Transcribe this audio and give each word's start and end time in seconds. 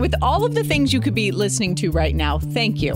With 0.00 0.14
all 0.22 0.46
of 0.46 0.54
the 0.54 0.64
things 0.64 0.94
you 0.94 1.00
could 1.00 1.14
be 1.14 1.30
listening 1.30 1.74
to 1.74 1.90
right 1.90 2.16
now, 2.16 2.38
thank 2.38 2.80
you 2.80 2.94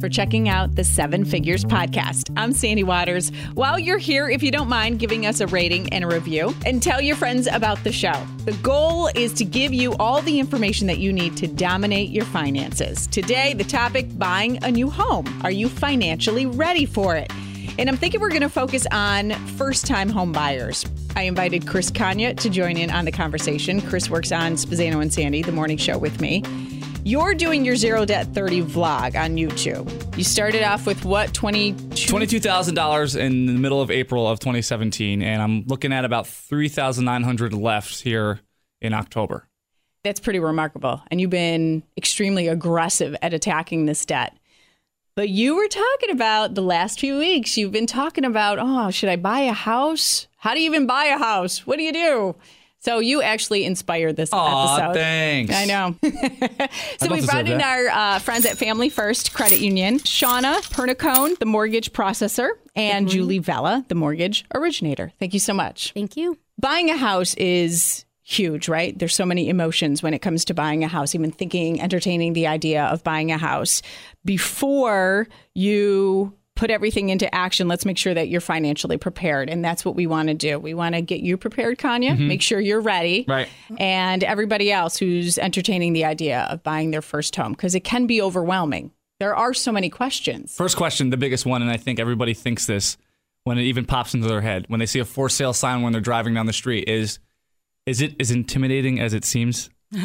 for 0.00 0.08
checking 0.08 0.48
out 0.48 0.74
the 0.74 0.84
Seven 0.84 1.22
Figures 1.22 1.66
Podcast. 1.66 2.32
I'm 2.34 2.54
Sandy 2.54 2.82
Waters. 2.82 3.30
While 3.52 3.78
you're 3.78 3.98
here, 3.98 4.30
if 4.30 4.42
you 4.42 4.50
don't 4.50 4.68
mind 4.68 4.98
giving 4.98 5.26
us 5.26 5.40
a 5.40 5.46
rating 5.48 5.92
and 5.92 6.02
a 6.02 6.06
review, 6.06 6.54
and 6.64 6.82
tell 6.82 7.02
your 7.02 7.14
friends 7.14 7.46
about 7.46 7.84
the 7.84 7.92
show. 7.92 8.26
The 8.46 8.54
goal 8.62 9.10
is 9.14 9.34
to 9.34 9.44
give 9.44 9.74
you 9.74 9.94
all 9.96 10.22
the 10.22 10.40
information 10.40 10.86
that 10.86 10.98
you 10.98 11.12
need 11.12 11.36
to 11.36 11.46
dominate 11.46 12.08
your 12.08 12.24
finances. 12.24 13.06
Today, 13.06 13.52
the 13.52 13.64
topic 13.64 14.18
buying 14.18 14.62
a 14.64 14.70
new 14.70 14.88
home. 14.88 15.26
Are 15.44 15.50
you 15.50 15.68
financially 15.68 16.46
ready 16.46 16.86
for 16.86 17.16
it? 17.16 17.30
And 17.78 17.90
I'm 17.90 17.96
thinking 17.96 18.20
we're 18.20 18.30
going 18.30 18.40
to 18.40 18.48
focus 18.48 18.86
on 18.90 19.32
first 19.56 19.86
time 19.86 20.08
home 20.08 20.32
buyers. 20.32 20.86
I 21.14 21.22
invited 21.22 21.66
Chris 21.66 21.90
Kanya 21.90 22.34
to 22.34 22.48
join 22.48 22.78
in 22.78 22.90
on 22.90 23.04
the 23.04 23.12
conversation. 23.12 23.82
Chris 23.82 24.08
works 24.08 24.32
on 24.32 24.52
Spazzano 24.52 25.02
and 25.02 25.12
Sandy, 25.12 25.42
the 25.42 25.52
morning 25.52 25.76
show 25.76 25.98
with 25.98 26.20
me. 26.20 26.42
You're 27.04 27.34
doing 27.34 27.64
your 27.64 27.76
Zero 27.76 28.04
Debt 28.04 28.28
30 28.34 28.62
vlog 28.62 29.14
on 29.14 29.36
YouTube. 29.36 30.16
You 30.16 30.24
started 30.24 30.62
off 30.62 30.86
with 30.86 31.04
what, 31.04 31.32
22? 31.34 31.76
$22,000 32.12 33.20
in 33.20 33.46
the 33.46 33.52
middle 33.52 33.80
of 33.80 33.90
April 33.90 34.26
of 34.26 34.40
2017, 34.40 35.22
and 35.22 35.40
I'm 35.40 35.64
looking 35.66 35.92
at 35.92 36.04
about 36.04 36.26
3,900 36.26 37.52
left 37.52 38.00
here 38.00 38.40
in 38.80 38.92
October. 38.92 39.46
That's 40.02 40.18
pretty 40.18 40.38
remarkable. 40.38 41.02
And 41.10 41.20
you've 41.20 41.30
been 41.30 41.82
extremely 41.96 42.48
aggressive 42.48 43.16
at 43.22 43.34
attacking 43.34 43.86
this 43.86 44.04
debt. 44.06 44.36
But 45.16 45.30
you 45.30 45.56
were 45.56 45.66
talking 45.66 46.10
about 46.10 46.54
the 46.54 46.60
last 46.60 47.00
few 47.00 47.16
weeks, 47.16 47.56
you've 47.56 47.72
been 47.72 47.86
talking 47.86 48.22
about, 48.22 48.58
oh, 48.60 48.90
should 48.90 49.08
I 49.08 49.16
buy 49.16 49.40
a 49.40 49.54
house? 49.54 50.26
How 50.36 50.52
do 50.52 50.60
you 50.60 50.66
even 50.66 50.86
buy 50.86 51.06
a 51.06 51.16
house? 51.16 51.66
What 51.66 51.78
do 51.78 51.84
you 51.84 51.92
do? 51.92 52.36
So 52.80 52.98
you 52.98 53.22
actually 53.22 53.64
inspired 53.64 54.16
this 54.16 54.28
Aw, 54.34 54.76
episode. 54.76 54.92
thanks. 54.94 55.54
I 55.54 55.64
know. 55.64 55.96
so 57.00 57.08
don't 57.08 57.18
we 57.18 57.26
brought 57.26 57.48
in 57.48 57.56
that. 57.58 57.66
our 57.66 57.88
uh, 57.88 58.18
friends 58.18 58.44
at 58.44 58.58
Family 58.58 58.90
First 58.90 59.32
Credit 59.32 59.58
Union, 59.58 60.00
Shauna 60.00 60.56
Pernicone, 60.70 61.38
the 61.38 61.46
mortgage 61.46 61.94
processor, 61.94 62.50
and 62.76 63.08
Julie 63.08 63.38
Vella, 63.38 63.86
the 63.88 63.94
mortgage 63.94 64.44
originator. 64.54 65.12
Thank 65.18 65.32
you 65.32 65.40
so 65.40 65.54
much. 65.54 65.92
Thank 65.94 66.18
you. 66.18 66.36
Buying 66.58 66.90
a 66.90 66.96
house 66.96 67.34
is 67.36 68.05
huge, 68.28 68.68
right? 68.68 68.98
There's 68.98 69.14
so 69.14 69.24
many 69.24 69.48
emotions 69.48 70.02
when 70.02 70.12
it 70.12 70.18
comes 70.18 70.44
to 70.46 70.54
buying 70.54 70.82
a 70.82 70.88
house, 70.88 71.14
even 71.14 71.30
thinking, 71.30 71.80
entertaining 71.80 72.32
the 72.32 72.48
idea 72.48 72.84
of 72.84 73.04
buying 73.04 73.30
a 73.30 73.38
house. 73.38 73.82
Before 74.24 75.28
you 75.54 76.34
put 76.56 76.68
everything 76.70 77.10
into 77.10 77.32
action, 77.32 77.68
let's 77.68 77.84
make 77.84 77.96
sure 77.96 78.14
that 78.14 78.28
you're 78.28 78.40
financially 78.40 78.96
prepared. 78.96 79.48
And 79.48 79.64
that's 79.64 79.84
what 79.84 79.94
we 79.94 80.08
want 80.08 80.26
to 80.26 80.34
do. 80.34 80.58
We 80.58 80.74
want 80.74 80.96
to 80.96 81.02
get 81.02 81.20
you 81.20 81.36
prepared, 81.36 81.78
Kanya, 81.78 82.14
mm-hmm. 82.14 82.26
make 82.26 82.42
sure 82.42 82.58
you're 82.58 82.80
ready. 82.80 83.24
Right. 83.28 83.48
And 83.78 84.24
everybody 84.24 84.72
else 84.72 84.96
who's 84.96 85.38
entertaining 85.38 85.92
the 85.92 86.04
idea 86.04 86.48
of 86.50 86.64
buying 86.64 86.90
their 86.90 87.02
first 87.02 87.36
home, 87.36 87.52
because 87.52 87.76
it 87.76 87.84
can 87.84 88.08
be 88.08 88.20
overwhelming. 88.20 88.90
There 89.20 89.36
are 89.36 89.54
so 89.54 89.70
many 89.70 89.88
questions. 89.88 90.56
First 90.56 90.76
question, 90.76 91.10
the 91.10 91.16
biggest 91.16 91.46
one, 91.46 91.62
and 91.62 91.70
I 91.70 91.76
think 91.76 92.00
everybody 92.00 92.34
thinks 92.34 92.66
this 92.66 92.96
when 93.44 93.56
it 93.56 93.62
even 93.62 93.84
pops 93.84 94.14
into 94.14 94.26
their 94.26 94.40
head 94.40 94.64
when 94.66 94.80
they 94.80 94.86
see 94.86 94.98
a 94.98 95.04
for 95.04 95.28
sale 95.28 95.52
sign 95.52 95.82
when 95.82 95.92
they're 95.92 96.00
driving 96.00 96.34
down 96.34 96.46
the 96.46 96.52
street 96.52 96.88
is 96.88 97.20
is 97.86 98.00
it 98.00 98.14
as 98.20 98.30
intimidating 98.30 99.00
as 99.00 99.14
it 99.14 99.24
seems? 99.24 99.70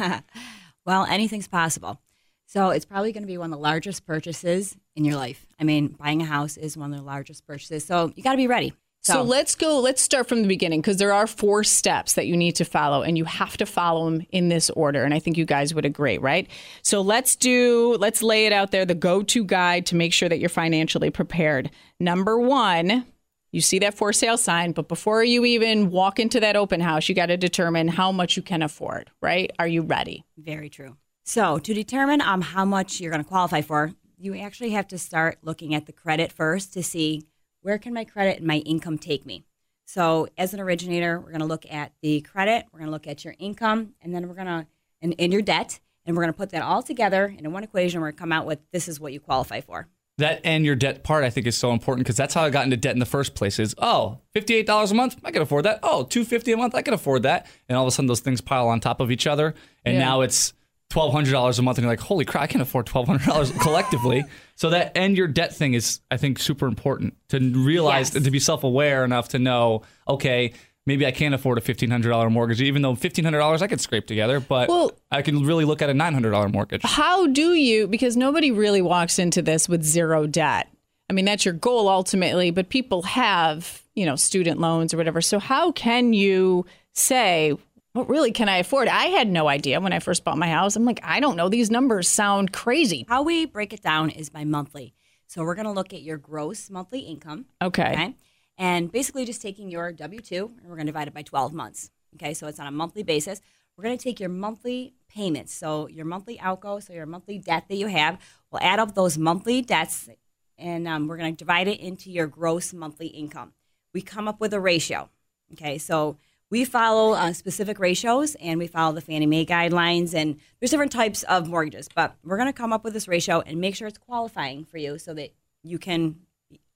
Well, 0.86 1.06
anything's 1.06 1.48
possible. 1.48 2.02
So 2.48 2.70
it's 2.72 2.86
probably 2.86 3.12
going 3.12 3.24
to 3.24 3.28
be 3.28 3.38
one 3.38 3.54
of 3.54 3.60
the 3.60 3.64
largest 3.64 4.06
purchases 4.06 4.76
in 4.96 5.06
your 5.06 5.16
life. 5.16 5.46
I 5.60 5.64
mean, 5.64 5.90
buying 5.90 6.22
a 6.22 6.26
house 6.26 6.58
is 6.58 6.76
one 6.76 6.92
of 6.92 7.00
the 7.00 7.06
largest 7.06 7.46
purchases. 7.46 7.86
So 7.86 8.12
you 8.16 8.24
got 8.24 8.32
to 8.32 8.38
be 8.38 8.48
ready. 8.48 8.74
So 9.04 9.24
let's 9.24 9.56
go, 9.56 9.80
let's 9.80 10.00
start 10.00 10.30
from 10.30 10.44
the 10.44 10.48
beginning 10.48 10.80
because 10.80 10.98
there 10.98 11.12
are 11.12 11.26
four 11.26 11.64
steps 11.64 12.14
that 12.14 12.28
you 12.28 12.38
need 12.38 12.56
to 12.58 12.66
follow 12.66 13.02
and 13.02 13.18
you 13.18 13.26
have 13.26 13.58
to 13.58 13.66
follow 13.66 14.06
them 14.06 14.22
in 14.30 14.50
this 14.50 14.70
order. 14.70 15.04
And 15.04 15.12
I 15.12 15.18
think 15.18 15.38
you 15.38 15.46
guys 15.46 15.74
would 15.74 15.86
agree, 15.86 16.20
right? 16.20 16.48
So 16.84 17.02
let's 17.02 17.36
do, 17.36 17.96
let's 18.00 18.22
lay 18.22 18.46
it 18.46 18.54
out 18.54 18.70
there 18.70 18.86
the 18.86 18.94
go 18.94 19.24
to 19.24 19.44
guide 19.44 19.88
to 19.88 19.96
make 19.96 20.14
sure 20.14 20.30
that 20.30 20.40
you're 20.40 20.50
financially 20.50 21.09
prepared. 21.09 21.72
Number 22.00 22.40
one, 22.40 23.08
you 23.52 23.62
see 23.62 23.80
that 23.80 23.94
for 23.94 24.14
sale 24.14 24.38
sign, 24.38 24.72
but 24.72 24.88
before 24.88 25.24
you 25.24 25.44
even 25.46 25.92
walk 25.92 26.20
into 26.20 26.40
that 26.40 26.56
open 26.56 26.80
house, 26.80 27.09
you 27.09 27.16
got 27.16 27.28
to 27.28 27.38
determine 27.38 27.90
how 27.90 28.12
much 28.12 28.38
you 28.38 28.44
can 28.44 28.62
afford, 28.62 29.09
right? 29.22 29.52
Are 29.59 29.68
you 29.68 29.81
ready? 29.81 30.25
Very 30.38 30.70
true. 30.70 30.98
So 31.24 31.59
to 31.59 31.74
determine 31.74 32.22
um, 32.22 32.42
how 32.42 32.66
much 32.66 33.00
you're 33.00 33.12
going 33.12 33.24
to 33.24 33.28
qualify 33.28 33.62
for, 33.62 33.94
you 34.18 34.38
actually 34.38 34.72
have 34.72 34.88
to 34.90 34.98
start 34.98 35.40
looking 35.42 35.75
at 35.75 35.86
the 35.86 35.92
credit 35.92 36.31
first 36.31 36.74
to 36.74 36.84
see 36.84 37.24
where 37.62 37.78
can 37.78 37.94
my 37.94 38.06
credit 38.06 38.38
and 38.38 38.48
my 38.48 38.58
income 38.58 38.98
take 38.98 39.25
me. 39.25 39.44
So 39.86 40.30
as 40.38 40.54
an 40.54 40.59
originator, 40.59 41.20
we're 41.20 41.31
going 41.31 41.40
to 41.42 41.46
look 41.46 41.66
at 41.70 41.92
the 42.02 42.22
credit, 42.22 42.66
we're 42.72 42.80
going 42.80 42.88
to 42.88 42.92
look 42.94 43.08
at 43.08 43.25
your 43.25 43.36
income, 43.40 43.94
and 44.02 44.16
then 44.16 44.28
we're 44.28 44.36
going 44.36 44.48
to 44.48 44.68
and, 45.02 45.16
and 45.18 45.34
your 45.34 45.42
debt, 45.42 45.80
and 46.06 46.16
we're 46.16 46.24
going 46.24 46.34
to 46.34 46.38
put 46.38 46.52
that 46.52 46.62
all 46.62 46.84
together 46.84 47.34
in 47.38 47.52
one 47.52 47.64
equation. 47.64 48.00
We're 48.00 48.08
going 48.08 48.16
to 48.16 48.20
come 48.20 48.31
out 48.31 48.46
with 48.46 48.59
this 48.72 48.88
is 48.88 49.00
what 49.00 49.14
you 49.14 49.20
qualify 49.20 49.62
for. 49.62 49.88
That 50.22 50.42
and 50.44 50.66
your 50.66 50.76
debt 50.76 51.04
part 51.04 51.24
I 51.24 51.30
think 51.30 51.46
is 51.48 51.58
so 51.58 51.72
important 51.72 52.06
because 52.06 52.16
that's 52.18 52.34
how 52.34 52.44
I 52.44 52.50
got 52.50 52.64
into 52.64 52.78
debt 52.78 52.94
in 52.94 53.00
the 53.00 53.06
first 53.06 53.36
place 53.36 53.59
is 53.59 53.76
oh, 53.80 54.20
$58 54.36 54.92
a 54.92 54.94
month, 54.96 55.18
I 55.24 55.32
can 55.32 55.42
afford 55.42 55.66
that. 55.66 55.80
Oh, 55.84 56.04
250 56.04 56.52
a 56.54 56.58
month, 56.58 56.74
I 56.76 56.82
can 56.82 56.94
afford 56.94 57.24
that. 57.24 57.48
And 57.68 57.78
all 57.78 57.84
of 57.84 57.88
a 57.88 57.92
sudden 57.92 58.08
those 58.08 58.20
things 58.22 58.40
pile 58.42 58.68
on 58.68 58.80
top 58.80 59.00
of 59.02 59.12
each 59.12 59.28
other 59.28 59.54
and 59.86 59.96
Yeah. 59.96 60.00
now 60.06 60.22
it's 60.22 60.54
$1200 60.92 61.58
a 61.58 61.62
month 61.62 61.78
and 61.78 61.84
you're 61.84 61.92
like, 61.92 62.02
"Holy 62.02 62.26
crap, 62.26 62.44
I 62.44 62.48
can't 62.48 62.62
afford 62.62 62.86
$1200 62.86 63.52
collectively." 63.62 64.24
So 64.56 64.70
that 64.72 64.92
and 64.96 65.16
your 65.18 65.28
debt 65.28 65.56
thing 65.56 65.74
is 65.74 66.02
I 66.12 66.18
think 66.18 66.38
super 66.40 66.68
important 66.68 67.16
to 67.30 67.40
realize 67.40 68.10
Yes. 68.10 68.16
and 68.18 68.26
to 68.26 68.31
be 68.31 68.40
self-aware 68.40 69.04
enough 69.06 69.30
to 69.30 69.40
know, 69.40 69.84
okay, 70.08 70.54
maybe 70.86 71.06
I 71.06 71.12
can't 71.12 71.34
afford 71.36 71.58
a 71.58 71.62
$1500 71.62 72.31
mortgage 72.31 72.62
even 72.62 72.81
though 72.81 72.94
$1500 72.94 73.62
I 73.62 73.68
could 73.68 73.81
scrape 73.81 74.08
together, 74.08 74.40
but 74.40 74.69
Well- 74.69 74.92
I 75.12 75.22
can 75.22 75.46
really 75.46 75.66
look 75.66 75.81
at 75.81 75.90
a 75.90 75.94
$900 75.94 76.52
mortgage. 76.52 76.81
How 76.84 77.28
do 77.28 77.53
you, 77.53 77.88
because 77.88 78.18
nobody 78.18 78.52
really 78.52 78.81
walks 78.81 79.19
into 79.19 79.42
this 79.42 79.68
with 79.69 79.84
zero 79.84 80.28
debt. 80.28 80.68
I 81.09 81.14
mean, 81.14 81.25
that's 81.25 81.44
your 81.44 81.53
goal 81.53 81.90
ultimately, 81.90 82.52
but 82.52 82.69
people 82.69 83.02
have, 83.03 83.81
you 83.96 84.06
know, 84.06 84.16
student 84.16 84.62
loans 84.62 84.94
or 84.94 84.97
whatever. 84.97 85.19
So, 85.22 85.40
how 85.40 85.74
can 85.74 86.14
you 86.14 86.66
say, 86.94 87.53
what 87.92 88.08
really 88.08 88.31
can 88.31 88.48
I 88.48 88.58
afford? 88.58 88.88
I 88.88 89.08
had 89.08 89.28
no 89.28 89.50
idea 89.50 89.81
when 89.81 89.92
I 89.92 90.00
first 90.00 90.24
bought 90.24 90.38
my 90.38 90.48
house. 90.48 90.78
I'm 90.78 90.86
like, 90.86 91.02
I 91.03 91.19
don't 91.19 91.36
know. 91.36 91.50
These 91.50 91.69
numbers 91.69 92.08
sound 92.08 92.53
crazy. 92.53 93.06
How 93.09 93.24
we 93.24 93.46
break 93.46 93.74
it 93.74 93.81
down 93.81 94.09
is 94.09 94.30
by 94.30 94.46
monthly. 94.46 94.94
So 95.28 95.44
we're 95.44 95.56
going 95.56 95.66
to 95.66 95.72
look 95.74 95.94
at 95.94 96.02
your 96.02 96.18
gross 96.18 96.69
monthly 96.69 97.02
income. 97.02 97.46
Okay. 97.62 97.92
Okay. 97.92 98.16
And 98.57 98.91
basically 98.91 99.25
just 99.25 99.41
taking 99.41 99.69
your 99.69 99.91
W 99.91 100.19
2 100.19 100.51
and 100.57 100.69
we're 100.69 100.75
going 100.75 100.85
to 100.85 100.91
divide 100.91 101.07
it 101.07 101.13
by 101.13 101.23
12 101.23 101.53
months. 101.53 101.89
Okay. 102.16 102.34
So 102.34 102.47
it's 102.47 102.59
on 102.59 102.67
a 102.67 102.72
monthly 102.72 103.03
basis. 103.03 103.41
We're 103.75 103.84
going 103.84 103.97
to 103.97 104.03
take 104.03 104.19
your 104.19 104.29
monthly 104.29 104.94
payments. 105.09 105.53
So 105.53 105.88
your 105.88 106.06
monthly 106.06 106.39
outgo, 106.39 106.79
so 106.79 106.94
your 106.94 107.06
monthly 107.06 107.39
debt 107.39 107.66
that 107.69 107.75
you 107.75 107.88
have, 107.88 108.19
we'll 108.51 108.62
add 108.62 108.79
up 108.79 108.95
those 108.95 109.17
monthly 109.17 109.62
debts 109.62 110.09
and 110.57 110.88
um, 110.88 111.07
we're 111.07 111.17
going 111.17 111.34
to 111.34 111.38
divide 111.38 111.67
it 111.67 111.79
into 111.79 112.12
your 112.12 112.28
gross 112.28 112.73
monthly 112.73 113.07
income. 113.07 113.53
We 113.94 114.01
come 114.01 114.28
up 114.28 114.39
with 114.39 114.53
a 114.53 114.59
ratio. 114.59 115.09
Okay. 115.53 115.78
So 115.78 116.18
we 116.51 116.66
follow 116.66 117.13
uh, 117.13 117.33
specific 117.33 117.79
ratios 117.79 118.35
and 118.35 118.59
we 118.59 118.68
follow 118.68 118.94
the 118.94 119.01
Fannie 119.01 119.25
Mae 119.25 119.45
guidelines 119.45 120.13
and 120.13 120.38
there's 120.59 120.69
different 120.69 120.91
types 120.91 121.23
of 121.23 121.47
mortgages, 121.47 121.88
but 121.95 122.16
we're 122.23 122.38
going 122.38 122.50
to 122.50 122.53
come 122.53 122.73
up 122.73 122.83
with 122.83 122.94
this 122.94 123.07
ratio 123.07 123.39
and 123.39 123.59
make 123.59 123.75
sure 123.75 123.88
it's 123.88 123.97
qualifying 123.97 124.66
for 124.66 124.78
you 124.78 125.00
so 125.00 125.13
that 125.13 125.33
you 125.63 125.79
can 125.79 126.18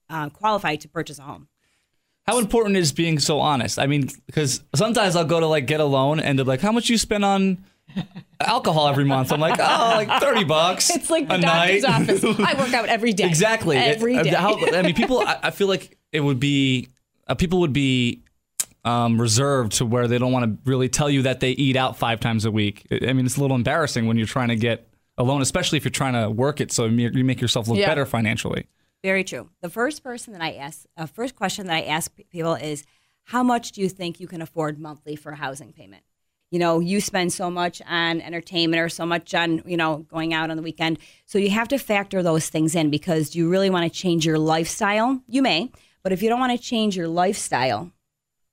uh, 0.08 0.30
qualify 0.30 0.76
to 0.76 0.88
purchase 0.88 1.18
a 1.18 1.22
home. 1.22 1.48
How 2.26 2.38
important 2.38 2.76
is 2.76 2.92
being 2.92 3.18
so 3.20 3.38
honest? 3.40 3.78
I 3.78 3.86
mean, 3.86 4.08
because 4.26 4.62
sometimes 4.74 5.14
I'll 5.14 5.24
go 5.24 5.38
to 5.38 5.46
like 5.46 5.66
get 5.66 5.78
a 5.80 5.84
loan 5.84 6.18
and 6.18 6.36
they're 6.38 6.44
like, 6.46 6.60
"How 6.60 6.72
much 6.72 6.88
you 6.88 6.98
spend 6.98 7.24
on 7.24 7.58
alcohol 8.40 8.88
every 8.88 9.04
month?" 9.04 9.32
I'm 9.32 9.40
like, 9.40 9.58
"Oh, 9.60 9.92
like 9.96 10.20
thirty 10.20 10.44
bucks." 10.44 10.90
It's 10.94 11.08
like 11.10 11.28
the 11.28 11.36
a 11.36 11.40
doctor's 11.40 11.82
night." 11.82 12.00
office. 12.00 12.24
I 12.24 12.54
work 12.58 12.72
out 12.74 12.88
every 12.88 13.12
day. 13.12 13.26
exactly. 13.26 13.76
It- 13.76 13.96
Every 13.96 14.20
day. 14.22 14.30
how- 14.30 14.58
I 14.58 14.82
mean, 14.82 14.94
people. 14.94 15.20
I, 15.20 15.38
I 15.44 15.50
feel 15.50 15.68
like 15.68 15.96
it 16.12 16.20
would 16.20 16.40
be 16.40 16.88
uh, 17.28 17.34
people 17.34 17.60
would 17.60 17.72
be 17.72 18.22
um, 18.84 19.20
reserved 19.20 19.72
to 19.72 19.86
where 19.86 20.08
they 20.08 20.18
don't 20.18 20.32
want 20.32 20.44
to 20.64 20.70
really 20.70 20.88
tell 20.88 21.08
you 21.10 21.22
that 21.22 21.40
they 21.40 21.50
eat 21.52 21.76
out 21.76 21.96
five 21.96 22.18
times 22.20 22.44
a 22.44 22.50
week. 22.50 22.86
I 22.90 23.12
mean, 23.12 23.26
it's 23.26 23.36
a 23.36 23.40
little 23.40 23.56
embarrassing 23.56 24.06
when 24.06 24.16
you're 24.16 24.26
trying 24.26 24.48
to 24.48 24.56
get 24.56 24.88
a 25.18 25.22
loan, 25.22 25.42
especially 25.42 25.76
if 25.78 25.84
you're 25.84 25.90
trying 25.90 26.12
to 26.14 26.28
work 26.30 26.60
it 26.60 26.72
so 26.72 26.86
you 26.86 27.10
you 27.14 27.24
make 27.24 27.40
yourself 27.40 27.68
look 27.68 27.78
Yeah. 27.78 27.86
better 27.86 28.04
financially. 28.04 28.66
Very 29.06 29.22
true. 29.22 29.50
The 29.60 29.70
first 29.70 30.02
person 30.02 30.32
that 30.32 30.42
I 30.42 30.54
ask, 30.54 30.84
uh, 30.96 31.06
first 31.06 31.36
question 31.36 31.68
that 31.68 31.76
I 31.76 31.82
ask 31.82 32.10
people 32.28 32.54
is, 32.54 32.84
how 33.22 33.44
much 33.44 33.70
do 33.70 33.80
you 33.80 33.88
think 33.88 34.18
you 34.18 34.26
can 34.26 34.42
afford 34.42 34.80
monthly 34.80 35.14
for 35.14 35.30
a 35.30 35.36
housing 35.36 35.72
payment? 35.72 36.02
You 36.50 36.58
know, 36.58 36.80
you 36.80 37.00
spend 37.00 37.32
so 37.32 37.48
much 37.48 37.80
on 37.88 38.20
entertainment 38.20 38.82
or 38.82 38.88
so 38.88 39.06
much 39.06 39.32
on, 39.32 39.62
you 39.64 39.76
know, 39.76 39.98
going 39.98 40.34
out 40.34 40.50
on 40.50 40.56
the 40.56 40.62
weekend. 40.64 40.98
So 41.24 41.38
you 41.38 41.50
have 41.50 41.68
to 41.68 41.78
factor 41.78 42.20
those 42.20 42.48
things 42.48 42.74
in 42.74 42.90
because 42.90 43.36
you 43.36 43.48
really 43.48 43.70
want 43.70 43.84
to 43.84 43.96
change 43.96 44.26
your 44.26 44.40
lifestyle? 44.40 45.22
You 45.28 45.40
may, 45.40 45.70
but 46.02 46.10
if 46.10 46.20
you 46.20 46.28
don't 46.28 46.40
want 46.40 46.58
to 46.58 46.66
change 46.66 46.96
your 46.96 47.06
lifestyle 47.06 47.92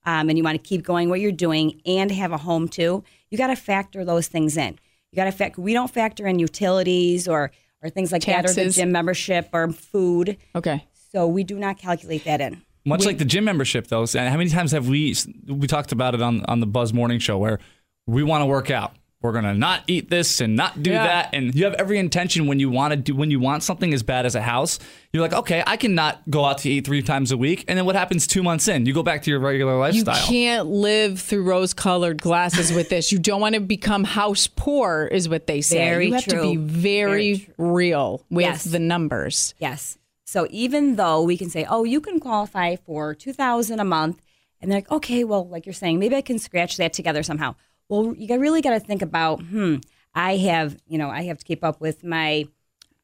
um, 0.06 0.30
and 0.30 0.38
you 0.38 0.44
want 0.44 0.64
to 0.64 0.70
keep 0.70 0.84
going 0.84 1.10
what 1.10 1.20
you're 1.20 1.32
doing 1.32 1.82
and 1.84 2.12
have 2.12 2.32
a 2.32 2.38
home 2.38 2.68
too, 2.68 3.04
you 3.32 3.40
got 3.40 3.48
to 3.48 3.56
factor 3.56 4.06
those 4.06 4.28
things 4.28 4.56
in. 4.56 4.78
You 5.12 5.16
got 5.16 5.26
to 5.26 5.32
factor. 5.32 5.62
We 5.62 5.74
don't 5.74 5.90
factor 5.90 6.28
in 6.28 6.38
utilities 6.38 7.28
or 7.28 7.50
or 7.84 7.90
things 7.90 8.12
like 8.12 8.24
that, 8.26 8.50
or 8.50 8.54
the 8.54 8.70
gym 8.70 8.92
membership 8.92 9.50
or 9.54 9.72
food. 9.72 10.38
Okay. 10.56 10.88
So 11.12 11.28
we 11.28 11.44
do 11.44 11.60
not 11.60 11.78
calculate 11.78 12.24
that 12.26 12.42
in. 12.42 12.62
Much 12.86 13.06
like 13.06 13.18
the 13.18 13.26
gym 13.26 13.44
membership, 13.46 13.88
though. 13.88 14.06
How 14.06 14.38
many 14.38 14.50
times 14.50 14.72
have 14.72 14.88
we 14.88 15.16
we 15.48 15.68
talked 15.68 15.92
about 15.92 16.16
it 16.16 16.22
on 16.22 16.44
on 16.46 16.60
the 16.60 16.66
Buzz 16.66 16.94
Morning 16.94 17.20
Show 17.20 17.38
where 17.38 17.60
we 18.08 18.24
want 18.24 18.42
to 18.42 18.46
work 18.46 18.72
out, 18.72 18.96
we're 19.24 19.32
gonna 19.32 19.54
not 19.54 19.84
eat 19.88 20.10
this 20.10 20.42
and 20.42 20.56
not 20.56 20.84
do 20.84 20.92
Yeah. 20.92 21.08
that, 21.08 21.30
and 21.34 21.56
you 21.56 21.64
have 21.64 21.74
every 21.76 21.98
intention 21.98 22.46
when 22.46 22.60
you 22.60 22.70
want 22.70 22.92
to 22.92 22.98
do 22.98 23.16
when 23.16 23.32
you 23.32 23.40
want 23.40 23.64
something 23.64 23.94
as 23.94 24.04
bad 24.04 24.26
as 24.26 24.36
a 24.36 24.42
house. 24.42 24.80
You're 25.14 25.22
like, 25.24 25.32
okay, 25.34 25.64
I 25.66 25.78
cannot 25.78 26.22
go 26.30 26.44
out 26.44 26.58
to 26.60 26.70
eat 26.70 26.86
three 26.86 27.02
times 27.02 27.32
a 27.32 27.38
week, 27.38 27.64
and 27.70 27.78
then 27.78 27.86
what 27.86 27.96
happens 27.96 28.28
two 28.28 28.44
months 28.44 28.68
in? 28.68 28.86
You 28.86 28.94
go 28.94 29.02
back 29.02 29.24
to 29.24 29.32
your 29.32 29.40
regular 29.40 29.78
lifestyle. 29.78 30.18
You 30.20 30.28
can't 30.28 30.68
live 30.68 31.20
through 31.22 31.44
rose-colored 31.44 32.22
glasses 32.22 32.74
with 32.74 32.90
this. 32.90 33.12
You 33.14 33.20
don't 33.20 33.40
want 33.40 33.56
to 33.56 33.62
become 33.62 34.04
house 34.04 34.48
poor, 34.48 35.08
is 35.12 35.30
what 35.30 35.48
they 35.48 35.62
say. 35.62 35.78
Very 35.78 36.08
you 36.08 36.14
have 36.16 36.26
to 36.26 36.42
be 36.42 36.56
very, 36.58 37.34
Very 37.36 37.50
real 37.58 38.26
with 38.30 38.44
Yes. 38.44 38.64
the 38.66 38.80
numbers. 38.80 39.54
Yes. 39.58 39.98
So 40.26 40.48
even 40.50 40.96
though 40.98 41.22
we 41.22 41.38
can 41.38 41.50
say, 41.50 41.66
oh, 41.70 41.86
you 41.86 42.02
can 42.02 42.20
qualify 42.20 42.76
for 42.76 43.14
two 43.16 43.32
thousand 43.34 43.80
a 43.80 43.86
month, 43.86 44.20
and 44.60 44.70
they're 44.72 44.78
like, 44.80 44.92
okay, 44.92 45.24
well, 45.24 45.48
like 45.48 45.66
you're 45.66 45.74
saying, 45.74 46.00
maybe 46.00 46.16
I 46.16 46.22
can 46.22 46.40
scratch 46.40 46.76
that 46.78 46.92
together 46.92 47.24
somehow. 47.24 47.56
Well, 47.94 48.16
you 48.16 48.40
really 48.40 48.64
got 48.64 48.72
to 48.72 48.80
think 48.80 49.04
about, 49.04 49.40
hmm, 49.44 49.76
I 50.16 50.38
have, 50.38 50.78
you 50.88 50.98
know, 50.98 51.12
I 51.12 51.22
have 51.26 51.38
to 51.38 51.46
keep 51.46 51.64
up 51.64 51.80
with 51.80 52.04
my 52.04 52.48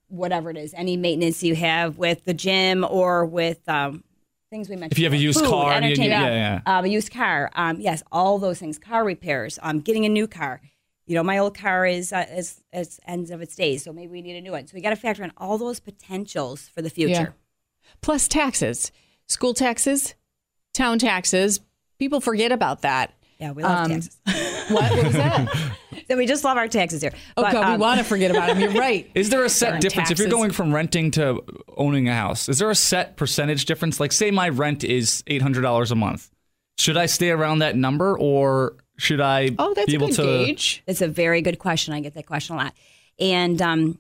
whatever 0.08 0.50
it 0.50 0.58
is, 0.58 0.74
any 0.74 0.98
maintenance 0.98 1.44
you 1.44 1.54
have 1.54 2.00
with 2.00 2.26
the 2.26 2.34
gym 2.34 2.84
or 2.90 3.24
with 3.24 3.70
um, 3.70 4.04
things 4.50 4.68
we 4.68 4.76
mentioned. 4.76 4.94
If 4.94 4.98
you 4.98 5.06
have 5.06 5.14
a 5.14 5.18
used 5.18 5.40
food, 5.42 5.48
car 5.52 5.74
and 5.74 5.86
you- 5.96 6.04
yeah, 6.06 6.62
yeah. 6.66 6.78
Um, 6.80 6.86
a 6.86 6.88
used 6.88 7.14
car, 7.14 7.52
um, 7.54 7.80
yes, 7.80 8.02
all 8.12 8.40
those 8.40 8.58
things, 8.58 8.80
car 8.80 9.04
repairs, 9.06 9.60
um, 9.62 9.80
getting 9.80 10.06
a 10.06 10.10
new 10.10 10.28
car. 10.28 10.60
You 11.06 11.14
know, 11.14 11.22
my 11.24 11.38
old 11.38 11.56
car 11.56 11.86
is 11.86 12.12
uh, 12.12 12.26
is, 12.32 12.64
is 12.74 13.00
ends 13.06 13.30
of 13.30 13.42
its 13.44 13.56
days, 13.56 13.84
so 13.84 13.94
maybe 13.94 14.12
we 14.12 14.24
need 14.24 14.38
a 14.38 14.42
new 14.42 14.54
one. 14.54 14.66
So 14.66 14.74
we 14.74 14.82
got 14.82 14.90
to 14.90 14.96
factor 14.96 15.24
in 15.24 15.32
all 15.38 15.60
those 15.60 15.80
potentials 15.80 16.68
for 16.68 16.82
the 16.82 16.90
future. 16.90 17.36
Plus 18.02 18.28
taxes, 18.28 18.92
school 19.28 19.54
taxes, 19.54 20.16
town 20.74 20.98
taxes. 20.98 21.60
People 22.00 22.22
forget 22.22 22.52
about 22.52 22.82
that. 22.82 23.14
Yeah, 23.40 23.52
we 23.52 23.64
love 23.64 23.86
Um, 23.86 23.92
taxes. 23.92 24.18
What, 24.26 24.92
what 24.92 25.04
was 25.06 25.14
that? 25.14 25.72
so 26.10 26.18
we 26.18 26.26
just 26.26 26.44
love 26.44 26.58
our 26.58 26.68
taxes 26.68 27.02
here. 27.02 27.14
Oh, 27.38 27.44
But, 27.44 27.54
God, 27.54 27.68
we 27.68 27.74
um, 27.76 27.80
want 27.80 27.98
to 28.00 28.04
forget 28.04 28.32
about 28.32 28.48
them. 28.48 28.60
You're 28.60 28.72
right. 28.82 29.10
Is 29.16 29.30
there 29.30 29.44
a 29.44 29.50
set 29.50 29.70
Darn 29.72 29.80
difference 29.82 30.12
if 30.12 30.20
you're 30.20 30.28
going 30.30 30.52
from 30.52 30.74
renting 30.74 31.12
to 31.12 31.42
owning 31.78 32.10
a 32.10 32.14
house? 32.14 32.50
Is 32.50 32.60
there 32.60 32.70
a 32.70 32.76
set 32.76 33.16
percentage 33.16 33.66
difference? 33.66 34.00
Like, 34.00 34.12
say 34.12 34.30
my 34.32 34.50
rent 34.50 34.84
is 34.84 35.24
eight 35.28 35.42
hundred 35.42 35.62
dollars 35.62 35.92
a 35.92 35.96
month. 35.96 36.30
Should 36.80 36.98
I 36.98 37.06
stay 37.08 37.30
around 37.30 37.60
that 37.60 37.76
number, 37.76 38.18
or 38.18 38.76
should 38.98 39.22
I 39.22 39.52
Oh, 39.58 39.74
that's 39.74 39.86
be 39.88 39.94
a 39.94 39.96
able 39.96 40.08
good 40.08 40.16
to? 40.18 40.24
gauge. 40.24 40.84
It's 40.88 41.02
a 41.02 41.08
very 41.08 41.42
good 41.42 41.60
question. 41.60 41.94
I 41.94 42.02
get 42.02 42.14
that 42.16 42.26
question 42.26 42.56
a 42.56 42.60
lot. 42.60 42.74
And 43.20 43.62
um, 43.62 44.00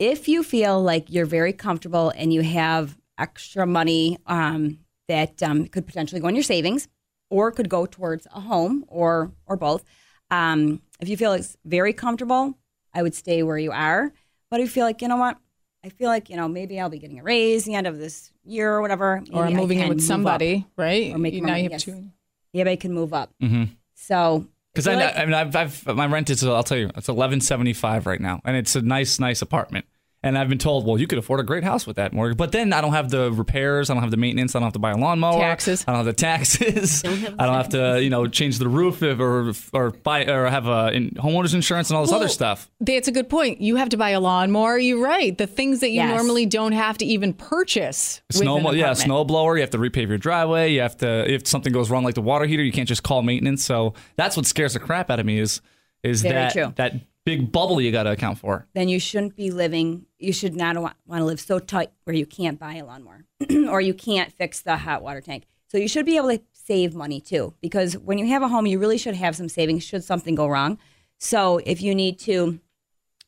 if 0.00 0.26
you 0.28 0.42
feel 0.42 0.82
like 0.82 1.10
you're 1.10 1.26
very 1.26 1.52
comfortable 1.52 2.12
and 2.16 2.32
you 2.32 2.42
have 2.42 2.96
extra 3.18 3.66
money 3.66 4.18
um, 4.26 4.78
that 5.08 5.42
um, 5.42 5.66
could 5.66 5.86
potentially 5.86 6.20
go 6.20 6.28
in 6.28 6.34
your 6.34 6.42
savings 6.44 6.88
or 7.36 7.50
could 7.50 7.68
go 7.68 7.86
towards 7.86 8.26
a 8.34 8.40
home 8.40 8.84
or 8.88 9.32
or 9.46 9.56
both, 9.56 9.82
um, 10.30 10.80
if 11.00 11.08
you 11.08 11.16
feel 11.16 11.32
it's 11.32 11.56
very 11.64 11.92
comfortable, 11.92 12.54
I 12.94 13.02
would 13.02 13.14
stay 13.14 13.42
where 13.42 13.58
you 13.58 13.72
are. 13.72 14.12
But 14.50 14.60
if 14.60 14.66
you 14.66 14.70
feel 14.70 14.84
like 14.84 15.00
you 15.02 15.08
know 15.08 15.16
what, 15.16 15.36
I 15.84 15.88
feel 15.88 16.08
like 16.08 16.28
you 16.30 16.36
know 16.36 16.46
maybe 16.48 16.78
I'll 16.78 16.90
be 16.90 16.98
getting 16.98 17.18
a 17.18 17.22
raise 17.22 17.64
the 17.64 17.74
end 17.74 17.86
of 17.86 17.98
this 17.98 18.30
year 18.44 18.72
or 18.74 18.80
whatever, 18.82 19.22
Or 19.32 19.44
maybe 19.46 19.56
I 19.56 19.60
moving 19.60 19.78
in 19.80 19.88
with 19.88 19.98
move 19.98 20.04
up. 20.04 20.08
somebody, 20.08 20.66
right? 20.76 21.12
Or 21.14 21.18
make 21.18 21.34
You- 21.34 21.40
now 21.40 21.48
money, 21.48 21.58
you 21.64 21.70
have 21.70 21.72
yes. 21.72 21.84
two. 21.84 22.10
Yeah, 22.52 22.64
but 22.64 22.70
I 22.72 22.76
can 22.76 22.92
move 22.92 23.14
up. 23.14 23.32
Mm-hmm. 23.42 23.64
So 23.94 24.46
Because 24.74 24.86
I 24.88 24.92
I, 24.92 24.96
like- 24.96 25.16
I 25.16 25.24
mean, 25.24 25.34
I've, 25.34 25.56
I've 25.56 25.86
my 25.96 26.06
rent 26.06 26.28
is 26.30 26.44
I'll 26.44 26.62
tell 26.62 26.76
you 26.78 26.90
it's 26.96 27.08
eleven 27.08 27.40
seventy 27.40 27.72
five 27.72 28.06
right 28.06 28.20
now, 28.20 28.40
and 28.44 28.56
it's 28.56 28.76
a 28.76 28.82
nice 28.82 29.18
nice 29.18 29.40
apartment. 29.42 29.86
And 30.24 30.38
I've 30.38 30.48
been 30.48 30.58
told, 30.58 30.86
well, 30.86 30.98
you 31.00 31.08
could 31.08 31.18
afford 31.18 31.40
a 31.40 31.42
great 31.42 31.64
house 31.64 31.84
with 31.84 31.96
that 31.96 32.12
mortgage, 32.12 32.36
but 32.36 32.52
then 32.52 32.72
I 32.72 32.80
don't 32.80 32.92
have 32.92 33.10
the 33.10 33.32
repairs, 33.32 33.90
I 33.90 33.94
don't 33.94 34.02
have 34.04 34.12
the 34.12 34.16
maintenance, 34.16 34.54
I 34.54 34.60
don't 34.60 34.66
have 34.66 34.72
to 34.74 34.78
buy 34.78 34.92
a 34.92 34.96
lawnmower, 34.96 35.40
Taxes. 35.40 35.84
I 35.84 35.90
don't 35.90 35.96
have 35.96 36.06
the 36.06 36.12
taxes, 36.12 37.02
I 37.04 37.08
don't 37.46 37.54
have 37.56 37.70
to 37.70 38.00
you 38.00 38.08
know 38.08 38.28
change 38.28 38.58
the 38.58 38.68
roof 38.68 39.02
if, 39.02 39.18
or 39.18 39.52
or 39.72 39.90
buy 39.90 40.24
or 40.26 40.46
have 40.48 40.68
a 40.68 40.92
in, 40.92 41.10
homeowners 41.10 41.54
insurance 41.54 41.90
and 41.90 41.96
all 41.96 42.04
this 42.04 42.12
Well, 42.12 42.20
other 42.20 42.28
stuff. 42.28 42.70
That's 42.78 43.08
a 43.08 43.12
good 43.12 43.28
point. 43.28 43.60
You 43.60 43.74
have 43.76 43.88
to 43.88 43.96
buy 43.96 44.10
a 44.10 44.20
lawnmower. 44.20 44.78
You're 44.78 45.02
right. 45.02 45.36
The 45.36 45.48
things 45.48 45.80
that 45.80 45.88
you 45.90 45.96
Yes. 46.02 46.14
normally 46.16 46.46
don't 46.46 46.72
have 46.72 46.98
to 46.98 47.04
even 47.04 47.32
purchase. 47.34 48.22
with 48.28 48.36
Snow, 48.38 48.58
an 48.58 48.62
yeah, 48.62 48.70
apartment. 48.70 48.98
snow 48.98 49.24
blower. 49.24 49.56
You 49.56 49.62
have 49.62 49.70
to 49.70 49.78
repave 49.78 50.08
your 50.08 50.18
driveway. 50.18 50.72
You 50.72 50.82
have 50.82 50.96
to 50.98 51.28
if 51.28 51.48
something 51.48 51.72
goes 51.72 51.90
wrong, 51.90 52.04
like 52.04 52.14
the 52.14 52.22
water 52.22 52.44
heater, 52.46 52.62
you 52.62 52.70
can't 52.72 52.88
just 52.88 53.02
call 53.02 53.22
maintenance. 53.22 53.64
So 53.64 53.94
that's 54.16 54.36
what 54.36 54.46
scares 54.46 54.74
the 54.74 54.78
crap 54.80 55.10
out 55.10 55.18
of 55.18 55.26
me 55.26 55.38
is 55.40 55.60
is 56.04 56.22
Very 56.22 56.34
that 56.34 56.52
true. 56.52 56.72
that 56.76 56.94
big 57.24 57.52
bubble 57.52 57.80
you 57.80 57.92
got 57.92 58.04
to 58.04 58.12
account 58.12 58.38
for. 58.38 58.66
then 58.74 58.88
you 58.88 58.98
shouldn't 58.98 59.36
be 59.36 59.50
living. 59.50 60.06
You 60.18 60.32
should 60.32 60.56
not 60.56 60.76
want, 60.76 60.96
want 61.06 61.20
to 61.20 61.24
live 61.24 61.40
so 61.40 61.58
tight 61.58 61.92
where 62.04 62.16
you 62.16 62.26
can't 62.26 62.58
buy 62.58 62.74
a 62.74 62.84
lawnmower 62.84 63.24
or 63.68 63.80
you 63.80 63.94
can't 63.94 64.32
fix 64.32 64.60
the 64.60 64.76
hot 64.78 65.02
water 65.02 65.20
tank. 65.20 65.44
So 65.68 65.78
you 65.78 65.88
should 65.88 66.04
be 66.04 66.16
able 66.16 66.28
to 66.28 66.42
save 66.52 66.94
money 66.94 67.20
too, 67.20 67.54
because 67.60 67.96
when 67.96 68.18
you 68.18 68.26
have 68.28 68.42
a 68.42 68.48
home, 68.48 68.66
you 68.66 68.78
really 68.78 68.98
should 68.98 69.14
have 69.14 69.34
some 69.34 69.48
savings 69.48 69.82
should 69.84 70.04
something 70.04 70.34
go 70.34 70.46
wrong. 70.46 70.78
So 71.18 71.58
if 71.64 71.80
you 71.80 71.94
need 71.94 72.18
to, 72.20 72.60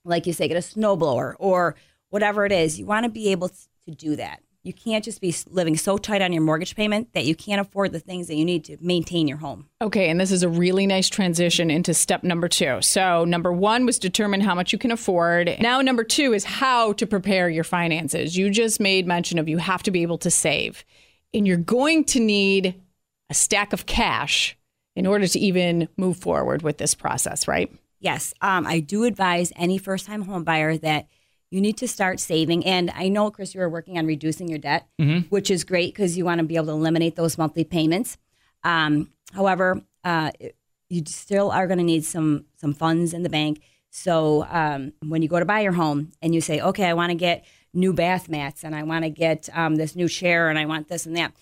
like 0.04 0.26
you 0.26 0.32
say, 0.32 0.48
get 0.48 0.56
a 0.56 0.60
snowblower 0.60 1.34
or 1.38 1.76
whatever 2.10 2.44
it 2.44 2.52
is, 2.52 2.78
you 2.78 2.86
want 2.86 3.04
to 3.04 3.10
be 3.10 3.30
able 3.30 3.48
to 3.48 3.94
do 3.94 4.16
that. 4.16 4.40
You 4.64 4.72
can't 4.72 5.04
just 5.04 5.20
be 5.20 5.34
living 5.50 5.76
so 5.76 5.98
tight 5.98 6.22
on 6.22 6.32
your 6.32 6.40
mortgage 6.40 6.74
payment 6.74 7.12
that 7.12 7.26
you 7.26 7.34
can't 7.34 7.60
afford 7.60 7.92
the 7.92 8.00
things 8.00 8.28
that 8.28 8.36
you 8.36 8.46
need 8.46 8.64
to 8.64 8.78
maintain 8.80 9.28
your 9.28 9.36
home. 9.36 9.68
Okay, 9.82 10.08
and 10.08 10.18
this 10.18 10.32
is 10.32 10.42
a 10.42 10.48
really 10.48 10.86
nice 10.86 11.10
transition 11.10 11.70
into 11.70 11.92
step 11.92 12.24
number 12.24 12.48
two. 12.48 12.80
So, 12.80 13.26
number 13.26 13.52
one 13.52 13.84
was 13.84 13.98
determine 13.98 14.40
how 14.40 14.54
much 14.54 14.72
you 14.72 14.78
can 14.78 14.90
afford. 14.90 15.54
Now, 15.60 15.82
number 15.82 16.02
two 16.02 16.32
is 16.32 16.44
how 16.44 16.94
to 16.94 17.06
prepare 17.06 17.50
your 17.50 17.62
finances. 17.62 18.38
You 18.38 18.48
just 18.48 18.80
made 18.80 19.06
mention 19.06 19.38
of 19.38 19.50
you 19.50 19.58
have 19.58 19.82
to 19.82 19.90
be 19.90 20.00
able 20.00 20.18
to 20.18 20.30
save, 20.30 20.82
and 21.34 21.46
you're 21.46 21.58
going 21.58 22.04
to 22.06 22.20
need 22.20 22.80
a 23.28 23.34
stack 23.34 23.74
of 23.74 23.84
cash 23.84 24.56
in 24.96 25.06
order 25.06 25.26
to 25.26 25.38
even 25.38 25.90
move 25.98 26.16
forward 26.16 26.62
with 26.62 26.78
this 26.78 26.94
process, 26.94 27.46
right? 27.46 27.70
Yes, 28.00 28.32
um, 28.40 28.66
I 28.66 28.80
do 28.80 29.04
advise 29.04 29.52
any 29.56 29.76
first 29.76 30.06
time 30.06 30.22
home 30.22 30.44
buyer 30.44 30.78
that 30.78 31.08
you 31.50 31.60
need 31.60 31.76
to 31.78 31.88
start 31.88 32.20
saving. 32.20 32.64
And 32.66 32.90
I 32.94 33.08
know, 33.08 33.30
Chris, 33.30 33.54
you 33.54 33.60
are 33.60 33.68
working 33.68 33.98
on 33.98 34.06
reducing 34.06 34.48
your 34.48 34.58
debt, 34.58 34.88
which 35.28 35.50
is 35.50 35.64
great 35.64 35.94
because 35.94 36.16
you 36.16 36.24
want 36.24 36.38
to 36.38 36.44
be 36.44 36.56
able 36.56 36.66
to 36.66 36.72
eliminate 36.72 37.16
those 37.16 37.38
monthly 37.38 37.64
payments. 37.64 38.18
Um, 38.62 39.10
however, 39.32 39.82
uh, 40.02 40.32
you 40.88 41.02
still 41.06 41.50
are 41.50 41.66
going 41.66 41.78
to 41.78 41.84
need 41.84 42.04
some 42.04 42.46
some 42.56 42.74
funds 42.74 43.12
in 43.12 43.22
the 43.22 43.28
bank. 43.28 43.60
So 43.90 44.44
um, 44.50 44.92
when 45.06 45.22
you 45.22 45.28
go 45.28 45.38
to 45.38 45.44
buy 45.44 45.60
your 45.60 45.72
home 45.72 46.10
and 46.20 46.34
you 46.34 46.40
say, 46.40 46.60
okay, 46.60 46.86
I 46.86 46.94
want 46.94 47.10
to 47.10 47.14
get 47.14 47.44
new 47.72 47.92
bath 47.92 48.28
mats 48.28 48.64
and 48.64 48.74
I 48.74 48.82
want 48.82 49.04
to 49.04 49.10
get 49.10 49.48
um, 49.52 49.76
this 49.76 49.94
new 49.94 50.08
chair 50.08 50.48
and 50.48 50.58
I 50.58 50.64
want 50.66 50.88
this 50.88 51.06
and 51.06 51.16
that, 51.16 51.32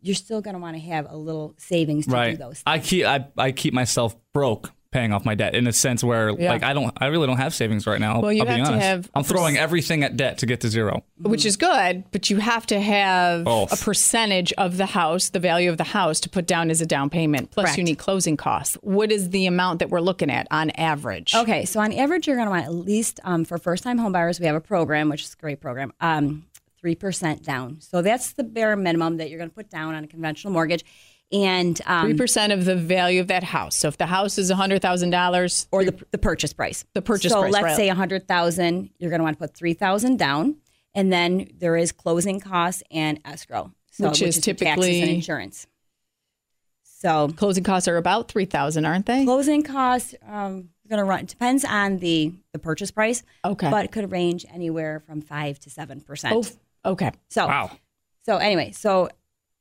you're 0.00 0.14
still 0.14 0.40
going 0.40 0.54
to 0.54 0.60
want 0.60 0.76
to 0.76 0.82
have 0.82 1.06
a 1.10 1.16
little 1.16 1.54
savings 1.58 2.06
to 2.06 2.10
do 2.10 2.16
right. 2.16 2.38
those. 2.38 2.62
I 2.66 2.78
keep 2.78 3.04
I, 3.04 3.26
I 3.36 3.52
keep 3.52 3.74
myself 3.74 4.16
broke 4.32 4.72
paying 4.92 5.12
off 5.12 5.24
my 5.24 5.36
debt 5.36 5.54
in 5.54 5.66
a 5.68 5.72
sense 5.72 6.02
where 6.02 6.30
Yeah. 6.30 6.50
like 6.50 6.64
I 6.64 6.72
don't 6.72 6.92
I 7.00 7.06
really 7.06 7.26
don't 7.28 7.36
have 7.36 7.54
savings 7.54 7.86
right 7.86 8.00
now. 8.00 8.20
Well, 8.20 8.32
you 8.32 8.40
I'll 8.40 8.46
be 8.46 8.52
have 8.54 8.66
to 8.66 8.72
honest. 8.72 8.86
have 8.86 9.06
a 9.06 9.18
I'm 9.18 9.24
throwing 9.24 9.54
pers- 9.54 9.62
everything 9.62 10.02
at 10.02 10.16
debt 10.16 10.38
to 10.38 10.46
get 10.46 10.60
to 10.62 10.68
zero. 10.68 11.04
which 11.20 11.44
is 11.46 11.56
good, 11.56 12.04
but 12.10 12.28
you 12.28 12.38
have 12.38 12.66
to 12.66 12.80
have 12.80 13.44
Oh. 13.46 13.68
a 13.70 13.76
percentage 13.76 14.52
of 14.54 14.78
the 14.78 14.86
house, 14.86 15.28
the 15.28 15.38
value 15.38 15.70
of 15.70 15.76
the 15.76 15.84
house, 15.84 16.18
to 16.20 16.28
put 16.28 16.46
down 16.46 16.70
as 16.70 16.80
a 16.80 16.86
down 16.86 17.08
payment. 17.08 17.52
Plus, 17.52 17.66
Correct. 17.66 17.78
you 17.78 17.84
need 17.84 17.98
closing 17.98 18.36
costs. 18.36 18.76
What 18.82 19.12
is 19.12 19.30
the 19.30 19.46
amount 19.46 19.78
that 19.78 19.90
we're 19.90 20.00
looking 20.00 20.30
at 20.30 20.48
on 20.50 20.70
average? 20.70 21.34
Okay, 21.36 21.64
so 21.66 21.78
on 21.80 21.92
average, 21.92 22.26
you're 22.26 22.36
going 22.36 22.46
to 22.46 22.50
want 22.50 22.64
at 22.64 22.74
least 22.74 23.20
um, 23.22 23.44
for 23.44 23.58
first 23.58 23.84
time 23.84 23.98
home 23.98 24.12
buyers, 24.12 24.40
we 24.40 24.46
have 24.46 24.56
a 24.56 24.60
program, 24.60 25.08
which 25.08 25.22
is 25.22 25.34
a 25.34 25.40
great 25.40 25.60
program, 25.60 25.92
um, 26.00 26.46
3% 26.82 27.44
down. 27.44 27.76
So 27.80 28.02
that's 28.02 28.32
the 28.32 28.42
bare 28.42 28.74
minimum 28.74 29.18
that 29.18 29.28
you're 29.30 29.38
going 29.38 29.50
to 29.50 29.54
put 29.54 29.70
down 29.70 29.94
on 29.94 30.02
a 30.02 30.06
conventional 30.08 30.52
mortgage. 30.52 30.84
And 31.32 31.80
um, 31.86 32.08
Three 32.08 32.16
percent 32.16 32.52
of 32.52 32.64
the 32.64 32.74
value 32.74 33.20
of 33.20 33.28
that 33.28 33.44
house. 33.44 33.76
So 33.76 33.86
if 33.88 33.96
the 33.98 34.06
house 34.06 34.36
is 34.36 34.50
hundred 34.50 34.82
thousand 34.82 35.10
dollars, 35.10 35.68
or 35.70 35.84
the, 35.84 35.96
the 36.10 36.18
purchase 36.18 36.52
price. 36.52 36.84
The 36.94 37.02
purchase 37.02 37.32
so 37.32 37.42
price, 37.42 37.52
let's 37.52 37.64
right. 37.64 37.76
say 37.76 37.86
100000 37.88 38.90
you're 38.98 39.10
going 39.10 39.20
to 39.20 39.24
want 39.24 39.38
to 39.38 39.40
put 39.40 39.56
3000 39.56 40.18
down. 40.18 40.56
And 40.92 41.12
then 41.12 41.48
there 41.56 41.76
is 41.76 41.92
closing 41.92 42.40
costs 42.40 42.82
and 42.90 43.20
escrow. 43.24 43.72
So, 43.92 44.08
Which 44.08 44.22
is 44.22 44.44
your 44.44 44.54
taxes 44.54 44.58
typically- 44.58 45.02
and 45.02 45.10
insurance. 45.10 45.66
So 46.82 47.28
closing 47.28 47.64
costs 47.64 47.88
are 47.88 47.96
about 47.96 48.28
three 48.28 48.44
thousand, 48.44 48.84
aren't 48.84 49.06
they? 49.06 49.24
closing 49.24 49.62
costs 49.62 50.14
um, 50.28 50.68
going 50.90 50.98
to 50.98 51.04
run 51.04 51.24
depends 51.24 51.64
on 51.64 51.98
the 51.98 52.34
the 52.52 52.58
purchase 52.58 52.90
price. 52.90 53.22
Okay. 53.44 53.70
but 53.70 53.84
it 53.86 53.92
could 53.92 54.10
range 54.10 54.44
anywhere 54.52 55.00
from 55.00 55.22
five 55.22 55.58
to 55.60 55.70
seven 55.70 56.00
percent. 56.00 56.52
Oh, 56.84 56.92
okay. 56.92 57.12
So 57.28 57.46
Wow. 57.46 57.70
so 58.26 58.36
anyway, 58.36 58.72
so 58.72 59.08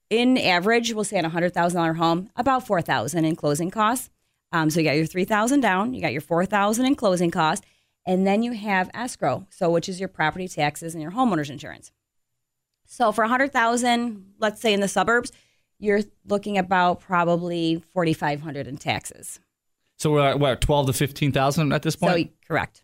in 0.10 0.38
average, 0.38 0.94
we'll 0.94 1.04
say 1.04 1.18
on 1.18 1.25
a 1.25 1.30
hundred 1.30 1.54
thousand 1.54 1.78
dollar 1.78 1.94
home, 1.94 2.30
about 2.36 2.66
four 2.66 2.82
thousand 2.82 3.25
in 3.25 3.36
closing 3.36 3.70
costs. 3.72 4.10
Um, 4.51 4.70
so 4.70 4.80
you 4.80 4.86
got 4.86 4.96
your 4.98 5.06
three 5.06 5.25
thousand 5.25 5.62
down, 5.62 5.94
you 5.94 6.01
got 6.01 6.12
your 6.12 6.22
four 6.22 6.46
thousand 6.46 6.86
in 6.86 6.96
closing 6.96 7.32
costs, 7.32 7.66
and 8.06 8.25
then 8.25 8.42
you 8.42 8.54
have 8.54 8.89
escrow, 8.94 9.46
so 9.50 9.70
which 9.70 9.88
is 9.88 10.00
your 10.00 10.10
property 10.10 10.48
taxes 10.48 10.94
and 10.96 11.01
your 11.01 11.12
homeowner's 11.12 11.50
insurance. 11.50 11.92
So 12.86 13.12
for 13.12 13.24
a 13.24 13.28
hundred 13.28 13.54
thousand, 13.54 14.34
let's 14.39 14.60
say 14.60 14.74
in 14.74 14.80
the 14.80 14.88
suburbs, 14.88 15.32
you're 15.78 16.01
looking 16.25 16.58
about 16.58 17.00
probably 17.01 17.84
forty 17.94 18.13
five 18.13 18.42
hundred 18.42 18.66
in 18.68 18.78
taxes. 18.78 19.39
So 19.98 20.12
we're 20.12 20.25
at 20.28 20.39
what 20.39 20.62
twelve 20.62 20.88
to 20.88 20.94
fifteen 20.94 21.32
thousand 21.32 21.72
at 21.72 21.84
this 21.84 21.94
So 21.94 22.08
point. 22.08 22.32
correct. 22.48 22.84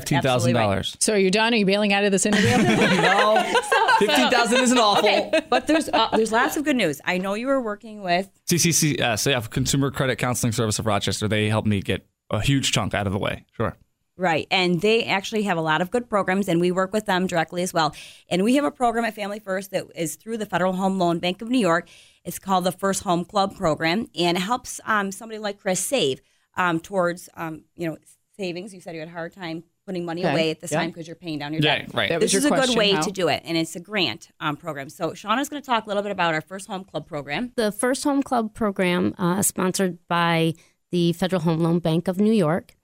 Fifteen 0.00 0.22
thousand 0.22 0.54
dollars. 0.54 0.96
So 1.00 1.14
are 1.14 1.18
you 1.18 1.30
done? 1.30 1.54
Are 1.54 1.56
you 1.56 1.66
bailing 1.66 1.92
out 1.92 2.04
of 2.04 2.12
this 2.12 2.26
interview? 2.30 2.48
No, 3.06 3.42
fifteen 3.98 4.30
thousand 4.30 4.62
isn't 4.62 4.78
awful. 4.78 5.08
Okay, 5.08 5.40
but 5.48 5.66
there's 5.66 5.88
uh, 5.88 6.08
there's 6.12 6.32
lots 6.32 6.56
of 6.56 6.64
good 6.64 6.76
news. 6.76 7.00
I 7.04 7.18
know 7.18 7.34
you 7.34 7.46
were 7.46 7.60
working 7.60 8.02
with 8.02 8.28
CCC, 8.48 9.00
uh, 9.00 9.16
so 9.16 9.30
yeah, 9.30 9.40
Consumer 9.40 9.90
Credit 9.90 10.16
Counseling 10.16 10.52
Service 10.52 10.78
of 10.78 10.86
Rochester. 10.86 11.28
They 11.28 11.48
helped 11.48 11.68
me 11.68 11.80
get 11.80 12.06
a 12.30 12.40
huge 12.40 12.72
chunk 12.72 12.92
out 12.92 13.06
of 13.06 13.12
the 13.12 13.18
way. 13.18 13.44
Sure. 13.52 13.74
Right. 14.18 14.46
And 14.50 14.80
they 14.80 15.04
actually 15.04 15.42
have 15.42 15.58
a 15.58 15.62
lot 15.62 15.82
of 15.82 15.90
good 15.90 16.08
programs, 16.08 16.48
and 16.48 16.58
we 16.60 16.70
work 16.70 16.92
with 16.92 17.04
them 17.04 17.26
directly 17.26 17.62
as 17.62 17.74
well. 17.74 17.94
And 18.30 18.44
we 18.44 18.54
have 18.54 18.64
a 18.64 18.70
program 18.70 19.04
at 19.04 19.14
Family 19.14 19.40
First 19.40 19.72
that 19.72 19.84
is 19.94 20.16
through 20.16 20.38
the 20.38 20.46
Federal 20.46 20.72
Home 20.72 20.98
Loan 20.98 21.18
Bank 21.18 21.42
of 21.42 21.50
New 21.50 21.58
York. 21.58 21.88
It's 22.24 22.38
called 22.38 22.64
the 22.64 22.72
First 22.72 23.02
Home 23.02 23.24
Club 23.26 23.56
Program, 23.56 24.08
and 24.18 24.38
it 24.38 24.40
helps 24.40 24.80
um, 24.86 25.12
somebody 25.12 25.38
like 25.38 25.60
Chris 25.60 25.80
save 25.80 26.22
um, 26.56 26.80
towards, 26.80 27.28
um, 27.34 27.64
you 27.76 27.88
know, 27.88 27.98
savings. 28.38 28.72
You 28.72 28.80
said 28.80 28.94
you 28.94 29.00
had 29.00 29.08
a 29.08 29.12
hard 29.12 29.34
time 29.34 29.64
putting 29.86 30.04
money 30.04 30.22
Okay. 30.24 30.32
away 30.32 30.50
at 30.50 30.60
this 30.60 30.72
Yeah. 30.72 30.80
time 30.80 30.90
because 30.90 31.06
you're 31.06 31.16
paying 31.16 31.38
down 31.38 31.52
your 31.52 31.62
Yeah, 31.62 31.78
debt. 31.82 31.94
right. 31.94 32.08
That 32.08 32.20
was 32.20 32.32
This 32.32 32.42
is 32.44 32.48
your 32.50 32.58
a 32.58 32.66
good 32.66 32.76
way 32.76 32.90
how- 32.92 33.02
to 33.02 33.10
do 33.12 33.28
it, 33.28 33.42
and 33.44 33.56
it's 33.56 33.76
a 33.76 33.80
grant 33.80 34.30
um, 34.40 34.56
program. 34.56 34.90
So 34.90 35.10
Shauna's 35.12 35.48
going 35.48 35.62
to 35.62 35.66
talk 35.66 35.84
a 35.84 35.88
little 35.88 36.02
bit 36.02 36.12
about 36.12 36.34
our 36.34 36.40
First 36.40 36.66
Home 36.66 36.84
Club 36.84 37.06
program. 37.06 37.52
The 37.56 37.70
First 37.72 38.02
Home 38.04 38.22
Club 38.22 38.52
program, 38.52 39.14
uh, 39.16 39.42
sponsored 39.42 39.98
by 40.08 40.54
the 40.90 41.12
Federal 41.12 41.42
Home 41.42 41.60
Loan 41.60 41.78
Bank 41.78 42.08
of 42.08 42.18
New 42.18 42.32
York, 42.32 42.74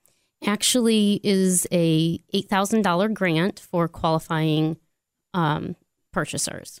actually 0.45 1.19
is 1.23 1.67
a 1.71 2.19
$8,000 2.33 3.13
grant 3.13 3.59
for 3.59 3.87
qualifying 3.87 4.77
um, 5.33 5.75
purchasers. 6.11 6.79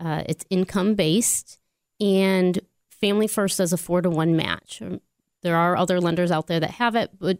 Uh, 0.00 0.22
it's 0.26 0.44
income 0.50 0.94
based, 0.94 1.58
and 2.00 2.60
Family 2.90 3.26
First 3.26 3.58
does 3.58 3.72
a 3.72 3.76
four 3.76 4.00
to 4.02 4.08
one 4.10 4.34
match. 4.36 4.80
Um, 4.82 5.00
There 5.42 5.56
are 5.56 5.76
other 5.76 6.00
lenders 6.00 6.30
out 6.32 6.46
there 6.48 6.58
that 6.60 6.72
have 6.72 6.94
it, 6.96 7.10
but 7.18 7.38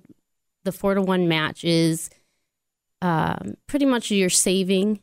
the 0.65 0.71
four 0.73 0.95
to 0.95 1.03
one 1.03 1.27
match 1.29 1.65
is 1.65 2.11
um, 3.03 3.55
pretty 3.67 3.87
much 3.87 4.11
you're 4.11 4.29
saving 4.31 5.01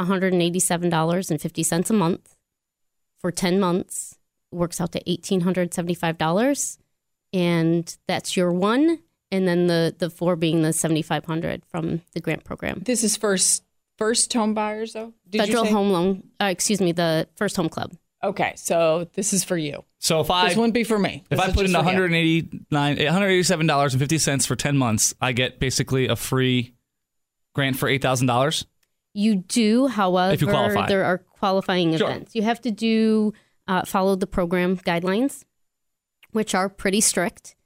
$187.50 0.00 1.90
a 1.90 1.92
month 1.92 2.36
for 3.20 3.30
10 3.30 3.60
months 3.60 4.18
works 4.52 4.80
out 4.80 4.92
to 4.92 5.02
$1875 5.04 6.78
and 7.32 7.96
that's 8.06 8.36
your 8.36 8.52
one 8.52 9.00
and 9.32 9.48
then 9.48 9.66
the 9.66 9.94
the 9.98 10.08
four 10.08 10.36
being 10.36 10.62
the 10.62 10.72
7500 10.72 11.64
from 11.66 12.00
the 12.12 12.20
grant 12.20 12.44
program 12.44 12.80
This 12.84 13.02
is 13.02 13.16
first 13.16 13.64
first 13.98 14.32
home 14.32 14.54
buyers 14.54 14.92
though. 14.92 15.12
Did 15.28 15.40
federal 15.42 15.64
you 15.64 15.68
say? 15.68 15.72
home 15.74 15.90
loan 15.90 16.22
uh, 16.40 16.44
excuse 16.46 16.80
me 16.80 16.92
the 16.92 17.28
first 17.36 17.56
home 17.56 17.68
club 17.68 17.92
Okay, 18.24 18.54
so 18.56 19.06
this 19.12 19.32
is 19.34 19.44
for 19.44 19.58
you. 19.58 19.84
So 20.00 20.20
if 20.20 20.30
I 20.30 20.48
This 20.48 20.56
wouldn't 20.56 20.72
be 20.74 20.84
for 20.84 20.98
me. 20.98 21.22
if 21.30 21.38
This 21.38 21.38
I 21.38 21.52
put 21.52 21.66
in 21.66 21.72
one 21.72 21.84
hundred 21.84 22.12
eighty 22.12 22.48
nine, 22.70 22.96
one 22.96 23.06
hundred 23.08 23.28
eighty 23.28 23.42
seven 23.42 23.66
dollars 23.66 23.92
and 23.92 24.00
fifty 24.00 24.18
for 24.18 24.56
10 24.56 24.76
months, 24.76 25.14
I 25.20 25.32
get 25.32 25.60
basically 25.60 26.08
a 26.08 26.16
free 26.16 26.72
grant 27.56 27.76
for 27.76 27.88
$8,000. 27.88 28.64
you 29.14 29.34
do 29.36 29.88
however 29.88 30.34
if 30.34 30.40
you 30.42 30.46
qualify. 30.46 30.86
there 30.86 31.04
are 31.04 31.18
qualifying 31.40 31.96
Sure. 31.96 32.08
events 32.10 32.34
you 32.34 32.42
have 32.42 32.60
to 32.60 32.70
do 32.70 33.32
uh, 33.66 33.82
follow 33.84 34.14
the 34.14 34.26
program 34.26 34.76
guidelines 34.76 35.44
which 36.32 36.54
are 36.54 36.68
pretty 36.68 37.00
strict 37.00 37.56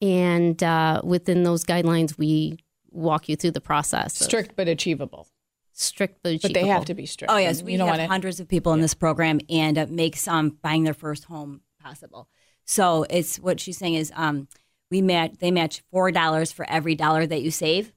and 0.00 0.62
uh, 0.62 1.00
within 1.04 1.42
those 1.44 1.62
guidelines 1.64 2.16
we 2.18 2.56
walk 2.90 3.28
you 3.28 3.36
through 3.36 3.50
the 3.50 3.60
process 3.60 4.18
of 4.20 4.24
strict 4.26 4.56
but 4.56 4.66
achievable. 4.66 5.28
strict 5.72 6.20
but, 6.22 6.30
achievable. 6.32 6.48
But 6.54 6.60
they 6.60 6.66
have 6.68 6.84
to 6.86 6.94
be 6.94 7.06
strict. 7.06 7.30
Oh 7.32 7.36
yes, 7.36 7.62
we 7.62 7.72
you 7.72 7.78
don't 7.78 7.88
have 7.88 7.98
wanna- 7.98 8.08
hundreds 8.08 8.40
of 8.40 8.48
people 8.48 8.72
in 8.72 8.80
this 8.80 8.94
program, 8.94 9.40
and 9.50 9.76
it 9.76 9.90
makes 9.90 10.26
um, 10.28 10.56
buying 10.62 10.84
their 10.84 10.94
first 10.94 11.24
home 11.24 11.60
possible. 11.82 12.28
So 12.64 13.04
it's 13.10 13.36
what 13.38 13.60
she's 13.60 13.76
saying 13.78 13.94
is 13.94 14.10
um, 14.14 14.48
we 14.90 15.02
match 15.02 15.32
they 15.40 15.50
match 15.50 15.82
four 15.90 16.10
dollars 16.12 16.52
for 16.52 16.64
every 16.70 16.94
dollar 16.94 17.26
that 17.26 17.42
you 17.42 17.50
save. 17.50 17.92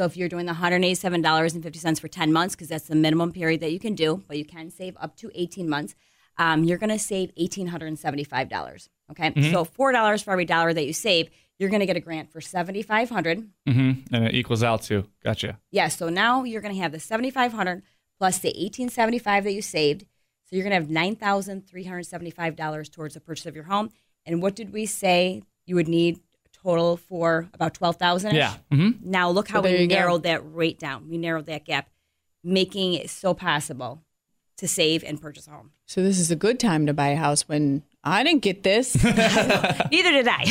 So 0.00 0.06
if 0.06 0.16
you're 0.16 0.30
doing 0.30 0.46
the 0.46 0.52
one 0.52 0.62
hundred 0.62 0.82
eighty-seven 0.82 1.20
dollars 1.20 1.52
and 1.52 1.62
fifty 1.62 1.78
cents 1.78 2.00
for 2.00 2.08
ten 2.08 2.32
months, 2.32 2.54
because 2.54 2.68
that's 2.68 2.88
the 2.88 2.94
minimum 2.94 3.32
period 3.32 3.60
that 3.60 3.70
you 3.70 3.78
can 3.78 3.94
do, 3.94 4.24
but 4.26 4.38
you 4.38 4.46
can 4.46 4.70
save 4.70 4.96
up 4.98 5.14
to 5.16 5.30
eighteen 5.34 5.68
months, 5.68 5.94
um, 6.38 6.64
you're 6.64 6.78
going 6.78 6.88
to 6.88 6.98
save 6.98 7.30
eighteen 7.36 7.66
hundred 7.66 7.88
and 7.88 7.98
seventy-five 7.98 8.48
dollars. 8.48 8.88
Okay, 9.10 9.30
so 9.52 9.62
four 9.62 9.92
dollars 9.92 10.22
for 10.22 10.30
every 10.30 10.46
dollar 10.46 10.72
that 10.72 10.86
you 10.86 10.94
save, 10.94 11.28
you're 11.58 11.68
going 11.68 11.80
to 11.80 11.86
get 11.86 11.98
a 11.98 12.00
grant 12.00 12.32
for 12.32 12.40
seventy-five 12.40 13.10
hundred. 13.10 13.46
Mm-hmm. 13.68 14.14
And 14.14 14.24
it 14.24 14.34
equals 14.34 14.62
out 14.62 14.80
to. 14.84 15.04
Gotcha. 15.22 15.58
Yeah, 15.70 15.88
so 15.88 16.08
now 16.08 16.44
you're 16.44 16.62
going 16.62 16.74
to 16.74 16.80
have 16.80 16.92
the 16.92 16.98
7500 16.98 17.82
plus 18.18 18.38
the 18.38 18.48
1875 18.48 19.44
that 19.44 19.52
you 19.52 19.60
saved. 19.60 20.06
So 20.46 20.56
you're 20.56 20.66
going 20.66 20.82
to 20.82 20.94
have 20.94 21.18
$9,375 21.18 22.90
towards 22.90 23.12
the 23.12 23.20
purchase 23.20 23.44
of 23.44 23.54
your 23.54 23.64
home. 23.64 23.90
And 24.24 24.40
what 24.40 24.56
did 24.56 24.72
we 24.72 24.86
say 24.86 25.42
you 25.66 25.74
would 25.74 25.88
need 25.88 26.20
total 26.62 26.96
for 26.96 27.48
about 27.54 27.74
12,000? 27.74 28.34
Yeah. 28.34 28.54
Mm-hmm. 28.72 29.10
Now 29.10 29.30
look 29.30 29.48
how 29.48 29.60
there 29.60 29.72
we 29.72 29.82
you 29.82 29.86
go. 29.88 29.94
narrowed 29.94 30.22
that 30.24 30.42
rate 30.54 30.78
down. 30.78 31.08
We 31.08 31.18
narrowed 31.18 31.46
that 31.46 31.64
gap, 31.64 31.88
making 32.44 32.94
it 32.94 33.10
so 33.10 33.34
possible 33.34 34.02
to 34.58 34.68
save 34.68 35.02
and 35.04 35.20
purchase 35.20 35.46
a 35.46 35.50
home. 35.50 35.70
So 35.86 36.02
this 36.02 36.18
is 36.18 36.30
a 36.30 36.36
good 36.36 36.60
time 36.60 36.86
to 36.86 36.92
buy 36.92 37.08
a 37.08 37.16
house 37.16 37.48
when 37.48 37.82
I 38.04 38.22
didn't 38.22 38.42
get 38.42 38.62
this. 38.62 38.94
Neither 39.04 40.10
did 40.12 40.28
I. 40.28 40.44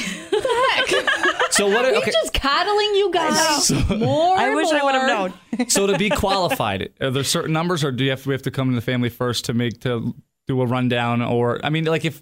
So 1.51 1.67
what? 1.67 1.83
We're 1.83 1.97
Okay. 1.97 2.11
just 2.11 2.33
coddling 2.33 2.95
you 2.95 3.11
guys 3.11 3.71
more. 3.89 4.37
I 4.37 4.47
and 4.47 4.55
wish 4.55 4.71
I 4.71 4.83
would 4.83 4.95
have 4.95 5.07
known. 5.07 5.33
so 5.69 5.87
to 5.87 5.97
be 5.97 6.09
qualified, 6.09 6.89
are 7.01 7.11
there 7.11 7.23
certain 7.23 7.53
numbers, 7.53 7.83
or 7.83 7.91
do 7.91 8.03
you 8.03 8.11
have 8.11 8.25
we 8.25 8.33
have 8.33 8.43
to 8.43 8.51
come 8.51 8.69
to 8.69 8.75
the 8.75 8.81
family 8.81 9.09
first 9.09 9.45
to 9.45 9.53
make 9.53 9.81
to 9.81 10.15
do 10.47 10.61
a 10.61 10.65
rundown? 10.65 11.21
Or 11.21 11.59
I 11.65 11.69
mean, 11.69 11.85
like 11.85 12.05
if 12.05 12.21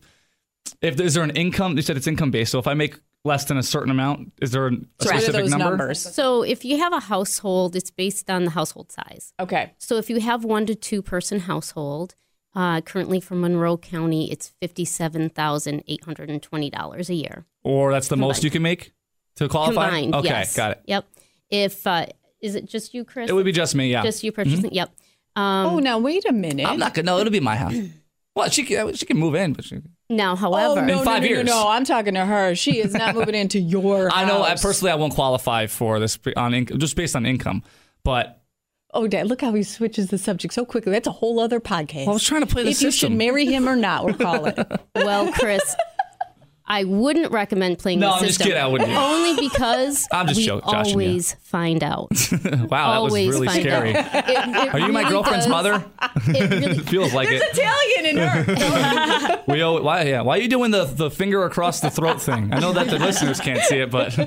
if 0.82 1.00
is 1.00 1.14
there 1.14 1.24
an 1.24 1.32
income? 1.32 1.76
You 1.76 1.82
said 1.84 1.98
it's 1.98 2.08
income 2.08 2.32
based. 2.32 2.52
So 2.52 2.60
if 2.60 2.68
I 2.68 2.74
make 2.74 2.96
less 3.28 3.46
than 3.46 3.58
a 3.58 3.64
certain 3.64 3.92
amount, 3.92 4.34
is 4.42 4.52
there 4.52 4.66
a 4.68 4.72
So 4.72 4.78
what 4.78 5.06
are 5.06 5.20
specific 5.20 5.42
those 5.42 5.52
number? 5.52 5.66
numbers? 5.78 6.00
So 6.02 6.42
if 6.42 6.66
you 6.66 6.78
have 6.80 6.94
a 6.94 7.00
household, 7.02 7.76
it's 7.76 7.92
based 7.92 8.30
on 8.30 8.46
the 8.46 8.52
household 8.52 8.92
size. 8.92 9.34
Okay. 9.40 9.74
So 9.78 9.98
if 9.98 10.10
you 10.10 10.20
have 10.20 10.44
one 10.44 10.66
to 10.66 10.74
two 10.76 11.02
person 11.02 11.42
household, 11.42 12.16
uh, 12.56 12.82
currently 12.82 13.20
for 13.20 13.36
Monroe 13.36 13.78
County, 13.78 14.32
it's 14.32 14.54
fifty-seven 14.60 15.30
thousand 15.30 15.84
eight 15.88 16.04
hundred 16.06 16.30
and 16.32 16.42
twenty 16.42 16.72
dollars 16.72 17.10
a 17.10 17.14
year 17.14 17.46
Or 17.64 17.92
that's 17.92 18.08
the 18.08 18.18
most 18.18 18.44
you 18.44 18.50
can 18.50 18.64
make 18.64 18.94
to 19.36 19.48
qualify. 19.48 19.90
combined. 19.90 20.16
Okay, 20.16 20.30
yes. 20.30 20.56
got 20.56 20.72
it. 20.72 20.82
Yep. 20.86 21.06
If 21.52 21.86
uh, 21.86 22.08
is 22.42 22.56
it 22.56 22.66
just 22.66 22.94
you, 22.96 23.04
Chris? 23.06 23.30
It 23.30 23.34
would 23.34 23.46
be 23.46 23.52
just 23.52 23.76
me. 23.76 23.92
Yeah. 23.92 24.02
just 24.04 24.24
you 24.24 24.32
purchasing. 24.32 24.74
Yep. 24.74 24.90
Um, 25.36 25.66
oh, 25.68 25.80
now 25.80 26.00
wait 26.00 26.26
a 26.26 26.34
minute. 26.34 26.66
I'm 26.68 26.80
not 26.80 26.96
gonna. 26.96 27.06
No, 27.06 27.20
it'll 27.20 27.32
be 27.32 27.40
my 27.40 27.56
house. 27.56 27.76
Well, 28.36 28.50
she 28.50 28.64
can. 28.64 28.94
She 28.96 29.06
can 29.06 29.18
move 29.18 29.36
in, 29.36 29.54
but 29.54 29.66
she. 29.66 29.82
Now, 30.10 30.34
Oh 30.34 30.36
however, 30.36 30.82
no, 30.84 31.00
In 31.00 31.06
five 31.06 31.22
no, 31.22 31.28
no, 31.28 31.34
years. 31.34 31.46
no, 31.46 31.64
no! 31.64 31.68
I'm 31.70 31.84
talking 31.86 32.14
to 32.14 32.26
her. 32.26 32.56
She 32.56 32.80
is 32.80 32.94
not 32.94 33.16
moving 33.16 33.36
into 33.44 33.60
your. 33.60 34.10
I 34.12 34.26
know. 34.26 34.42
Uh, 34.42 34.48
I 34.48 34.56
personally, 34.56 34.92
I 34.92 34.96
won't 34.96 35.14
qualify 35.14 35.68
for 35.68 36.00
this 36.00 36.18
on 36.36 36.52
inc- 36.54 36.78
just 36.78 36.96
based 36.96 37.16
on 37.16 37.26
income. 37.26 37.64
But 38.04 38.42
Oh, 38.94 39.06
Dad, 39.06 39.28
look 39.28 39.42
how 39.42 39.54
he 39.54 39.64
switches 39.64 40.10
the 40.10 40.18
subject 40.18 40.54
so 40.54 40.66
quickly. 40.66 40.92
That's 40.94 41.08
a 41.08 41.12
whole 41.12 41.40
other 41.42 41.60
podcast. 41.60 42.08
I 42.08 42.12
was 42.12 42.24
trying 42.24 42.42
to 42.42 42.48
play 42.48 42.64
the 42.64 42.70
if 42.70 42.82
you 42.82 42.90
should 42.90 43.12
marry 43.12 43.46
him 43.46 43.68
or 43.68 43.76
not, 43.76 44.06
we'll 44.06 44.14
call 44.16 44.46
it. 44.46 44.58
well, 44.96 45.32
Chris, 45.34 45.76
I 46.70 46.84
wouldn't 46.84 47.32
recommend 47.32 47.80
playing 47.80 48.00
No, 48.02 48.08
the 48.10 48.14
I'm 48.16 48.20
just 48.26 48.40
system. 48.40 48.48
kidding, 48.48 48.62
I 48.62 48.68
wouldn't. 48.68 48.92
Only 48.92 49.48
because 49.50 50.06
I'm 50.12 50.28
just 50.28 50.38
we 50.40 50.46
joking, 50.46 50.70
joshing 50.70 51.00
you. 51.00 51.08
always 51.08 51.34
find 51.36 51.82
out. 51.84 52.10
wow, 52.12 52.42
that 52.42 53.02
was 53.04 53.12
always 53.14 53.30
really 53.30 53.48
find 53.48 53.62
scary. 53.62 53.96
out. 53.96 54.06
It- 54.30 54.68
it 54.68 54.74
Are 54.74 54.80
you 54.80 54.92
my 54.92 55.00
really 55.02 55.12
girlfriend's 55.12 55.46
does. 55.46 55.50
mother? 55.52 55.86
It 56.28 56.50
really 56.52 56.80
Feels 56.84 57.14
like 57.14 57.30
it. 57.32 57.40
There's 57.40 57.58
Italian 57.58 58.06
in 58.06 58.18
her. 58.18 59.44
We 59.48 59.64
owe, 59.64 59.82
why? 59.82 60.04
Yeah. 60.04 60.22
Why 60.24 60.38
are 60.38 60.42
you 60.42 60.50
doing 60.50 60.72
the, 60.72 60.84
the 60.86 61.10
finger 61.10 61.46
across 61.46 61.80
the 61.80 61.90
throat 61.90 62.22
thing? 62.22 62.54
I 62.54 62.60
know 62.60 62.74
that 62.74 62.88
the 62.88 63.00
listeners 63.00 63.40
can't 63.40 63.62
see 63.64 63.78
it, 63.78 63.90
but 63.90 64.18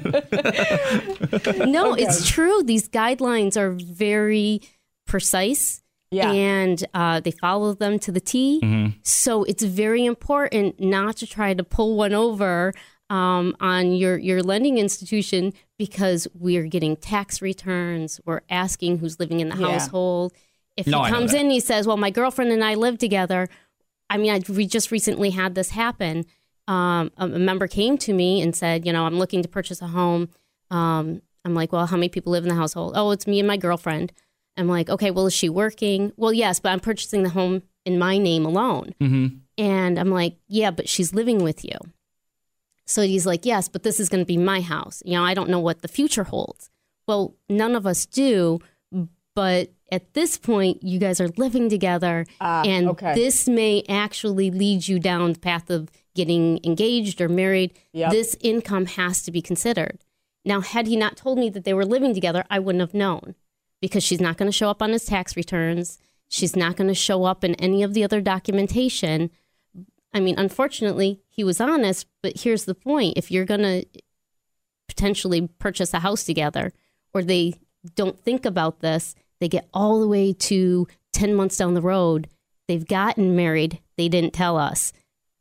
No, 1.68 1.94
it's 1.94 2.28
true. 2.28 2.62
These 2.62 2.88
guidelines 2.88 3.56
are 3.56 3.70
very 3.72 4.62
precise. 5.06 5.82
Yeah. 6.10 6.32
And 6.32 6.84
uh, 6.92 7.20
they 7.20 7.30
follow 7.30 7.72
them 7.74 7.98
to 8.00 8.10
the 8.12 8.20
T. 8.20 8.60
Mm-hmm. 8.62 8.98
So 9.02 9.44
it's 9.44 9.62
very 9.62 10.04
important 10.04 10.80
not 10.80 11.16
to 11.18 11.26
try 11.26 11.54
to 11.54 11.62
pull 11.62 11.96
one 11.96 12.12
over 12.12 12.72
um, 13.08 13.56
on 13.60 13.92
your, 13.92 14.18
your 14.18 14.42
lending 14.42 14.78
institution 14.78 15.52
because 15.78 16.26
we're 16.34 16.66
getting 16.66 16.96
tax 16.96 17.40
returns. 17.40 18.20
We're 18.24 18.40
asking 18.50 18.98
who's 18.98 19.18
living 19.20 19.40
in 19.40 19.48
the 19.50 19.56
Yeah. 19.56 19.72
household. 19.72 20.32
If 20.76 20.86
No, 20.86 21.02
he 21.04 21.10
comes 21.10 21.32
in 21.34 21.42
and 21.42 21.52
he 21.52 21.60
says, 21.60 21.86
Well, 21.86 21.96
my 21.96 22.10
girlfriend 22.10 22.50
and 22.52 22.64
I 22.64 22.74
live 22.74 22.98
together. 22.98 23.48
I 24.08 24.16
mean, 24.16 24.32
I, 24.32 24.40
we 24.52 24.66
just 24.66 24.90
recently 24.90 25.30
had 25.30 25.54
this 25.54 25.70
happen. 25.70 26.24
Um, 26.66 27.10
a 27.16 27.24
a 27.24 27.38
member 27.38 27.66
came 27.66 27.98
to 27.98 28.12
me 28.12 28.40
and 28.40 28.54
said, 28.54 28.86
You 28.86 28.92
know, 28.92 29.04
I'm 29.06 29.18
looking 29.18 29.42
to 29.42 29.48
purchase 29.48 29.80
a 29.82 29.88
home. 29.88 30.28
Um, 30.70 31.22
I'm 31.44 31.54
like, 31.54 31.72
Well, 31.72 31.86
how 31.86 31.96
many 31.96 32.08
people 32.08 32.32
live 32.32 32.44
in 32.44 32.48
the 32.48 32.54
household? 32.56 32.92
Oh, 32.96 33.10
it's 33.12 33.26
me 33.26 33.38
and 33.40 33.46
my 33.48 33.56
girlfriend. 33.56 34.12
I'm 34.56 34.68
like, 34.68 34.88
Okay, 34.88 35.10
well, 35.10 35.26
is 35.26 35.34
she 35.34 35.48
working? 35.48 36.12
Well, 36.16 36.32
yes, 36.32 36.60
but 36.60 36.70
I'm 36.70 36.80
purchasing 36.80 37.22
the 37.22 37.30
home 37.30 37.62
in 37.84 37.98
my 37.98 38.18
name 38.18 38.44
alone. 38.44 38.94
Mm-hmm. 39.00 39.36
And 39.58 39.98
I'm 39.98 40.10
like, 40.10 40.36
Yeah, 40.48 40.70
but 40.70 40.88
she's 40.88 41.14
living 41.14 41.42
with 41.42 41.64
you. 41.64 41.76
So 42.86 43.02
he's 43.02 43.26
like, 43.26 43.46
Yes, 43.46 43.68
but 43.68 43.82
this 43.82 44.00
is 44.00 44.08
going 44.08 44.22
to 44.22 44.26
be 44.26 44.36
my 44.36 44.60
house. 44.60 45.02
You 45.04 45.14
know, 45.14 45.24
I 45.24 45.34
don't 45.34 45.50
know 45.50 45.60
what 45.60 45.82
the 45.82 45.88
future 45.88 46.24
holds. 46.24 46.70
Well, 47.06 47.34
none 47.48 47.74
of 47.74 47.86
us 47.86 48.06
do. 48.06 48.60
But 49.34 49.70
at 49.92 50.14
this 50.14 50.38
point, 50.38 50.82
you 50.82 50.98
guys 50.98 51.20
are 51.20 51.28
living 51.36 51.68
together. 51.68 52.26
Ah, 52.40 52.62
and 52.64 52.88
okay. 52.90 53.14
this 53.14 53.48
may 53.48 53.84
actually 53.88 54.50
lead 54.50 54.88
you 54.88 54.98
down 54.98 55.32
the 55.32 55.38
path 55.38 55.70
of 55.70 55.90
getting 56.14 56.60
engaged 56.64 57.20
or 57.20 57.28
married. 57.28 57.78
Yep. 57.92 58.10
This 58.10 58.36
income 58.40 58.86
has 58.86 59.22
to 59.22 59.30
be 59.30 59.40
considered. 59.40 60.04
Now, 60.44 60.60
had 60.60 60.86
he 60.86 60.96
not 60.96 61.16
told 61.16 61.38
me 61.38 61.50
that 61.50 61.64
they 61.64 61.74
were 61.74 61.84
living 61.84 62.14
together, 62.14 62.44
I 62.50 62.58
wouldn't 62.58 62.80
have 62.80 62.94
known 62.94 63.34
because 63.80 64.02
she's 64.02 64.20
not 64.20 64.36
going 64.36 64.50
to 64.50 64.56
show 64.56 64.70
up 64.70 64.82
on 64.82 64.90
his 64.90 65.04
tax 65.04 65.36
returns. 65.36 65.98
She's 66.28 66.54
not 66.54 66.76
going 66.76 66.88
to 66.88 66.94
show 66.94 67.24
up 67.24 67.44
in 67.44 67.54
any 67.56 67.82
of 67.82 67.94
the 67.94 68.04
other 68.04 68.20
documentation. 68.20 69.30
I 70.12 70.20
mean, 70.20 70.38
unfortunately, 70.38 71.20
he 71.28 71.44
was 71.44 71.60
honest, 71.60 72.06
but 72.22 72.40
here's 72.40 72.64
the 72.64 72.74
point. 72.74 73.16
If 73.16 73.30
you're 73.30 73.44
going 73.44 73.62
to 73.62 73.84
potentially 74.88 75.48
purchase 75.58 75.94
a 75.94 76.00
house 76.00 76.24
together, 76.24 76.72
or 77.14 77.22
they 77.22 77.54
don't 77.94 78.22
think 78.22 78.44
about 78.44 78.80
this. 78.80 79.14
They 79.40 79.48
get 79.48 79.68
all 79.72 80.00
the 80.00 80.08
way 80.08 80.32
to 80.32 80.86
10 81.12 81.34
months 81.34 81.56
down 81.56 81.74
the 81.74 81.80
road. 81.80 82.28
They've 82.68 82.86
gotten 82.86 83.34
married. 83.36 83.80
They 83.96 84.08
didn't 84.08 84.34
tell 84.34 84.58
us. 84.58 84.92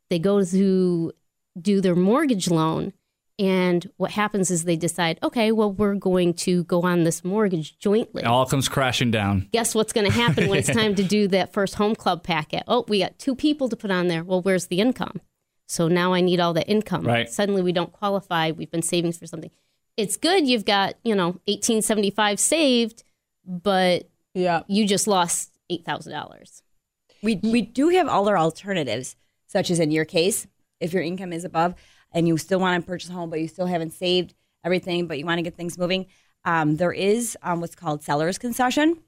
They 0.08 0.18
go 0.18 0.42
to 0.42 1.12
do 1.60 1.80
their 1.80 1.94
mortgage 1.94 2.48
loan. 2.48 2.92
And 3.40 3.90
what 3.96 4.10
happens 4.10 4.50
is 4.50 4.64
they 4.64 4.76
decide, 4.76 5.18
okay, 5.22 5.50
well, 5.50 5.72
we're 5.72 5.94
going 5.94 6.34
to 6.34 6.62
go 6.64 6.82
on 6.82 7.04
this 7.04 7.24
mortgage 7.24 7.78
jointly 7.78 8.22
It 8.22 8.26
all 8.26 8.44
comes 8.44 8.68
crashing 8.68 9.10
down. 9.10 9.48
guess 9.50 9.74
what's 9.74 9.94
going 9.94 10.06
to 10.06 10.12
happen 10.12 10.46
when 10.48 10.58
it's 10.58 10.68
time 10.72 10.94
to 10.96 11.02
do 11.02 11.26
that 11.28 11.52
first 11.54 11.76
home 11.76 11.94
club 11.94 12.22
packet? 12.22 12.64
Oh, 12.68 12.84
we 12.86 12.98
got 12.98 13.18
two 13.18 13.34
people 13.34 13.70
to 13.70 13.76
put 13.76 13.90
on 13.90 14.08
there. 14.08 14.22
Well, 14.22 14.42
where's 14.42 14.66
the 14.66 14.78
income? 14.80 15.22
So 15.66 15.88
now 15.88 16.12
I 16.12 16.20
need 16.20 16.38
all 16.38 16.52
the 16.52 16.66
income. 16.68 17.02
Right. 17.04 17.30
Suddenly 17.30 17.62
we 17.62 17.72
don't 17.72 17.92
qualify. 17.92 18.50
We've 18.50 18.70
been 18.70 18.82
saving 18.82 19.12
for 19.12 19.26
something. 19.26 19.50
It's 19.96 20.18
good 20.18 20.46
you've 20.46 20.66
got, 20.66 20.96
you 21.02 21.14
know, 21.14 21.28
1875 21.46 22.38
saved, 22.38 23.04
but 23.46 24.08
Yeah. 24.34 24.64
you 24.68 24.86
just 24.86 25.06
lost 25.06 25.50
$8,000. 25.70 26.62
We 27.22 27.36
we 27.42 27.62
do 27.62 27.88
have 27.90 28.06
other 28.08 28.36
alternatives, 28.38 29.16
such 29.46 29.70
as 29.70 29.78
in 29.80 29.90
your 29.90 30.04
case, 30.04 30.46
if 30.80 30.92
your 30.92 31.02
income 31.02 31.32
is 31.32 31.44
above 31.44 31.74
and 32.12 32.26
you 32.26 32.36
still 32.38 32.60
want 32.60 32.82
to 32.82 32.86
purchase 32.86 33.10
a 33.10 33.12
home, 33.12 33.30
but 33.30 33.40
you 33.40 33.48
still 33.48 33.66
haven't 33.66 33.92
saved 33.92 34.34
everything, 34.64 35.06
but 35.06 35.18
you 35.18 35.24
want 35.24 35.38
to 35.38 35.42
get 35.42 35.56
things 35.56 35.78
moving, 35.78 36.06
um, 36.44 36.76
there 36.76 36.92
is 36.92 37.36
um, 37.42 37.60
what's 37.60 37.74
called 37.74 38.02
seller's 38.02 38.38
concession. 38.38 38.98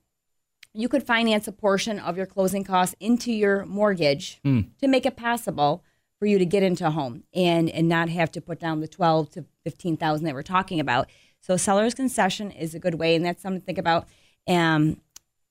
You 0.75 0.89
could 0.89 1.03
finance 1.03 1.47
a 1.47 1.53
portion 1.53 1.99
of 1.99 2.17
your 2.17 2.27
closing 2.27 2.65
costs 2.65 2.95
into 2.99 3.33
your 3.33 3.67
mortgage 3.67 4.41
to 4.81 4.89
make 4.89 5.05
it 5.05 5.17
possible 5.17 5.85
for 6.19 6.27
you 6.27 6.39
to 6.39 6.47
get 6.47 6.63
into 6.63 6.87
a 6.87 6.91
home 6.91 7.25
and 7.35 7.69
and 7.69 7.89
not 7.89 8.09
have 8.09 8.31
to 8.33 8.41
put 8.41 8.61
down 8.61 8.81
the 8.81 8.89
twelve 8.89 9.29
to 9.31 9.45
fifteen 9.65 9.97
thousand 9.97 10.25
that 10.25 10.35
we're 10.35 10.43
talking 10.43 10.81
about. 10.81 11.11
So 11.41 11.57
seller's 11.57 11.95
concession 11.95 12.51
is 12.51 12.75
a 12.75 12.79
good 12.79 12.95
way, 12.95 13.17
and 13.17 13.25
that's 13.25 13.43
something 13.43 13.61
to 13.61 13.67
think 13.67 13.79
about. 13.79 14.07
Um, 14.47 15.01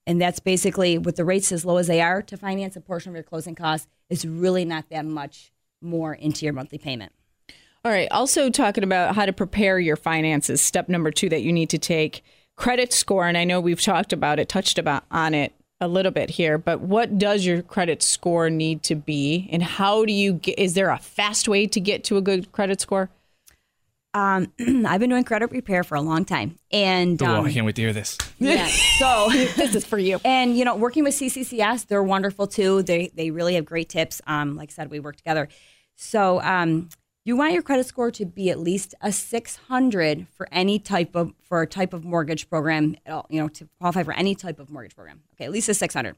and 0.08 0.20
that's 0.20 0.39
basically 0.39 0.98
with 0.98 1.17
the 1.17 1.25
rates 1.25 1.51
as 1.51 1.65
low 1.65 1.77
as 1.77 1.88
they 1.88 2.01
are 2.01 2.22
to 2.24 2.38
finance 2.38 2.75
a 2.75 2.81
portion 2.81 3.12
of 3.12 3.15
your 3.15 3.24
closing 3.24 3.53
costs. 3.53 3.88
It's 4.10 4.25
really 4.25 4.65
not 4.65 4.89
that 4.89 5.05
much 5.05 5.51
more 5.81 6.13
into 6.13 6.46
your 6.46 6.53
monthly 6.53 6.77
payment. 6.77 7.12
All 7.83 7.91
right. 7.91 8.07
Also, 8.11 8.50
talking 8.50 8.83
about 8.83 9.15
how 9.15 9.25
to 9.25 9.33
prepare 9.33 9.79
your 9.79 9.95
finances. 9.95 10.61
Step 10.61 10.88
number 10.88 11.09
two 11.09 11.29
that 11.29 11.41
you 11.41 11.51
need 11.51 11.69
to 11.71 11.79
take 11.79 12.23
credit 12.55 12.93
score. 12.93 13.27
And 13.27 13.38
I 13.38 13.43
know 13.43 13.59
we've 13.59 13.81
talked 13.81 14.13
about 14.13 14.39
it, 14.39 14.47
touched 14.47 14.77
about 14.77 15.03
on 15.09 15.33
it 15.33 15.53
a 15.79 15.88
little 15.88 16.11
bit 16.11 16.29
here, 16.29 16.59
but 16.59 16.79
what 16.79 17.17
does 17.17 17.43
your 17.43 17.63
credit 17.63 18.03
score 18.03 18.51
need 18.51 18.83
to 18.83 18.93
be? 18.93 19.50
And 19.51 19.63
how 19.63 20.05
do 20.05 20.13
you 20.13 20.33
get, 20.33 20.59
is 20.59 20.75
there 20.75 20.91
a 20.91 21.00
fast 21.00 21.47
way 21.47 21.65
to 21.65 21.79
get 21.79 22.03
to 22.03 22.17
a 22.17 22.21
good 22.21 22.51
credit 22.51 22.79
score? 22.79 23.09
Um, 24.13 24.51
I've 24.85 25.00
been 25.00 25.09
doing 25.09 25.23
credit 25.23 25.51
repair 25.51 25.83
for 25.83 25.95
a 25.95 26.01
long 26.01 26.25
time, 26.25 26.59
and 26.69 27.21
oh, 27.23 27.25
um, 27.25 27.45
I 27.45 27.51
can't 27.51 27.65
wait 27.65 27.75
to 27.77 27.81
hear 27.81 27.93
this. 27.93 28.17
yeah, 28.39 28.67
so 29.00 29.29
This 29.31 29.73
is 29.73 29.85
for 29.85 29.97
you. 29.97 30.19
And 30.25 30.57
you 30.57 30.65
know, 30.65 30.75
working 30.75 31.05
with 31.05 31.15
CCCS, 31.15 31.88
they're 31.88 32.03
wonderful 32.03 32.45
too. 32.45 32.83
They 32.83 33.11
they 33.15 33.31
really 33.31 33.55
have 33.55 33.65
great 33.65 33.88
tips. 33.88 34.21
Um, 34.27 34.57
like 34.57 34.69
I 34.69 34.73
said, 34.73 34.91
we 34.91 35.00
work 35.00 35.15
together. 35.15 35.47
So 35.95 36.41
um, 36.41 36.89
you 37.24 37.36
want 37.36 37.54
your 37.54 37.62
credit 37.62 37.86
score 37.86 38.10
to 38.12 38.25
be 38.25 38.50
at 38.50 38.60
least 38.60 38.96
a 39.01 39.12
600 39.12 40.28
for 40.36 40.48
any 40.51 40.80
type 40.80 41.16
of 41.16 41.34
for 41.42 41.62
a 41.62 41.68
type 41.68 41.94
of 41.94 42.04
mortgage 42.04 42.50
program. 42.50 42.96
at 43.06 43.13
all, 43.13 43.28
You 43.30 43.42
know, 43.42 43.48
to 43.50 43.70
qualify 43.80 44.04
for 44.04 44.13
any 44.13 44.36
type 44.36 44.60
of 44.60 44.70
mortgage 44.70 44.96
program. 44.96 45.22
Okay, 45.36 45.46
at 45.46 45.51
least 45.51 45.70
a 45.70 45.74
600. 45.74 46.12
If 46.12 46.16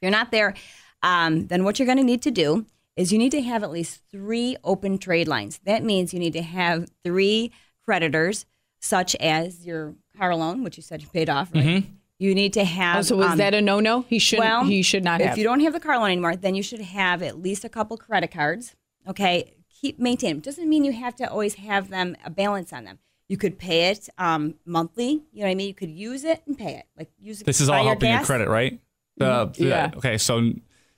you're 0.00 0.10
not 0.10 0.30
there, 0.30 0.54
um, 1.02 1.48
then 1.48 1.64
what 1.64 1.78
you're 1.78 1.86
going 1.86 1.98
to 1.98 2.04
need 2.04 2.22
to 2.22 2.30
do 2.30 2.66
is 2.96 3.12
you 3.12 3.18
need 3.18 3.32
to 3.32 3.42
have 3.42 3.62
at 3.62 3.70
least 3.70 4.02
three 4.10 4.56
open 4.62 4.98
trade 4.98 5.26
lines. 5.26 5.60
That 5.64 5.82
means 5.82 6.14
you 6.14 6.20
need 6.20 6.32
to 6.34 6.42
have 6.42 6.88
three 7.02 7.50
creditors, 7.84 8.46
such 8.80 9.16
as 9.16 9.66
your 9.66 9.94
car 10.16 10.34
loan, 10.36 10.62
which 10.62 10.76
you 10.76 10.82
said 10.82 11.02
you 11.02 11.08
paid 11.08 11.28
off, 11.28 11.50
right? 11.54 11.84
You 12.18 12.34
need 12.34 12.52
to 12.52 12.64
have. 12.64 12.98
Oh, 12.98 13.02
so 13.02 13.16
was 13.16 13.32
um, 13.32 13.38
that 13.38 13.54
a 13.54 13.60
no 13.60 13.80
no? 13.80 14.02
He 14.02 14.20
should 14.20 14.38
well, 14.38 14.64
he 14.64 14.82
should 14.82 15.02
not 15.02 15.20
if 15.20 15.30
have. 15.30 15.38
you 15.38 15.44
don't 15.44 15.60
have 15.60 15.72
the 15.72 15.80
car 15.80 15.98
loan 15.98 16.06
anymore, 16.06 16.36
then 16.36 16.54
you 16.54 16.62
should 16.62 16.80
have 16.80 17.22
at 17.22 17.42
least 17.42 17.64
a 17.64 17.68
couple 17.68 17.96
credit 17.96 18.30
cards. 18.30 18.76
Okay, 19.08 19.52
keep 19.84 19.98
maintain. 19.98 20.40
Doesn't 20.40 20.68
mean 20.68 20.82
you 20.84 20.92
have 20.92 21.14
to 21.16 21.30
always 21.30 21.54
have 21.56 21.90
them 21.90 22.16
a 22.24 22.30
balance 22.30 22.72
on 22.72 22.84
them. 22.84 22.98
You 23.28 23.36
could 23.36 23.58
pay 23.58 23.90
it 23.90 24.08
um, 24.18 24.54
monthly. 24.64 25.22
You 25.32 25.40
know 25.40 25.46
what 25.46 25.50
I 25.50 25.54
mean? 25.54 25.68
You 25.68 25.74
could 25.74 25.90
use 25.90 26.24
it 26.24 26.42
and 26.46 26.56
pay 26.56 26.74
it. 26.76 26.86
Like 26.98 27.10
use 27.18 27.40
it. 27.40 27.44
This 27.44 27.60
is 27.60 27.68
all 27.68 27.84
helping 27.84 28.08
your 28.10 28.18
gas. 28.20 28.26
credit, 28.26 28.48
right? 28.48 28.80
Uh, 29.20 29.48
Yeah. 29.56 29.90
Okay, 29.96 30.16
so 30.18 30.52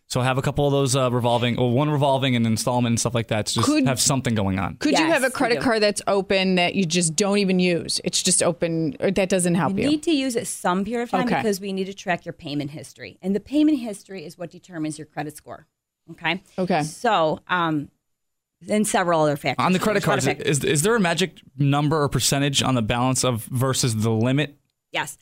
so 0.09 0.21
have 0.21 0.39
a 0.39 0.43
couple 0.43 0.65
of 0.67 0.73
those 0.73 0.95
uh, 0.95 1.11
revolving, 1.11 1.59
or 1.59 1.73
one 1.73 1.91
revolving 1.91 2.37
and 2.37 2.47
installment 2.47 2.93
and 2.93 3.01
stuff 3.01 3.13
like 3.15 3.27
that. 3.29 3.47
To 3.47 3.55
just 3.55 3.67
Could- 3.67 3.87
have 3.89 4.01
something 4.01 4.35
going 4.37 4.59
on. 4.61 4.77
Could 4.77 4.97
you 4.99 5.05
have 5.07 5.25
a 5.25 5.31
credit 5.31 5.61
card 5.61 5.83
that's 5.83 6.01
open 6.07 6.55
that 6.57 6.77
you 6.77 6.85
just 6.85 7.17
don't 7.17 7.39
even 7.39 7.59
use? 7.59 8.01
It's 8.05 8.23
just 8.23 8.41
open. 8.43 8.97
Or 9.01 9.11
that 9.11 9.29
doesn't 9.29 9.57
help 9.57 9.73
You 9.77 9.83
you. 9.83 9.89
need 9.91 10.03
to 10.05 10.13
use 10.13 10.37
it 10.37 10.47
some 10.47 10.85
period 10.85 11.05
of 11.05 11.11
time 11.11 11.27
Okay. 11.27 11.35
because 11.37 11.61
we 11.61 11.73
need 11.73 11.87
to 11.87 11.95
track 11.95 12.25
your 12.25 12.33
payment 12.33 12.71
history, 12.71 13.19
and 13.21 13.35
the 13.35 13.41
payment 13.41 13.79
history 13.81 14.25
is 14.25 14.39
what 14.39 14.51
determines 14.53 14.97
your 14.99 15.07
credit 15.07 15.37
score. 15.37 15.67
Okay. 16.13 16.41
Okay. 16.57 16.83
So, 16.85 17.41
um, 17.49 17.89
and 18.69 18.87
several 18.87 19.23
other 19.23 19.37
factors. 19.37 19.65
On 19.65 19.73
the 19.73 19.79
credit 19.79 20.03
There's 20.03 20.25
a 20.25 20.29
lot 20.29 20.39
of 20.39 20.45
cards, 20.45 20.59
is 20.59 20.65
is 20.65 20.83
there 20.83 20.97
a 20.97 21.01
magic 21.01 21.41
number 21.57 22.03
or 22.03 22.09
percentage 22.09 22.63
on 22.63 22.75
the 22.75 22.83
balance 22.83 23.25
of 23.25 23.45
versus 23.45 23.97
the 23.97 24.11
limit? 24.11 24.57
Yes. 24.93 25.19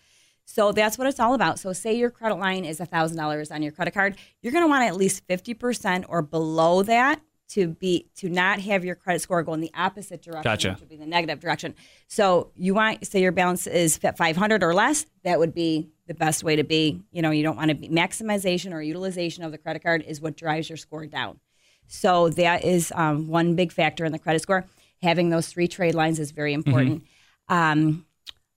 So 0.46 0.72
that's 0.72 0.98
what 0.98 1.06
it's 1.06 1.18
all 1.18 1.34
about. 1.34 1.58
So 1.58 1.72
say 1.72 1.94
your 1.94 2.10
credit 2.10 2.36
line 2.36 2.64
is 2.64 2.78
$1,000 2.78 3.52
on 3.52 3.62
your 3.62 3.72
credit 3.72 3.94
card, 3.94 4.16
you're 4.42 4.52
going 4.52 4.64
to 4.64 4.68
want 4.68 4.84
at 4.84 4.96
least 4.96 5.26
50% 5.26 6.04
or 6.08 6.22
below 6.22 6.82
that 6.82 7.20
to 7.48 7.68
be 7.68 8.08
to 8.16 8.28
not 8.28 8.60
have 8.60 8.84
your 8.84 8.94
credit 8.94 9.20
score 9.20 9.42
go 9.42 9.52
in 9.54 9.60
the 9.60 9.70
opposite 9.74 10.22
direction, 10.22 10.42
Gotcha. 10.42 10.70
which 10.70 10.80
would 10.80 10.88
be 10.88 10.96
the 10.96 11.06
negative 11.06 11.40
direction. 11.40 11.74
So 12.08 12.50
you 12.54 12.74
want 12.74 13.06
say 13.06 13.20
your 13.20 13.32
balance 13.32 13.66
is 13.66 13.98
500 13.98 14.62
or 14.62 14.74
less, 14.74 15.06
that 15.24 15.38
would 15.38 15.54
be 15.54 15.90
the 16.06 16.14
best 16.14 16.42
way 16.42 16.56
to 16.56 16.64
be. 16.64 17.02
You 17.10 17.22
know, 17.22 17.30
you 17.30 17.42
don't 17.42 17.56
want 17.56 17.68
to 17.68 17.74
be 17.74 17.88
maximization 17.88 18.72
or 18.72 18.82
utilization 18.82 19.44
of 19.44 19.52
the 19.52 19.58
credit 19.58 19.82
card 19.82 20.02
is 20.02 20.20
what 20.20 20.36
drives 20.36 20.68
your 20.68 20.76
score 20.76 21.06
down. 21.06 21.38
So 21.86 22.28
that 22.30 22.64
is 22.64 22.92
um, 22.94 23.28
one 23.28 23.54
big 23.54 23.72
factor 23.72 24.04
in 24.04 24.12
the 24.12 24.18
credit 24.18 24.42
score. 24.42 24.64
Having 25.02 25.30
those 25.30 25.48
three 25.48 25.68
trade 25.68 25.94
lines 25.94 26.18
is 26.18 26.30
very 26.30 26.52
important. 26.54 27.04
Um, 27.48 28.06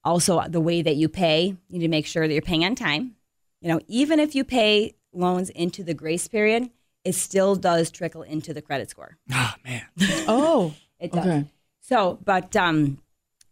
also, 0.03 0.41
the 0.47 0.61
way 0.61 0.81
that 0.81 0.95
you 0.95 1.09
pay, 1.09 1.47
you 1.47 1.57
need 1.79 1.85
to 1.85 1.87
make 1.89 2.05
sure 2.05 2.27
that 2.27 2.33
you're 2.33 2.41
paying 2.41 2.63
on 2.63 2.75
time. 2.75 3.15
You 3.61 3.69
know, 3.69 3.79
even 3.87 4.19
if 4.19 4.35
you 4.35 4.43
pay 4.43 4.95
loans 5.11 5.49
into 5.49 5.83
the 5.83 5.93
grace 5.93 6.27
period, 6.27 6.69
it 7.03 7.13
still 7.15 7.55
does 7.55 7.91
trickle 7.91 8.21
into 8.21 8.53
the 8.53 8.61
credit 8.61 8.89
score. 8.89 9.17
Ah, 9.31 9.55
man. 9.65 9.83
Oh, 10.27 10.73
It 10.99 11.11
does. 11.11 11.25
Okay. 11.25 11.45
So, 11.81 12.19
but 12.23 12.55
um, 12.55 12.99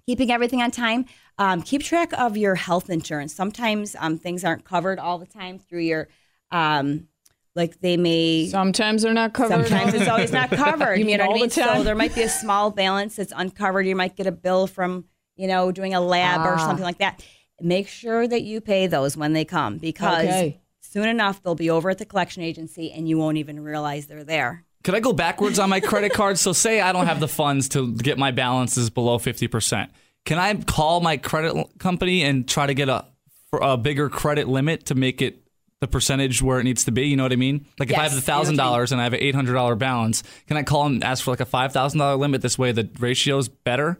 keeping 0.05 0.31
everything 0.31 0.61
on 0.61 0.71
time. 0.71 1.05
Um, 1.37 1.61
keep 1.61 1.83
track 1.83 2.13
of 2.13 2.37
your 2.37 2.55
health 2.55 2.89
insurance. 2.89 3.33
Sometimes 3.33 3.95
um, 3.99 4.17
things 4.17 4.43
aren't 4.43 4.63
covered 4.63 4.99
all 4.99 5.17
the 5.17 5.25
time 5.25 5.59
through 5.59 5.81
your, 5.81 6.07
um, 6.51 7.07
like 7.55 7.79
they 7.79 7.97
may. 7.97 8.47
sometimes 8.47 9.01
they're 9.03 9.13
not 9.13 9.33
covered. 9.33 9.67
Sometimes 9.67 9.93
it's 9.93 10.07
always 10.09 10.31
not 10.31 10.49
covered. 10.63 10.95
You 10.99 11.05
mean 11.05 11.17
know 11.17 11.23
what 11.25 11.29
all 11.31 11.37
I 11.37 11.39
mean? 11.41 11.49
the 11.49 11.55
time? 11.55 11.77
So 11.77 11.83
there 11.83 11.95
might 11.95 12.13
be 12.13 12.21
a 12.23 12.29
small 12.29 12.71
balance 12.71 13.15
that's 13.15 13.33
uncovered. 13.35 13.87
You 13.87 13.95
might 13.95 14.15
get 14.15 14.27
a 14.27 14.31
bill 14.31 14.67
from, 14.67 15.05
you 15.35 15.47
know, 15.47 15.71
doing 15.71 15.93
a 15.93 16.01
lab 16.01 16.41
or 16.45 16.55
Ah. 16.55 16.65
something 16.65 16.83
like 16.83 16.97
that. 16.99 17.23
Make 17.61 17.87
sure 17.87 18.27
that 18.27 18.41
you 18.41 18.59
pay 18.61 18.87
those 18.87 19.15
when 19.15 19.31
they 19.33 19.45
come 19.45 19.77
because 19.77 20.25
Okay. 20.25 20.59
soon 20.81 21.07
enough 21.07 21.41
they'll 21.41 21.55
be 21.55 21.69
over 21.69 21.89
at 21.89 21.97
the 21.97 22.05
collection 22.05 22.43
agency 22.43 22.91
and 22.91 23.07
you 23.07 23.17
won't 23.17 23.37
even 23.37 23.61
realize 23.61 24.07
they're 24.07 24.25
there. 24.25 24.65
Could 24.83 24.93
I 24.93 24.99
go 24.99 25.13
backwards 25.13 25.57
on 25.57 25.69
my 25.69 25.79
credit 25.79 26.13
card? 26.13 26.37
So 26.37 26.51
say 26.53 26.81
I 26.81 26.91
don't 26.91 27.07
have 27.07 27.19
the 27.19 27.27
funds 27.27 27.69
to 27.69 27.93
get 27.93 28.17
my 28.19 28.31
balances 28.31 28.89
below 28.89 29.17
50%. 29.17 29.89
Can 30.25 30.37
I 30.37 30.53
call 30.55 30.99
my 31.01 31.17
credit 31.17 31.55
company 31.79 32.21
and 32.23 32.47
try 32.47 32.67
to 32.67 32.73
get 32.73 32.89
a, 32.89 33.05
a 33.53 33.77
bigger 33.77 34.09
credit 34.09 34.47
limit 34.47 34.87
to 34.87 34.95
make 34.95 35.21
it 35.21 35.41
the 35.85 35.91
percentage 35.91 36.41
where 36.41 36.59
it 36.59 36.63
needs 36.63 36.85
to 36.85 36.91
be? 36.91 37.07
You 37.07 37.15
know 37.15 37.23
what 37.23 37.31
I 37.31 37.37
mean? 37.37 37.65
Like 37.79 37.91
if 37.91 37.97
I 37.97 38.03
have 38.03 38.13
Yes, 38.13 38.25
the 38.25 38.31
I 38.31 38.35
know 38.35 38.41
what 38.41 38.51
you 38.51 38.57
$1,000 38.57 38.91
and 38.91 39.01
I 39.01 39.03
have 39.03 39.13
an 39.13 39.19
$800 39.19 39.77
balance, 39.77 40.23
can 40.47 40.57
I 40.57 40.63
call 40.63 40.87
and 40.87 41.03
ask 41.03 41.23
for 41.23 41.31
like 41.31 41.39
a 41.39 41.45
$5,000 41.45 42.19
limit? 42.19 42.41
This 42.41 42.57
way 42.57 42.71
the 42.71 42.89
ratio 42.99 43.37
is 43.37 43.47
better? 43.49 43.99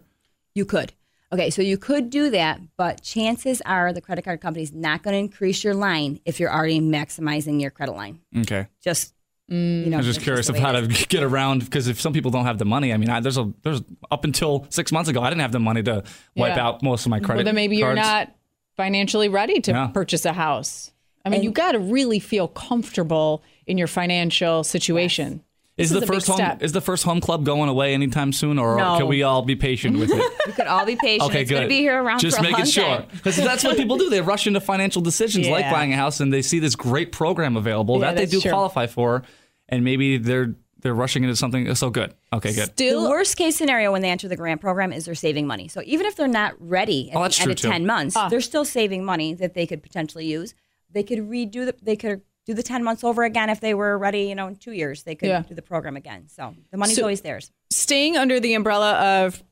You 0.56 0.66
could. 0.66 0.94
Okay, 1.32 1.50
so 1.50 1.62
you 1.62 1.78
could 1.78 2.10
do 2.10 2.30
that, 2.32 2.62
but 2.78 3.02
chances 3.02 3.62
are 3.66 3.92
the 3.92 4.02
credit 4.02 4.24
card 4.24 4.42
company's 4.42 4.72
not 4.72 5.04
going 5.04 5.14
to 5.14 5.18
increase 5.18 5.64
your 5.64 5.74
line 5.74 6.20
if 6.24 6.40
you're 6.40 6.52
already 6.52 6.80
maximizing 6.80 7.62
your 7.62 7.72
credit 7.72 7.94
line. 7.94 8.22
Okay. 8.38 8.68
Just 8.82 9.14
mm. 9.52 9.84
you 9.84 9.90
know, 9.90 9.98
I'm 9.98 10.04
just 10.04 10.22
curious 10.22 10.48
the 10.48 10.54
of 10.54 10.60
how 10.60 10.72
to 10.72 10.88
get 10.88 11.24
around 11.24 11.66
because 11.66 11.88
if 11.88 12.00
some 12.00 12.14
people 12.14 12.32
don't 12.32 12.46
have 12.46 12.58
the 12.58 12.66
money, 12.66 12.94
I 12.94 12.98
mean, 12.98 13.10
I, 13.10 13.20
there's 13.20 13.38
a 13.38 13.52
there's 13.64 13.82
up 14.10 14.24
until 14.24 14.66
six 14.70 14.92
months 14.92 15.10
ago, 15.10 15.22
I 15.22 15.30
didn't 15.30 15.42
have 15.42 15.52
the 15.52 15.60
money 15.60 15.84
to 15.84 16.04
wipe 16.36 16.56
Yeah. 16.56 16.66
out 16.66 16.84
most 16.84 17.06
of 17.06 17.10
my 17.10 17.20
credit. 17.20 17.40
Well, 17.40 17.46
then 17.46 17.56
maybe 17.56 17.78
you're 17.78 17.96
not 17.96 18.34
financially 18.78 19.28
ready 19.28 19.60
to 19.62 19.72
Yeah. 19.72 19.88
purchase 19.88 20.26
a 20.26 20.34
house. 20.34 20.92
I 21.26 21.30
mean, 21.30 21.44
you 21.44 21.52
got 21.52 21.72
to 21.72 21.80
really 21.80 22.20
feel 22.20 22.48
comfortable 22.48 23.44
in 23.66 23.78
your 23.78 23.88
financial 23.88 24.64
situation. 24.64 25.42
Is 25.78 25.90
This 25.90 26.00
the 26.00 26.04
is 26.06 26.10
first 26.10 26.28
home 26.28 26.38
step. 26.38 26.64
is 26.64 26.72
the 26.72 26.80
first 26.80 27.04
home 27.04 27.20
club 27.20 27.44
going 27.44 27.68
away 27.68 27.94
anytime 27.94 28.32
soon, 28.32 28.58
or 28.60 28.78
No. 28.78 28.98
can 28.98 29.08
we 29.08 29.24
all 29.24 29.42
be 29.42 29.58
patient 29.58 29.98
with 29.98 30.10
it? 30.12 30.24
You 30.48 30.54
could 30.54 30.68
all 30.68 30.86
be 30.86 30.96
patient. 30.96 31.30
Okay, 31.30 31.42
it's 31.42 31.50
good. 31.52 31.62
to 31.64 31.68
be 31.68 31.80
here 31.80 32.02
around 32.02 32.20
Just 32.20 32.38
for 32.38 32.42
a 32.42 32.44
making 32.44 32.60
long 32.60 32.66
sure 32.66 33.06
because 33.12 33.36
that's 33.36 33.64
what 33.64 33.76
people 33.76 33.98
do. 33.98 34.10
They 34.10 34.22
rush 34.22 34.48
into 34.48 34.62
financial 34.62 35.02
decisions 35.02 35.50
like 35.50 35.70
buying 35.70 35.92
a 35.92 35.98
house, 35.98 36.20
and 36.22 36.32
they 36.32 36.42
see 36.44 36.60
this 36.60 36.76
great 36.78 37.12
program 37.12 37.58
available 37.58 37.96
Yeah, 38.00 38.14
that 38.14 38.16
they 38.18 38.26
do 38.26 38.40
true. 38.40 38.52
qualify 38.52 38.88
for, 38.88 39.24
and 39.68 39.84
maybe 39.84 40.18
they're 40.18 40.56
they're 40.80 40.94
rushing 40.94 41.24
into 41.24 41.36
something. 41.36 41.74
So 41.76 41.90
good. 41.90 42.14
Okay, 42.32 42.54
good. 42.54 42.70
The 42.78 42.96
worst 43.10 43.36
case 43.36 43.58
scenario 43.58 43.92
when 43.92 44.02
they 44.04 44.12
enter 44.12 44.28
the 44.30 44.36
grant 44.38 44.62
program 44.62 44.94
is 44.94 45.06
they're 45.06 45.16
saving 45.16 45.46
money. 45.48 45.68
So 45.68 45.82
even 45.84 46.06
if 46.06 46.16
they're 46.16 46.28
not 46.28 46.54
ready 46.60 47.10
at 47.12 47.18
Oh, 47.18 47.28
the 47.28 47.42
end 47.42 47.52
of 47.52 47.58
too. 47.58 47.70
10 47.70 47.86
months, 47.88 48.16
Ah. 48.16 48.30
they're 48.30 48.40
still 48.40 48.66
saving 48.66 49.04
money 49.04 49.34
that 49.34 49.56
they 49.56 49.66
could 49.66 49.82
potentially 49.82 50.28
use. 50.28 50.54
They 50.96 51.04
could 51.04 51.20
redo 51.20 51.66
the, 51.66 51.76
they 51.84 51.96
could 51.96 52.22
do 52.46 52.54
the 52.56 52.64
10 52.64 52.84
months 52.84 53.04
over 53.04 53.24
again 53.24 53.50
if 53.50 53.60
they 53.60 53.74
were 53.74 53.98
ready, 53.98 54.24
you 54.24 54.34
know, 54.36 54.48
in 54.48 54.56
two 54.56 54.72
years, 54.72 55.04
they 55.04 55.14
could 55.14 55.30
Yeah. 55.30 55.42
do 55.42 55.54
the 55.54 55.62
program 55.62 55.96
again. 55.98 56.28
So 56.30 56.56
the 56.72 56.78
money's 56.78 56.96
So- 56.96 57.02
always 57.04 57.22
theirs. 57.22 57.52
Staying 57.70 58.16
under 58.18 58.40
the 58.40 58.54
umbrella 58.54 58.94
of 58.94 59.44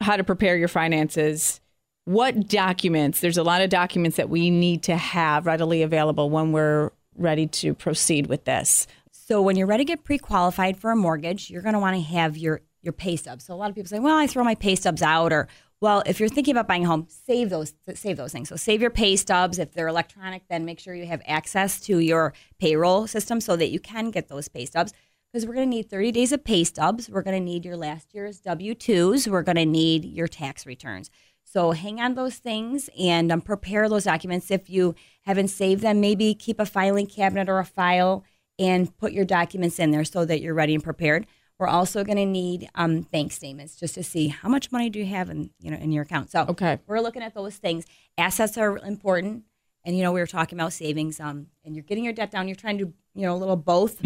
how 0.00 0.16
to 0.16 0.24
prepare 0.24 0.56
your 0.56 0.68
finances, 0.68 1.60
what 2.06 2.48
documents, 2.48 3.20
there's 3.20 3.38
a 3.38 3.42
lot 3.42 3.62
of 3.62 3.70
documents 3.70 4.16
that 4.16 4.28
we 4.28 4.50
need 4.50 4.82
to 4.82 4.96
have 4.96 5.46
readily 5.46 5.80
available 5.82 6.28
when 6.28 6.50
we're 6.52 6.90
ready 7.16 7.46
to 7.46 7.72
proceed 7.72 8.26
with 8.26 8.44
this. 8.44 8.86
So 9.12 9.40
when 9.40 9.56
you're 9.56 9.66
ready 9.68 9.84
to 9.84 9.88
get 9.88 10.02
pre-qualified 10.04 10.76
for 10.76 10.90
a 10.90 10.96
mortgage, 10.96 11.50
you're 11.50 11.62
going 11.62 11.72
to 11.74 11.78
want 11.78 11.96
to 11.96 12.02
have 12.02 12.36
your 12.36 12.60
your 12.82 12.92
pay 12.92 13.16
stubs. 13.16 13.44
So 13.46 13.54
a 13.54 13.56
lot 13.56 13.70
of 13.70 13.74
people 13.74 13.88
say, 13.88 13.98
"Well, 13.98 14.18
I 14.18 14.26
throw 14.26 14.44
my 14.44 14.54
pay 14.54 14.74
stubs 14.74 15.00
out," 15.00 15.32
or 15.32 15.48
well, 15.80 16.02
if 16.06 16.18
you're 16.20 16.28
thinking 16.28 16.52
about 16.52 16.68
buying 16.68 16.84
a 16.84 16.88
home, 16.88 17.06
save 17.08 17.50
those 17.50 17.74
save 17.94 18.16
those 18.16 18.32
things. 18.32 18.48
So 18.48 18.56
save 18.56 18.80
your 18.80 18.90
pay 18.90 19.16
stubs. 19.16 19.58
If 19.58 19.72
they're 19.72 19.88
electronic, 19.88 20.48
then 20.48 20.64
make 20.64 20.80
sure 20.80 20.94
you 20.94 21.06
have 21.06 21.22
access 21.26 21.80
to 21.82 21.98
your 21.98 22.32
payroll 22.58 23.06
system 23.06 23.40
so 23.40 23.56
that 23.56 23.70
you 23.70 23.80
can 23.80 24.10
get 24.10 24.28
those 24.28 24.48
pay 24.48 24.64
stubs. 24.64 24.92
Because 25.32 25.46
we're 25.46 25.54
going 25.54 25.68
to 25.68 25.76
need 25.76 25.90
30 25.90 26.12
days 26.12 26.30
of 26.30 26.44
pay 26.44 26.62
stubs. 26.62 27.10
We're 27.10 27.22
going 27.22 27.36
to 27.36 27.44
need 27.44 27.64
your 27.64 27.76
last 27.76 28.14
year's 28.14 28.38
W 28.40 28.74
2s. 28.74 29.26
We're 29.26 29.42
going 29.42 29.56
to 29.56 29.66
need 29.66 30.04
your 30.04 30.28
tax 30.28 30.64
returns. 30.64 31.10
So 31.42 31.72
hang 31.72 32.00
on 32.00 32.14
those 32.14 32.36
things 32.36 32.88
and 32.98 33.30
um, 33.30 33.40
prepare 33.40 33.88
those 33.88 34.04
documents. 34.04 34.50
If 34.50 34.70
you 34.70 34.94
haven't 35.22 35.48
saved 35.48 35.82
them, 35.82 36.00
maybe 36.00 36.34
keep 36.34 36.58
a 36.58 36.66
filing 36.66 37.06
cabinet 37.06 37.48
or 37.48 37.58
a 37.58 37.64
file 37.64 38.24
and 38.58 38.96
put 38.96 39.12
your 39.12 39.24
documents 39.24 39.78
in 39.78 39.90
there 39.90 40.04
so 40.04 40.24
that 40.24 40.40
you're 40.40 40.54
ready 40.54 40.74
and 40.74 40.82
prepared. 40.82 41.26
We're 41.58 41.68
also 41.68 42.02
going 42.02 42.16
to 42.18 42.26
need 42.26 42.68
um, 42.74 43.02
bank 43.02 43.30
statements 43.32 43.76
just 43.76 43.94
to 43.94 44.02
see 44.02 44.28
how 44.28 44.48
much 44.48 44.72
money 44.72 44.90
do 44.90 44.98
you 44.98 45.06
have 45.06 45.30
in 45.30 45.50
you 45.60 45.70
know 45.70 45.76
in 45.76 45.92
your 45.92 46.02
account. 46.02 46.30
So 46.30 46.46
Okay. 46.48 46.78
we're 46.86 47.00
looking 47.00 47.22
at 47.22 47.34
those 47.34 47.56
things. 47.56 47.84
Assets 48.18 48.58
are 48.58 48.76
important, 48.78 49.44
and 49.84 49.96
you 49.96 50.02
know 50.02 50.12
we 50.12 50.20
were 50.20 50.26
talking 50.26 50.58
about 50.58 50.72
savings. 50.72 51.20
Um, 51.20 51.46
and 51.64 51.74
you're 51.76 51.84
getting 51.84 52.04
your 52.04 52.12
debt 52.12 52.30
down. 52.30 52.48
You're 52.48 52.56
trying 52.56 52.78
to 52.78 52.92
you 53.14 53.22
know 53.22 53.34
a 53.34 53.38
little 53.38 53.56
both. 53.56 54.00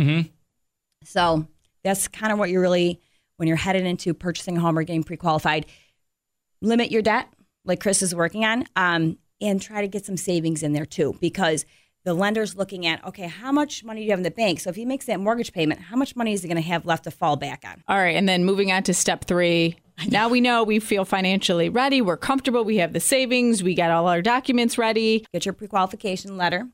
So 1.04 1.46
that's 1.84 2.08
kind 2.08 2.32
of 2.32 2.38
what 2.38 2.50
you're 2.50 2.60
really 2.60 3.00
when 3.36 3.48
you're 3.48 3.56
headed 3.56 3.84
into 3.86 4.12
purchasing 4.12 4.56
a 4.58 4.60
home 4.60 4.76
or 4.78 4.82
getting 4.82 5.04
pre-qualified. 5.04 5.64
Limit 6.60 6.90
your 6.90 7.02
debt, 7.02 7.28
like 7.64 7.80
Chris 7.80 8.02
is 8.02 8.14
working 8.14 8.44
on, 8.44 8.64
um, 8.74 9.16
and 9.40 9.62
try 9.62 9.80
to 9.80 9.86
get 9.88 10.04
some 10.04 10.16
savings 10.16 10.62
in 10.64 10.72
there 10.72 10.84
too, 10.84 11.16
because 11.20 11.64
the 12.08 12.14
lender's 12.14 12.56
looking 12.56 12.86
at 12.86 13.04
okay, 13.04 13.26
how 13.26 13.52
much 13.52 13.84
money 13.84 14.00
do 14.00 14.04
you 14.04 14.10
have 14.10 14.18
in 14.18 14.24
the 14.24 14.30
bank? 14.30 14.60
So 14.60 14.70
if 14.70 14.76
he 14.76 14.86
makes 14.86 15.04
that 15.04 15.20
mortgage 15.20 15.52
payment, 15.52 15.80
how 15.80 15.96
much 15.96 16.16
money 16.16 16.32
is 16.32 16.42
he 16.42 16.48
going 16.48 16.60
to 16.60 16.68
have 16.68 16.86
left 16.86 17.04
to 17.04 17.10
fall 17.10 17.36
back 17.36 17.64
on? 17.66 17.84
All 17.86 17.98
right, 17.98 18.16
and 18.16 18.26
then 18.26 18.44
moving 18.44 18.72
on 18.72 18.82
to 18.84 18.94
step 18.94 19.26
three. 19.26 19.76
Now 20.08 20.28
we 20.28 20.40
know 20.40 20.64
we 20.64 20.78
feel 20.78 21.04
financially 21.04 21.68
ready. 21.68 22.00
We're 22.00 22.16
comfortable. 22.16 22.64
We 22.64 22.76
have 22.78 22.92
the 22.92 23.00
savings. 23.00 23.62
We 23.62 23.74
got 23.74 23.90
all 23.90 24.06
our 24.06 24.22
documents 24.22 24.78
ready. 24.78 25.26
get 25.32 25.44
your 25.44 25.52
pre-qualification 25.52 26.36
letter 26.36 26.68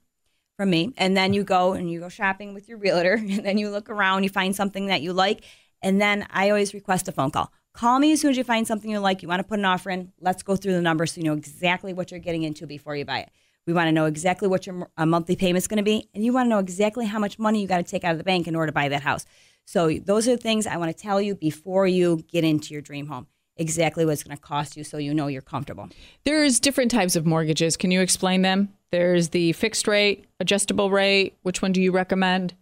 from 0.56 0.70
me 0.70 0.92
and 0.96 1.16
then 1.16 1.32
you 1.32 1.42
go 1.42 1.72
and 1.72 1.90
you 1.90 1.98
go 1.98 2.08
shopping 2.08 2.54
with 2.54 2.68
your 2.68 2.78
realtor 2.78 3.14
and 3.18 3.44
then 3.44 3.58
you 3.58 3.70
look 3.70 3.90
around 3.90 4.22
you 4.22 4.28
find 4.28 4.54
something 4.54 4.86
that 4.86 5.02
you 5.02 5.12
like 5.12 5.42
and 5.82 6.00
then 6.00 6.24
i 6.30 6.48
always 6.48 6.72
request 6.72 7.08
a 7.08 7.12
phone 7.12 7.32
call 7.32 7.50
call 7.72 7.98
me 7.98 8.12
as 8.12 8.20
soon 8.20 8.30
as 8.30 8.36
you 8.36 8.44
find 8.44 8.64
something 8.64 8.88
you 8.88 9.00
like 9.00 9.20
you 9.20 9.26
want 9.26 9.40
to 9.40 9.48
put 9.48 9.58
an 9.58 9.64
offer 9.64 9.90
in 9.90 10.12
let's 10.20 10.44
go 10.44 10.54
through 10.54 10.72
the 10.72 10.80
numbers 10.80 11.12
so 11.12 11.20
you 11.20 11.24
know 11.26 11.32
exactly 11.32 11.92
what 11.92 12.10
you're 12.12 12.20
getting 12.20 12.44
into 12.44 12.68
before 12.68 12.94
you 12.94 13.04
buy 13.04 13.18
it 13.18 13.30
we 13.66 13.72
want 13.72 13.88
to 13.88 13.92
know 13.92 14.06
exactly 14.06 14.48
what 14.48 14.66
your 14.66 14.88
uh, 14.96 15.06
monthly 15.06 15.34
is 15.34 15.66
going 15.68 15.78
to 15.78 15.82
be 15.82 16.08
and 16.14 16.24
you 16.24 16.32
want 16.32 16.46
to 16.46 16.50
know 16.50 16.58
exactly 16.58 17.06
how 17.06 17.18
much 17.18 17.38
money 17.38 17.60
you 17.60 17.68
got 17.68 17.78
to 17.78 17.82
take 17.82 18.04
out 18.04 18.12
of 18.12 18.18
the 18.18 18.24
bank 18.24 18.46
in 18.46 18.54
order 18.56 18.66
to 18.66 18.72
buy 18.72 18.88
that 18.88 19.02
house 19.02 19.24
so 19.64 19.90
those 20.04 20.28
are 20.28 20.32
the 20.32 20.42
things 20.42 20.66
i 20.66 20.76
want 20.76 20.94
to 20.94 21.02
tell 21.02 21.20
you 21.20 21.34
before 21.34 21.86
you 21.86 22.22
get 22.30 22.44
into 22.44 22.72
your 22.72 22.82
dream 22.82 23.06
home 23.06 23.26
exactly 23.56 24.04
what 24.04 24.12
it's 24.12 24.22
going 24.24 24.36
to 24.36 24.42
cost 24.42 24.76
you 24.76 24.84
so 24.84 24.98
you 24.98 25.14
know 25.14 25.26
you're 25.28 25.42
comfortable 25.42 25.88
There's 26.24 26.58
different 26.60 26.90
types 26.90 27.14
of 27.16 27.24
mortgages. 27.24 27.76
Can 27.76 27.90
you 27.92 28.00
explain 28.00 28.42
them? 28.42 28.70
There's 28.90 29.28
the 29.28 29.52
fixed 29.52 29.86
rate, 29.88 30.24
adjustable 30.40 30.90
rate. 30.90 31.36
Which 31.42 31.62
one 31.62 31.72
do 31.72 31.80
you 31.80 31.92
recommend? 31.92 32.54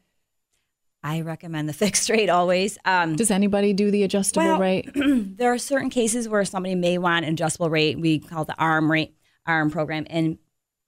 i 1.03 1.21
recommend 1.23 1.69
the 1.69 1.73
fixed 1.85 2.09
rate 2.11 2.29
always 2.29 2.79
um, 2.85 3.17
Does 3.17 3.31
anybody 3.31 3.73
do 3.73 3.91
the 3.91 4.03
adjustable 4.05 4.47
Well, 4.47 4.61
rate? 4.61 4.91
there 4.95 5.53
are 5.53 5.59
certain 5.59 5.91
cases 5.91 6.29
where 6.29 6.45
somebody 6.45 6.75
may 6.75 6.99
want 6.99 7.25
an 7.25 7.33
adjustable 7.33 7.71
rate. 7.71 7.99
We 7.99 8.19
call 8.19 8.43
it 8.43 8.47
the 8.49 8.57
ARM 8.59 8.91
rate, 8.91 9.15
ARM 9.47 9.71
program. 9.71 10.07
And 10.11 10.39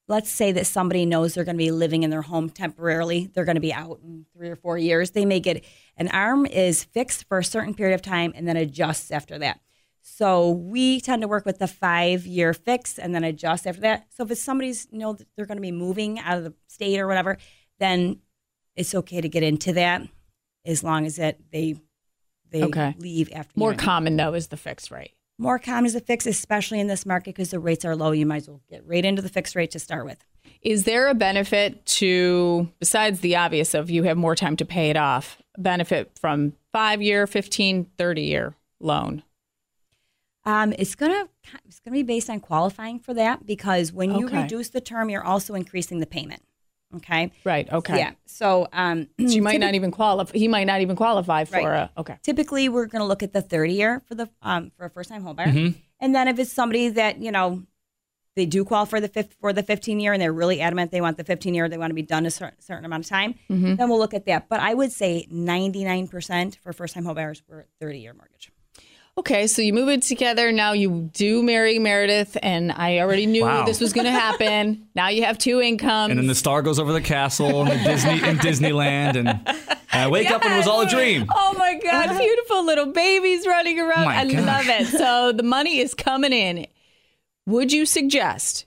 let's 0.07 0.29
say 0.29 0.51
that 0.51 0.67
somebody 0.67 1.05
knows 1.05 1.33
they're 1.33 1.43
going 1.43 1.57
to 1.57 1.63
be 1.63 1.71
living 1.71 2.03
in 2.03 2.09
their 2.09 2.21
home 2.21 2.49
temporarily. 2.49 3.29
They're 3.33 3.45
going 3.45 3.55
to 3.55 3.61
be 3.61 3.73
out 3.73 3.99
in 4.03 4.25
three 4.35 4.49
or 4.49 4.55
four 4.55 4.77
years. 4.77 5.11
They 5.11 5.25
may 5.25 5.39
get 5.39 5.65
an 5.97 6.09
ARM 6.09 6.45
is 6.45 6.83
fixed 6.83 7.27
for 7.27 7.39
a 7.39 7.43
certain 7.43 7.73
period 7.73 7.95
of 7.95 8.01
time 8.01 8.31
and 8.35 8.47
then 8.47 8.57
adjusts 8.57 9.09
after 9.11 9.39
that. 9.39 9.59
So 10.01 10.51
we 10.51 11.01
tend 11.01 11.23
to 11.23 11.27
work 11.27 11.45
with 11.45 11.57
the 11.57 11.67
five 11.67 12.27
year 12.27 12.53
fix 12.53 12.99
and 12.99 13.15
then 13.15 13.23
adjust 13.23 13.65
after 13.65 13.81
that. 13.81 14.05
So 14.15 14.23
if 14.23 14.31
it's 14.31 14.41
somebody's 14.41 14.87
you 14.91 14.99
know 14.99 15.13
that 15.13 15.27
they're 15.35 15.47
going 15.47 15.57
to 15.57 15.61
be 15.61 15.71
moving 15.71 16.19
out 16.19 16.37
of 16.37 16.43
the 16.43 16.53
state 16.67 16.99
or 16.99 17.07
whatever, 17.07 17.37
then 17.79 18.19
it's 18.75 18.93
okay 18.93 19.21
to 19.21 19.29
get 19.29 19.41
into 19.41 19.73
that 19.73 20.03
as 20.63 20.83
long 20.83 21.07
as 21.07 21.15
that 21.15 21.39
they 21.51 21.75
they 22.51 22.63
Okay. 22.63 22.95
leave 22.99 23.31
after 23.33 23.59
More 23.59 23.73
common 23.73 24.15
though 24.15 24.35
is 24.35 24.47
the 24.49 24.57
fixed 24.57 24.91
rate. 24.91 25.14
More 25.37 25.59
common 25.59 25.85
is 25.85 25.95
a 25.95 25.99
fix, 25.99 26.25
especially 26.25 26.79
in 26.79 26.87
this 26.87 27.05
market 27.05 27.35
because 27.35 27.51
the 27.51 27.59
rates 27.59 27.83
are 27.83 27.95
low. 27.95 28.11
You 28.11 28.25
might 28.25 28.37
as 28.43 28.49
well 28.49 28.61
get 28.69 28.87
right 28.87 29.03
into 29.03 29.21
the 29.21 29.29
fixed 29.29 29.55
rate 29.55 29.71
to 29.71 29.79
start 29.79 30.05
with. 30.05 30.23
Is 30.61 30.85
there 30.85 31.07
a 31.09 31.13
benefit 31.13 31.85
to, 31.87 32.69
besides 32.79 33.19
the 33.19 33.35
obvious 33.35 33.73
of 33.73 33.89
you 33.89 34.03
have 34.03 34.17
more 34.17 34.35
time 34.35 34.55
to 34.57 34.65
pay 34.65 34.89
it 34.89 34.97
off, 34.97 35.41
benefit 35.57 36.11
from 36.19 36.53
five 36.71 37.01
year, 37.01 37.27
15, 37.27 37.85
30 37.97 38.21
year 38.21 38.55
loan? 38.79 39.23
Um, 40.47 40.73
it's 40.77 40.93
gonna 40.95 41.27
it's 41.67 41.79
gonna 41.79 41.95
be 41.95 42.03
based 42.03 42.29
on 42.29 42.39
qualifying 42.39 42.99
for 42.99 43.15
that 43.15 43.45
because 43.47 43.91
when 43.91 44.11
you 44.11 44.27
Okay. 44.27 44.43
reduce 44.43 44.69
the 44.69 44.79
term, 44.81 45.09
you're 45.09 45.23
also 45.23 45.55
increasing 45.55 45.99
the 45.99 46.05
payment. 46.05 46.43
Okay. 46.95 47.31
Right. 47.43 47.71
Okay. 47.71 47.97
Yeah. 47.97 48.11
So 48.25 48.67
um, 48.71 49.07
So 49.19 49.25
you 49.27 49.41
might 49.41 49.59
not 49.59 49.75
even 49.75 49.91
qualify. 49.91 50.37
He 50.37 50.47
might 50.47 50.65
not 50.65 50.81
even 50.81 50.95
qualify 50.95 51.43
for 51.45 51.57
Right. 51.57 51.89
a. 51.95 51.99
Okay. 51.99 52.17
typically 52.23 52.69
we're 52.69 52.85
going 52.85 53.01
to 53.01 53.05
look 53.07 53.23
at 53.23 53.33
the 53.33 53.41
30 53.41 53.73
year 53.73 54.01
for 54.07 54.15
the 54.15 54.29
um, 54.41 54.71
for 54.77 54.85
a 54.85 54.89
first 54.89 55.09
time 55.09 55.23
home 55.23 55.35
buyer, 55.35 55.47
Mm-hmm. 55.47 55.77
and 55.99 56.15
then 56.15 56.27
if 56.27 56.39
it's 56.39 56.51
somebody 56.51 56.89
that 56.89 57.17
you 57.19 57.31
know 57.31 57.63
they 58.35 58.45
do 58.45 58.65
qualify 58.65 58.89
for 58.89 59.01
the 59.01 59.07
fifth 59.07 59.33
for 59.39 59.53
the 59.53 59.63
15 59.63 59.99
year 59.99 60.11
and 60.13 60.21
they're 60.21 60.33
really 60.33 60.59
adamant 60.59 60.91
they 60.91 60.99
want 60.99 61.15
the 61.17 61.23
15 61.23 61.53
year 61.53 61.69
they 61.69 61.77
want 61.77 61.89
to 61.89 61.95
be 61.95 62.01
done 62.01 62.25
a 62.25 62.31
certain, 62.31 62.59
certain 62.61 62.83
amount 62.85 63.05
of 63.05 63.09
time, 63.09 63.35
Mm-hmm. 63.49 63.75
then 63.75 63.89
we'll 63.89 63.99
look 63.99 64.13
at 64.13 64.25
that. 64.25 64.49
But 64.49 64.59
I 64.59 64.73
would 64.73 64.91
say 64.91 65.25
99% 65.31 66.57
for 66.57 66.73
first 66.73 66.93
time 66.93 67.05
home 67.05 67.15
buyers 67.15 67.41
were 67.47 67.65
30 67.79 67.99
year 67.99 68.13
mortgage. 68.13 68.51
Okay, 69.17 69.47
so 69.47 69.61
you 69.61 69.71
move 69.71 69.87
it 69.87 70.01
together. 70.01 70.51
Now 70.51 70.73
you 70.73 71.09
do 71.13 71.41
marry 71.41 71.79
Meredith, 71.79 72.35
and 72.43 72.69
I 72.73 72.99
already 72.99 73.25
knew 73.25 73.43
Wow. 73.43 73.63
this 73.63 73.79
was 73.79 73.93
going 73.93 74.03
to 74.05 74.11
happen. 74.11 74.87
now 74.95 75.07
you 75.07 75.23
have 75.23 75.37
two 75.37 75.61
incomes. 75.61 76.11
And 76.11 76.19
then 76.19 76.27
the 76.27 76.35
star 76.35 76.61
goes 76.61 76.79
over 76.79 76.91
the 76.91 76.99
castle 76.99 77.61
and 77.61 77.71
the 77.71 77.83
Disney 77.85 78.15
in 78.15 78.37
Disneyland, 78.39 79.15
and 79.15 79.29
I 79.93 80.09
wake 80.09 80.29
up 80.29 80.43
and 80.43 80.53
it 80.53 80.57
was 80.57 80.67
all 80.67 80.81
a 80.81 80.89
dream. 80.89 81.27
Oh 81.33 81.55
my 81.57 81.79
God, 81.81 82.17
beautiful 82.19 82.65
little 82.65 82.87
babies 82.87 83.47
running 83.47 83.79
around. 83.79 84.03
My 84.03 84.17
I 84.17 84.25
gosh. 84.29 84.45
love 84.45 84.65
it. 84.81 84.87
So 84.87 85.31
the 85.31 85.43
money 85.43 85.79
is 85.79 85.93
coming 85.93 86.33
in. 86.33 86.67
Would 87.45 87.71
you 87.71 87.85
suggest 87.85 88.65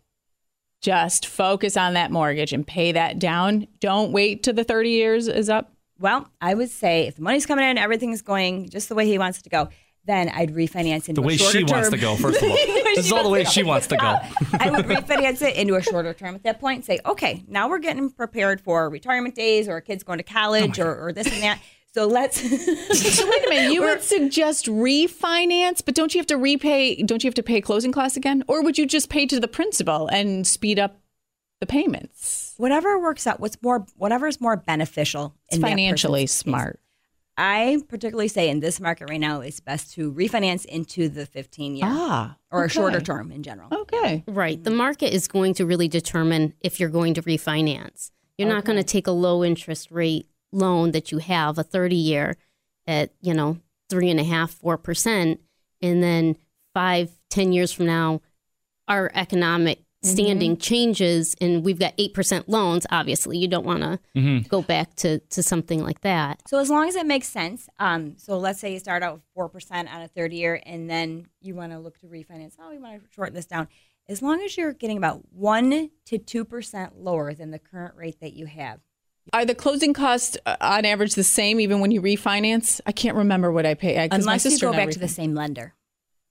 just 0.80 1.26
focus 1.26 1.76
on 1.76 1.92
that 1.92 2.11
mortgage 2.11 2.54
and 2.54 2.66
pay 2.66 2.92
that 2.92 3.18
down? 3.18 3.66
Don't 3.80 4.12
wait 4.12 4.44
till 4.44 4.54
the 4.54 4.64
30 4.64 4.88
years 4.88 5.28
is 5.28 5.50
up? 5.50 5.72
Well, 6.00 6.30
I 6.40 6.54
would 6.54 6.70
say 6.70 7.06
if 7.08 7.16
the 7.16 7.22
money's 7.22 7.44
coming 7.44 7.68
in, 7.68 7.76
everything's 7.76 8.22
going 8.22 8.70
just 8.70 8.88
the 8.88 8.94
way 8.94 9.04
he 9.04 9.18
wants 9.18 9.40
it 9.40 9.42
to 9.42 9.50
go, 9.50 9.68
then 10.04 10.28
I'd 10.28 10.54
refinance 10.54 11.08
into 11.08 11.20
a 11.20 11.22
shorter. 11.22 11.22
The 11.22 11.26
way 11.26 11.37
shorter 11.37 11.58
she 11.58 11.64
wants 11.64 11.90
to 11.90 11.96
go, 11.96 12.16
first 12.16 12.42
of 12.42 12.50
all. 12.50 12.56
this 12.94 13.06
is 13.06 13.12
all 13.12 13.22
the 13.22 13.28
way 13.28 13.44
she 13.44 13.62
wants 13.62 13.87
to 13.88 13.96
go. 13.96 14.06
I 14.58 14.70
would 14.70 14.87
refinance 14.87 15.42
it 15.42 15.56
into 15.56 15.74
a 15.74 15.82
shorter 15.82 16.14
term 16.14 16.34
at 16.34 16.42
that 16.44 16.61
point 16.61 16.76
and 16.76 16.84
say, 16.84 16.98
okay, 17.04 17.44
now 17.48 17.68
we're 17.68 17.78
getting 17.78 18.11
prepared 18.11 18.61
for 18.61 18.88
retirement 18.88 19.34
days 19.34 19.68
or 19.68 19.80
kid's 19.80 20.02
going 20.02 20.18
to 20.18 20.24
college 20.24 20.80
oh 20.80 20.84
or, 20.84 21.06
or 21.06 21.12
this 21.12 21.30
and 21.32 21.42
that. 21.42 21.61
So 21.94 22.06
let's. 22.06 22.40
So 22.40 23.28
wait 23.28 23.46
a 23.46 23.48
minute, 23.48 23.72
you 23.72 23.82
would 23.82 24.02
suggest 24.02 24.66
refinance, 24.66 25.82
but 25.84 25.94
don't 25.94 26.14
you 26.14 26.18
have 26.20 26.26
to 26.26 26.37
repay? 26.37 27.02
Don't 27.02 27.24
you 27.24 27.28
have 27.28 27.34
to 27.34 27.42
pay 27.42 27.61
closing 27.61 27.92
costs 27.92 28.16
again, 28.16 28.44
or 28.46 28.62
would 28.62 28.78
you 28.78 28.87
just 28.87 29.08
pay 29.08 29.26
to 29.26 29.40
the 29.40 29.48
principal 29.48 30.06
and 30.08 30.46
speed 30.46 30.78
up 30.78 31.00
the 31.61 31.66
payments? 31.66 32.48
whatever 32.58 32.98
works 32.98 33.26
out, 33.26 33.40
what's 33.40 33.56
more, 33.62 33.87
whatever 33.96 34.26
is 34.26 34.40
more 34.40 34.56
beneficial. 34.56 35.34
It's 35.46 35.56
in 35.56 35.62
that 35.62 35.68
financially 35.68 36.24
case. 36.24 36.32
smart. 36.32 36.78
I 37.38 37.79
particularly 37.88 38.27
say 38.27 38.51
in 38.51 38.59
this 38.59 38.81
market 38.81 39.09
right 39.09 39.20
now, 39.20 39.40
it's 39.42 39.61
best 39.61 39.94
to 39.94 40.12
refinance 40.12 40.64
into 40.64 41.09
the 41.09 41.24
15 41.24 41.77
year 41.77 41.87
Ah, 41.87 42.37
or 42.51 42.64
a 42.64 42.68
shorter 42.68 43.01
term 43.01 43.31
in 43.31 43.44
general. 43.44 43.68
Okay. 43.72 44.24
Right. 44.27 44.62
The 44.62 44.72
market 44.72 45.14
is 45.14 45.29
going 45.29 45.55
to 45.55 45.64
really 45.64 45.87
determine 45.87 46.55
if 46.61 46.81
you're 46.81 46.88
going 46.88 47.14
to 47.14 47.22
refinance. 47.22 48.11
You're 48.37 48.48
not 48.48 48.64
going 48.64 48.77
to 48.79 48.85
take 48.85 49.07
a 49.07 49.12
low 49.12 49.44
interest 49.44 49.90
rate 49.92 50.29
loan 50.53 50.90
that 50.92 51.12
you 51.12 51.18
have, 51.18 51.59
a 51.59 51.62
30 51.62 51.94
year 51.94 52.37
at, 52.87 53.12
you 53.20 53.35
know, 53.35 53.59
three 53.88 54.11
and 54.11 54.18
a 54.18 54.24
half, 54.24 54.51
four 54.51 54.77
percent, 54.77 55.40
and 55.81 56.03
then 56.03 56.37
five, 56.74 57.11
ten 57.31 57.53
years 57.53 57.72
from 57.72 57.87
now, 57.87 58.20
our 58.88 59.11
economic 59.14 59.85
standing 60.02 60.52
Mm-hmm. 60.52 60.61
changes 60.61 61.34
and 61.40 61.64
we've 61.64 61.78
got 61.78 61.96
8% 61.96 62.44
loans, 62.46 62.87
obviously 62.90 63.37
you 63.38 63.48
don't 63.48 63.64
want 63.66 63.82
to 63.82 63.98
Mm-hmm. 64.16 64.46
go 64.48 64.62
back 64.62 64.94
to, 64.96 65.18
to 65.18 65.42
something 65.42 65.82
like 65.82 66.00
that. 66.02 66.40
So 66.48 66.58
as 66.58 66.70
long 66.70 66.88
as 66.88 66.94
it 66.96 67.06
makes 67.06 67.28
sense, 67.28 67.68
um, 67.78 68.14
so 68.16 68.38
let's 68.38 68.61
say 68.61 68.72
you 68.72 68.78
start 68.78 69.02
out 69.02 69.14
with 69.14 69.22
four 69.34 69.48
percent 69.48 69.92
on 69.92 70.02
a 70.02 70.08
third 70.08 70.32
year, 70.32 70.61
and 70.64 70.88
then 70.88 71.26
you 71.40 71.54
want 71.54 71.72
to 71.72 71.78
look 71.78 71.98
to 72.00 72.06
refinance. 72.06 72.54
Oh, 72.61 72.70
we 72.70 72.78
want 72.78 73.02
to 73.02 73.08
shorten 73.12 73.34
this 73.34 73.46
down. 73.46 73.68
As 74.08 74.22
long 74.22 74.40
as 74.42 74.56
you're 74.56 74.72
getting 74.72 74.96
about 74.96 75.20
one 75.32 75.90
to 76.06 76.18
two 76.18 76.44
percent 76.44 76.98
lower 76.98 77.34
than 77.34 77.50
the 77.50 77.58
current 77.58 77.94
rate 77.96 78.20
that 78.20 78.32
you 78.34 78.46
have, 78.46 78.80
Are 79.32 79.44
the 79.44 79.54
closing 79.54 79.92
costs 79.92 80.38
uh, 80.46 80.56
on 80.61 80.84
average 80.87 81.14
the 81.14 81.24
same 81.24 81.61
even 81.61 81.80
when 81.80 81.90
you 81.90 82.00
refinance? 82.00 82.80
I 82.87 82.92
can't 82.92 83.16
remember 83.16 83.52
what 83.52 83.66
I 83.66 83.74
pay. 83.74 83.98
I- 83.98 84.08
'cause 84.08 84.24
my 84.24 84.32
unless 84.32 84.44
you 84.46 84.50
sister 84.52 84.66
go 84.66 84.72
and 84.72 84.80
I 84.80 84.84
back 84.87 84.94
to 84.94 84.98
the 85.00 85.08
same 85.08 85.34
lender, 85.34 85.74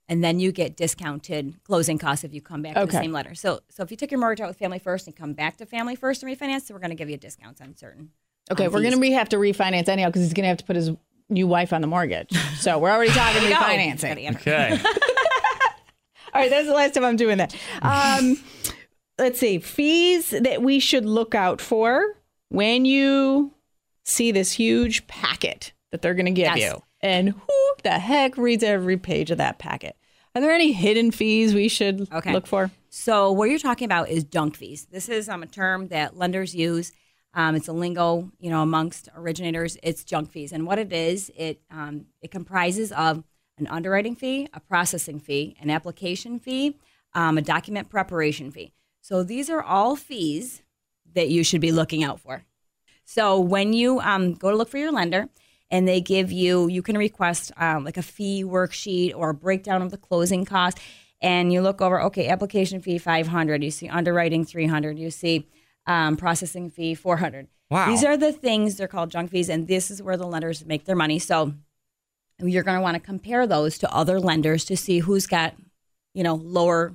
and 0.09 0.23
then 0.23 0.39
you 0.39 0.51
get 0.51 0.75
discounted 0.77 1.55
closing 1.63 1.97
costs 1.97 2.23
if 2.23 2.33
you 2.33 2.41
come 2.41 2.61
back 2.61 2.75
to 2.75 2.85
the 2.85 2.91
same 2.91 3.11
letter. 3.11 3.35
So, 3.35 3.59
so 3.69 3.83
if 3.83 3.91
you 3.91 3.97
took 3.97 4.09
your 4.11 4.19
mortgage 4.19 4.41
out 4.41 4.47
with 4.47 4.57
Family 4.57 4.79
First 4.79 5.07
and 5.07 5.15
come 5.15 5.33
back 5.33 5.57
to 5.57 5.65
Family 5.65 5.95
First 5.95 6.23
and 6.23 6.31
refinance, 6.35 6.61
so 6.63 6.73
we're 6.73 6.79
going 6.79 6.89
to 6.91 6.95
give 6.95 7.09
you 7.09 7.15
a 7.15 7.19
discounts 7.19 7.59
on 7.61 7.75
certain. 7.75 8.11
Okay, 8.51 8.65
on 8.67 8.71
we're 8.71 8.81
going 8.81 8.93
to 8.93 8.99
re- 8.99 9.11
have 9.11 9.29
to 9.29 9.37
refinance 9.37 9.89
anyhow 9.89 10.07
because 10.07 10.21
he's 10.23 10.33
going 10.33 10.43
to 10.45 10.47
have 10.49 10.57
to 10.57 10.65
put 10.65 10.75
his 10.77 10.91
new 11.29 11.45
wife 11.47 11.73
on 11.73 11.81
the 11.81 11.87
mortgage. 11.87 12.31
So 12.59 12.79
we're 12.79 12.89
already 12.91 13.11
talking 13.13 13.41
There 13.41 13.49
you 13.49 13.55
go. 13.55 13.61
refinancing. 13.61 14.35
Okay. 14.37 14.79
All 16.33 16.41
right, 16.41 16.49
that's 16.49 16.67
the 16.67 16.73
last 16.73 16.93
time 16.93 17.03
I'm 17.03 17.15
doing 17.17 17.37
that. 17.39 17.53
Um, 17.81 18.37
let's 19.19 19.39
see 19.39 19.59
fees 19.59 20.29
that 20.29 20.61
we 20.61 20.79
should 20.79 21.03
look 21.05 21.35
out 21.35 21.59
for 21.59 22.15
when 22.49 22.85
you 22.85 23.51
see 24.05 24.31
this 24.31 24.53
huge 24.53 25.05
packet 25.07 25.73
that 25.91 26.01
they're 26.01 26.13
going 26.13 26.27
to 26.27 26.31
give 26.31 26.55
Yes. 26.55 26.59
you, 26.73 26.81
and 27.01 27.29
who 27.31 27.69
the 27.83 27.91
heck 27.99 28.37
reads 28.37 28.63
every 28.63 28.95
page 28.97 29.31
of 29.31 29.37
that 29.39 29.57
packet? 29.59 29.96
Are 30.37 30.39
there 30.39 30.51
any 30.51 30.71
hidden 30.71 31.09
fees 31.09 31.55
we 31.55 31.67
should 31.67 32.07
Okay. 32.13 32.31
look 32.31 32.45
for? 32.45 32.69
So 32.91 33.31
what 33.31 33.49
you're 33.49 33.57
talking 33.57 33.85
about 33.85 34.09
is 34.09 34.23
junk 34.23 34.55
fees. 34.55 34.85
This 34.91 35.09
is 35.09 35.27
um, 35.27 35.41
a 35.41 35.47
term 35.47 35.87
that 35.87 36.15
lenders 36.15 36.53
use. 36.53 36.91
Um, 37.33 37.55
it's 37.55 37.67
a 37.67 37.73
lingo, 37.73 38.31
you 38.39 38.51
know, 38.51 38.61
amongst 38.61 39.09
originators. 39.15 39.79
It's 39.81 40.03
junk 40.03 40.29
fees, 40.29 40.51
and 40.51 40.67
what 40.67 40.77
it 40.77 40.93
is, 40.93 41.31
it 41.35 41.59
um, 41.71 42.05
it 42.21 42.29
comprises 42.29 42.91
of 42.91 43.23
an 43.57 43.65
underwriting 43.65 44.15
fee, 44.15 44.47
a 44.53 44.59
processing 44.59 45.19
fee, 45.19 45.57
an 45.59 45.71
application 45.71 46.39
fee, 46.39 46.77
um, 47.15 47.39
a 47.39 47.41
document 47.41 47.89
preparation 47.89 48.51
fee. 48.51 48.73
So 49.01 49.23
these 49.23 49.49
are 49.49 49.63
all 49.63 49.95
fees 49.95 50.61
that 51.15 51.29
you 51.29 51.43
should 51.43 51.61
be 51.61 51.71
looking 51.71 52.03
out 52.03 52.19
for. 52.19 52.43
So 53.05 53.39
when 53.39 53.73
you 53.73 54.01
um, 54.01 54.35
go 54.35 54.51
to 54.51 54.55
look 54.55 54.69
for 54.69 54.77
your 54.77 54.91
lender 54.91 55.29
and 55.69 55.87
they 55.87 56.01
give 56.01 56.31
you, 56.31 56.67
you 56.67 56.81
can 56.81 56.97
request 56.97 57.51
um, 57.57 57.83
like 57.83 57.97
a 57.97 58.01
fee 58.01 58.43
worksheet 58.43 59.13
or 59.15 59.31
a 59.31 59.33
breakdown 59.33 59.81
of 59.81 59.91
the 59.91 59.97
closing 59.97 60.45
cost. 60.45 60.79
And 61.21 61.51
you 61.51 61.61
look 61.61 61.81
over, 61.81 62.01
okay, 62.03 62.27
application 62.27 62.79
fee 62.81 62.97
500. 62.97 63.63
You 63.63 63.71
see 63.71 63.89
underwriting 63.89 64.45
300. 64.45 64.99
You 64.99 65.09
see 65.09 65.47
um, 65.85 66.15
processing 66.15 66.69
fee 66.69 66.95
400. 66.95 67.47
Wow. 67.69 67.87
These 67.87 68.03
are 68.03 68.15
the 68.15 68.31
things 68.31 68.77
they're 68.77 68.87
called 68.87 69.11
junk 69.11 69.31
fees, 69.31 69.49
and 69.49 69.67
this 69.67 69.91
is 69.91 70.01
where 70.01 70.15
the 70.15 70.27
lenders 70.27 70.65
make 70.65 70.85
their 70.85 70.95
money. 70.95 71.19
So 71.19 71.53
you're 72.39 72.63
going 72.63 72.77
to 72.77 72.81
want 72.81 72.95
to 72.95 73.01
compare 73.01 73.45
those 73.45 73.77
to 73.79 73.93
other 73.93 74.19
lenders 74.19 74.63
to 74.65 74.77
see 74.77 74.99
who's 74.99 75.27
got, 75.27 75.55
you 76.13 76.23
know, 76.23 76.35
lower 76.35 76.93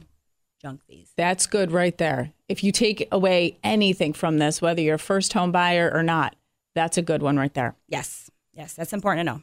junk 0.63 0.83
fees. 0.85 1.13
That's 1.17 1.47
good 1.47 1.73
right 1.73 1.97
there. 1.99 2.33
If 2.49 2.63
you 2.63 2.73
take 2.73 3.09
away 3.11 3.59
anything 3.65 4.13
from 4.13 4.39
this, 4.39 4.63
whether 4.63 4.81
you're 4.81 4.95
a 4.95 5.01
first 5.01 5.33
home 5.33 5.53
buyer 5.53 5.91
or 5.93 6.03
not, 6.03 6.37
that's 6.75 6.97
a 6.97 7.03
good 7.03 7.23
one 7.23 7.37
right 7.37 7.53
there. 7.53 7.75
Yes, 7.89 8.31
yes, 8.53 8.75
that's 8.75 8.93
important 8.93 9.27
to 9.27 9.33
know. 9.33 9.43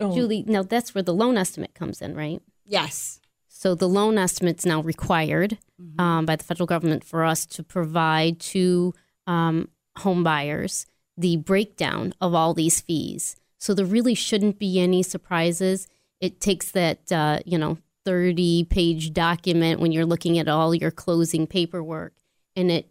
Oh. 0.00 0.14
Julie, 0.14 0.44
now 0.46 0.62
that's 0.62 0.94
where 0.94 1.02
the 1.02 1.14
loan 1.14 1.36
estimate 1.36 1.74
comes 1.74 2.02
in, 2.02 2.14
right? 2.14 2.40
Yes. 2.64 3.20
So 3.48 3.74
the 3.74 3.88
loan 3.88 4.18
estimate's 4.18 4.66
now 4.66 4.80
required 4.82 5.58
um, 5.98 6.26
by 6.26 6.36
the 6.36 6.42
federal 6.42 6.66
government 6.66 7.04
for 7.04 7.24
us 7.24 7.46
to 7.46 7.62
provide 7.62 8.40
to 8.40 8.92
um, 9.26 9.68
home 9.98 10.24
buyers 10.24 10.86
the 11.16 11.36
breakdown 11.36 12.14
of 12.20 12.34
all 12.34 12.54
these 12.54 12.80
fees. 12.80 13.36
So 13.58 13.74
there 13.74 13.84
really 13.84 14.14
shouldn't 14.14 14.58
be 14.58 14.80
any 14.80 15.02
surprises. 15.02 15.86
It 16.20 16.40
takes 16.40 16.72
that 16.72 17.12
uh, 17.12 17.40
you 17.44 17.58
know 17.58 17.78
thirty 18.04 18.64
page 18.64 19.12
document 19.12 19.80
when 19.80 19.92
you're 19.92 20.06
looking 20.06 20.38
at 20.38 20.48
all 20.48 20.74
your 20.74 20.90
closing 20.90 21.46
paperwork, 21.46 22.14
and 22.56 22.70
it 22.70 22.88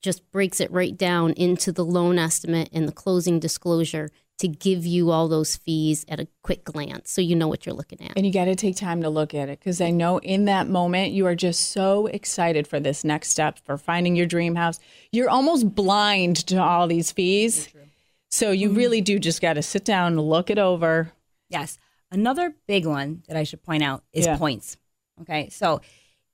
just 0.00 0.28
breaks 0.32 0.60
it 0.60 0.70
right 0.72 0.96
down 0.96 1.32
into 1.34 1.70
the 1.70 1.84
loan 1.84 2.18
estimate 2.18 2.68
and 2.72 2.88
the 2.88 2.92
closing 2.92 3.38
disclosure 3.38 4.10
to 4.42 4.48
give 4.48 4.84
you 4.84 5.10
all 5.10 5.26
those 5.28 5.56
fees 5.56 6.04
at 6.08 6.20
a 6.20 6.28
quick 6.42 6.64
glance 6.64 7.10
so 7.10 7.20
you 7.20 7.34
know 7.34 7.48
what 7.48 7.64
you're 7.64 7.74
looking 7.74 8.00
at. 8.02 8.12
And 8.16 8.26
you 8.26 8.32
got 8.32 8.44
to 8.44 8.54
take 8.54 8.76
time 8.76 9.02
to 9.02 9.08
look 9.08 9.34
at 9.34 9.48
it 9.48 9.58
because 9.58 9.80
I 9.80 9.90
know 9.90 10.18
in 10.18 10.44
that 10.44 10.68
moment 10.68 11.12
you 11.12 11.26
are 11.26 11.34
just 11.34 11.70
so 11.70 12.06
excited 12.06 12.68
for 12.68 12.78
this 12.78 13.02
next 13.04 13.30
step 13.30 13.58
for 13.64 13.78
finding 13.78 14.14
your 14.14 14.26
dream 14.26 14.54
house. 14.54 14.78
You're 15.10 15.30
almost 15.30 15.74
blind 15.74 16.46
to 16.48 16.62
all 16.62 16.86
these 16.86 17.10
fees. 17.10 17.68
So 18.30 18.50
you 18.50 18.70
really 18.70 19.00
do 19.00 19.18
just 19.18 19.40
got 19.42 19.54
to 19.54 19.62
sit 19.62 19.84
down, 19.84 20.12
and 20.12 20.20
look 20.20 20.50
it 20.50 20.58
over. 20.58 21.12
Yes. 21.48 21.78
Another 22.10 22.54
big 22.66 22.86
one 22.86 23.22
that 23.28 23.36
I 23.36 23.44
should 23.44 23.62
point 23.62 23.82
out 23.82 24.04
is 24.12 24.26
Yeah. 24.26 24.36
points. 24.36 24.76
Okay. 25.22 25.48
So 25.50 25.80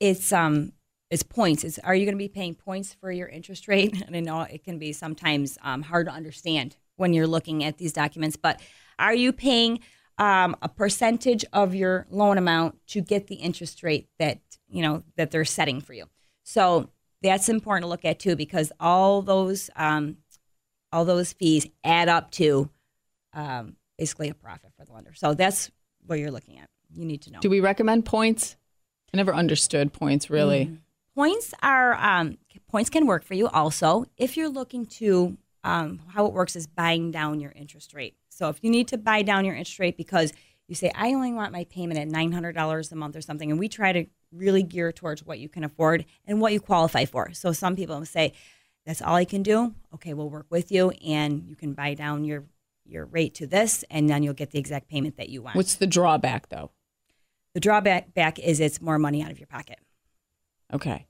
it's 0.00 0.32
um 0.32 0.72
it's 1.10 1.22
points. 1.22 1.64
It's 1.64 1.78
are 1.80 1.94
you 1.94 2.04
going 2.04 2.14
to 2.14 2.18
be 2.18 2.28
paying 2.28 2.54
points 2.54 2.94
for 2.94 3.10
your 3.10 3.28
interest 3.28 3.68
rate? 3.68 4.02
And 4.06 4.16
I 4.16 4.20
know 4.20 4.42
it 4.42 4.64
can 4.64 4.78
be 4.78 4.92
sometimes 4.92 5.58
um, 5.62 5.82
hard 5.82 6.06
to 6.06 6.12
understand 6.12 6.76
when 6.98 7.14
you're 7.14 7.26
looking 7.26 7.64
at 7.64 7.78
these 7.78 7.92
documents, 7.92 8.36
but 8.36 8.60
are 8.98 9.14
you 9.14 9.32
paying 9.32 9.80
um, 10.18 10.56
a 10.60 10.68
percentage 10.68 11.44
of 11.52 11.74
your 11.74 12.06
loan 12.10 12.36
amount 12.36 12.74
to 12.88 13.00
get 13.00 13.28
the 13.28 13.36
interest 13.36 13.82
rate 13.82 14.08
that 14.18 14.40
you 14.68 14.82
know 14.82 15.02
that 15.16 15.30
they're 15.30 15.44
setting 15.44 15.80
for 15.80 15.94
you? 15.94 16.06
So 16.42 16.90
that's 17.22 17.48
important 17.48 17.84
to 17.84 17.88
look 17.88 18.04
at 18.04 18.18
too, 18.18 18.36
because 18.36 18.72
all 18.78 19.22
those 19.22 19.70
um, 19.76 20.18
all 20.92 21.04
those 21.04 21.32
fees 21.32 21.66
add 21.84 22.08
up 22.08 22.30
to 22.32 22.68
um, 23.32 23.76
basically 23.96 24.28
a 24.28 24.34
profit 24.34 24.70
for 24.76 24.84
the 24.84 24.92
lender. 24.92 25.14
So 25.14 25.34
that's 25.34 25.70
what 26.06 26.18
you're 26.18 26.30
looking 26.30 26.58
at. 26.58 26.68
You 26.94 27.04
need 27.04 27.22
to 27.22 27.30
know. 27.30 27.40
Do 27.40 27.50
we 27.50 27.60
recommend 27.60 28.04
points? 28.04 28.56
I 29.12 29.16
never 29.16 29.34
understood 29.34 29.92
points 29.92 30.28
really. 30.30 30.78
points 31.14 31.54
are 31.62 31.94
um, 31.94 32.38
points 32.68 32.90
can 32.90 33.06
work 33.06 33.24
for 33.24 33.34
you 33.34 33.48
also 33.48 34.04
if 34.16 34.36
you're 34.36 34.48
looking 34.48 34.86
to 34.86 35.36
um, 35.64 36.00
how 36.14 36.26
it 36.26 36.32
works 36.32 36.54
is 36.56 36.66
buying 36.66 37.10
down 37.10 37.40
your 37.40 37.52
interest 37.52 37.94
rate 37.94 38.14
so 38.28 38.48
if 38.48 38.58
you 38.62 38.70
need 38.70 38.88
to 38.88 38.98
buy 38.98 39.22
down 39.22 39.44
your 39.44 39.54
interest 39.54 39.78
rate 39.78 39.96
because 39.96 40.32
you 40.68 40.74
say 40.74 40.90
i 40.94 41.08
only 41.12 41.32
want 41.32 41.52
my 41.52 41.64
payment 41.64 41.98
at 41.98 42.08
$900 42.08 42.92
a 42.92 42.94
month 42.96 43.16
or 43.16 43.20
something 43.20 43.50
and 43.50 43.58
we 43.58 43.68
try 43.68 43.92
to 43.92 44.06
really 44.32 44.62
gear 44.62 44.92
towards 44.92 45.24
what 45.24 45.38
you 45.38 45.48
can 45.48 45.64
afford 45.64 46.04
and 46.26 46.40
what 46.40 46.52
you 46.52 46.60
qualify 46.60 47.04
for 47.04 47.32
so 47.32 47.52
some 47.52 47.74
people 47.74 48.04
say 48.04 48.32
that's 48.86 49.02
all 49.02 49.14
i 49.14 49.24
can 49.24 49.42
do 49.42 49.74
okay 49.94 50.14
we'll 50.14 50.30
work 50.30 50.46
with 50.50 50.70
you 50.70 50.90
and 51.04 51.44
you 51.48 51.56
can 51.56 51.72
buy 51.72 51.94
down 51.94 52.24
your 52.24 52.44
your 52.84 53.04
rate 53.06 53.34
to 53.34 53.46
this 53.46 53.84
and 53.90 54.08
then 54.08 54.22
you'll 54.22 54.32
get 54.34 54.50
the 54.50 54.58
exact 54.58 54.88
payment 54.88 55.16
that 55.16 55.28
you 55.28 55.42
want 55.42 55.56
What's 55.56 55.74
the 55.74 55.86
drawback 55.86 56.48
though? 56.48 56.70
the 57.54 57.60
drawback 57.60 58.14
back 58.14 58.38
is 58.38 58.60
it's 58.60 58.80
more 58.80 58.98
money 58.98 59.22
out 59.22 59.30
of 59.30 59.38
your 59.38 59.46
pocket 59.46 59.78
Okay. 60.72 61.06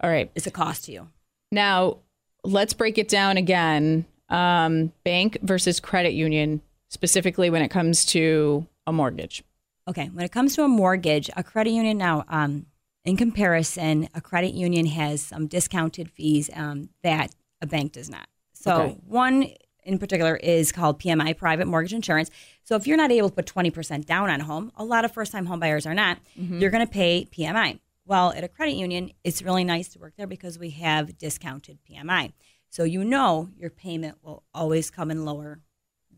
All 0.00 0.08
right. 0.10 0.30
it's 0.36 0.46
a 0.46 0.50
cost 0.50 0.84
to 0.84 0.92
you 0.92 1.08
Now, 1.52 1.98
let's 2.44 2.74
break 2.74 2.98
it 2.98 3.08
down 3.08 3.36
again. 3.36 4.06
Um, 4.28 4.92
bank 5.04 5.38
versus 5.42 5.80
credit 5.80 6.12
union, 6.12 6.62
specifically 6.88 7.50
when 7.50 7.62
it 7.62 7.68
comes 7.68 8.04
to 8.06 8.66
a 8.86 8.92
mortgage. 8.92 9.42
Okay, 9.86 10.06
when 10.12 10.24
it 10.24 10.32
comes 10.32 10.54
to 10.56 10.62
a 10.62 10.68
mortgage, 10.68 11.28
a 11.36 11.42
credit 11.42 11.70
union 11.70 11.98
now, 11.98 12.24
um, 12.28 12.66
in 13.04 13.16
comparison, 13.18 14.08
a 14.14 14.20
credit 14.22 14.54
union 14.54 14.86
has 14.86 15.20
some 15.20 15.46
discounted 15.46 16.10
fees 16.10 16.48
um, 16.54 16.88
that 17.02 17.34
a 17.60 17.66
bank 17.66 17.92
does 17.92 18.08
not. 18.08 18.26
So 18.54 18.72
Okay. 18.74 18.96
one 19.06 19.46
in 19.84 19.98
particular 19.98 20.36
is 20.36 20.72
called 20.72 20.98
PMI, 20.98 21.36
private 21.36 21.66
mortgage 21.66 21.92
insurance. 21.92 22.30
So 22.62 22.76
if 22.76 22.86
you're 22.86 22.96
not 22.96 23.12
able 23.12 23.28
to 23.28 23.34
put 23.34 23.44
20% 23.44 24.06
down 24.06 24.30
on 24.30 24.40
a 24.40 24.44
home, 24.44 24.72
a 24.76 24.84
lot 24.84 25.04
of 25.04 25.12
first-time 25.12 25.44
home 25.44 25.60
buyers 25.60 25.84
are 25.84 25.92
not, 25.92 26.16
you're 26.34 26.70
going 26.70 26.86
to 26.86 26.90
pay 26.90 27.28
PMI. 27.30 27.78
Well, 28.06 28.32
at 28.32 28.44
a 28.44 28.48
credit 28.48 28.74
union, 28.74 29.12
it's 29.22 29.42
really 29.42 29.64
nice 29.64 29.88
to 29.90 29.98
work 29.98 30.14
there 30.16 30.26
because 30.26 30.58
we 30.58 30.70
have 30.70 31.16
discounted 31.16 31.78
PMI. 31.90 32.32
So 32.68 32.84
you 32.84 33.04
know 33.04 33.50
your 33.56 33.70
payment 33.70 34.18
will 34.22 34.42
always 34.52 34.90
come 34.90 35.10
in 35.10 35.24
lower 35.24 35.60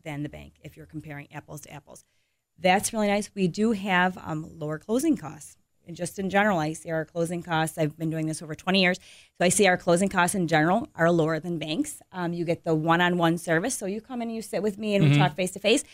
than 0.03 0.23
the 0.23 0.29
bank 0.29 0.55
if 0.63 0.75
you're 0.75 0.85
comparing 0.85 1.31
apples 1.31 1.61
to 1.61 1.71
apples. 1.71 2.03
That's 2.59 2.91
really 2.91 3.07
nice. 3.07 3.29
We 3.33 3.47
do 3.47 3.71
have 3.71 4.17
um, 4.17 4.49
lower 4.57 4.79
closing 4.79 5.15
costs. 5.15 5.57
And 5.85 5.95
just 5.95 6.19
in 6.19 6.29
general, 6.29 6.59
I 6.59 6.73
see 6.73 6.91
our 6.91 7.05
closing 7.05 7.41
costs. 7.41 7.77
I've 7.77 7.97
been 7.97 8.09
doing 8.09 8.27
this 8.27 8.41
over 8.41 8.55
20 8.55 8.81
years. 8.81 8.99
So 9.37 9.45
I 9.45 9.49
see 9.49 9.67
our 9.67 9.77
closing 9.77 10.09
costs 10.09 10.35
in 10.35 10.47
general 10.47 10.89
are 10.95 11.09
lower 11.09 11.39
than 11.39 11.59
banks. 11.59 12.01
Um, 12.11 12.33
you 12.33 12.43
get 12.43 12.65
the 12.65 12.75
one 12.75 12.99
on 12.99 13.17
one 13.17 13.37
service. 13.37 13.77
So 13.77 13.85
you 13.85 14.01
come 14.01 14.21
in 14.21 14.27
and 14.27 14.35
you 14.35 14.41
sit 14.41 14.61
with 14.61 14.77
me 14.77 14.95
and 14.95 15.09
we 15.09 15.17
talk 15.17 15.35
face 15.35 15.51
to 15.51 15.59
face. 15.59 15.85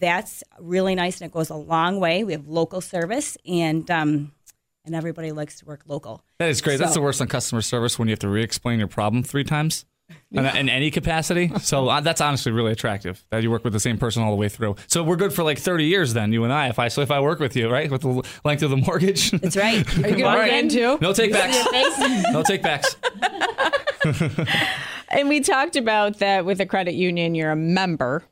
That's 0.00 0.44
really 0.60 0.94
nice 0.94 1.20
and 1.20 1.30
it 1.30 1.32
goes 1.32 1.48
a 1.48 1.56
long 1.56 1.98
way. 1.98 2.24
We 2.24 2.32
have 2.32 2.46
local 2.46 2.80
service 2.80 3.38
and 3.46 3.90
um, 3.90 4.32
and 4.88 4.96
everybody 4.96 5.30
likes 5.30 5.60
to 5.60 5.64
work 5.64 5.82
local. 5.86 6.24
That 6.38 6.48
is 6.48 6.60
great. 6.60 6.78
That's 6.78 6.94
the 6.94 7.00
worst 7.00 7.20
on 7.20 7.28
customer 7.28 7.62
service 7.62 7.98
when 7.98 8.08
you 8.08 8.12
have 8.12 8.18
to 8.20 8.28
re-explain 8.28 8.78
your 8.80 8.88
problem 8.88 9.22
three 9.22 9.44
times. 9.44 9.84
in, 10.32 10.46
in 10.46 10.68
any 10.70 10.90
capacity. 10.90 11.52
So 11.60 11.86
uh, 11.88 12.00
that's 12.00 12.22
honestly 12.22 12.50
really 12.50 12.72
attractive 12.72 13.22
that 13.28 13.42
you 13.42 13.50
work 13.50 13.62
with 13.62 13.74
the 13.74 13.80
same 13.80 13.98
person 13.98 14.22
all 14.22 14.30
the 14.30 14.38
way 14.38 14.48
through. 14.48 14.76
So 14.86 15.02
we're 15.02 15.16
good 15.16 15.34
for 15.34 15.42
like 15.42 15.58
30 15.58 15.84
years 15.84 16.14
then, 16.14 16.32
you 16.32 16.44
and 16.44 16.52
I. 16.52 16.68
If 16.68 16.78
I 16.78 16.88
so 16.88 17.02
if 17.02 17.10
I 17.10 17.20
work 17.20 17.40
with 17.40 17.54
you, 17.54 17.68
right, 17.68 17.90
with 17.90 18.00
the 18.00 18.26
length 18.42 18.62
of 18.62 18.70
the 18.70 18.78
mortgage. 18.78 19.30
That's 19.32 19.54
right. 19.54 19.86
Are 20.04 20.08
you 20.08 20.16
going 20.16 20.24
All 20.24 20.36
to 20.38 20.58
in 20.58 20.68
too? 20.70 20.96
No 21.02 21.12
take 21.12 21.32
backs. 21.32 22.24
no 22.32 22.42
take 22.42 22.62
backs. 22.62 22.96
And 25.10 25.28
we 25.28 25.40
talked 25.40 25.76
about 25.76 26.18
that 26.18 26.44
with 26.44 26.60
a 26.60 26.66
credit 26.66 26.94
union, 26.94 27.34
you're 27.34 27.50
a 27.50 27.56
member 27.56 28.24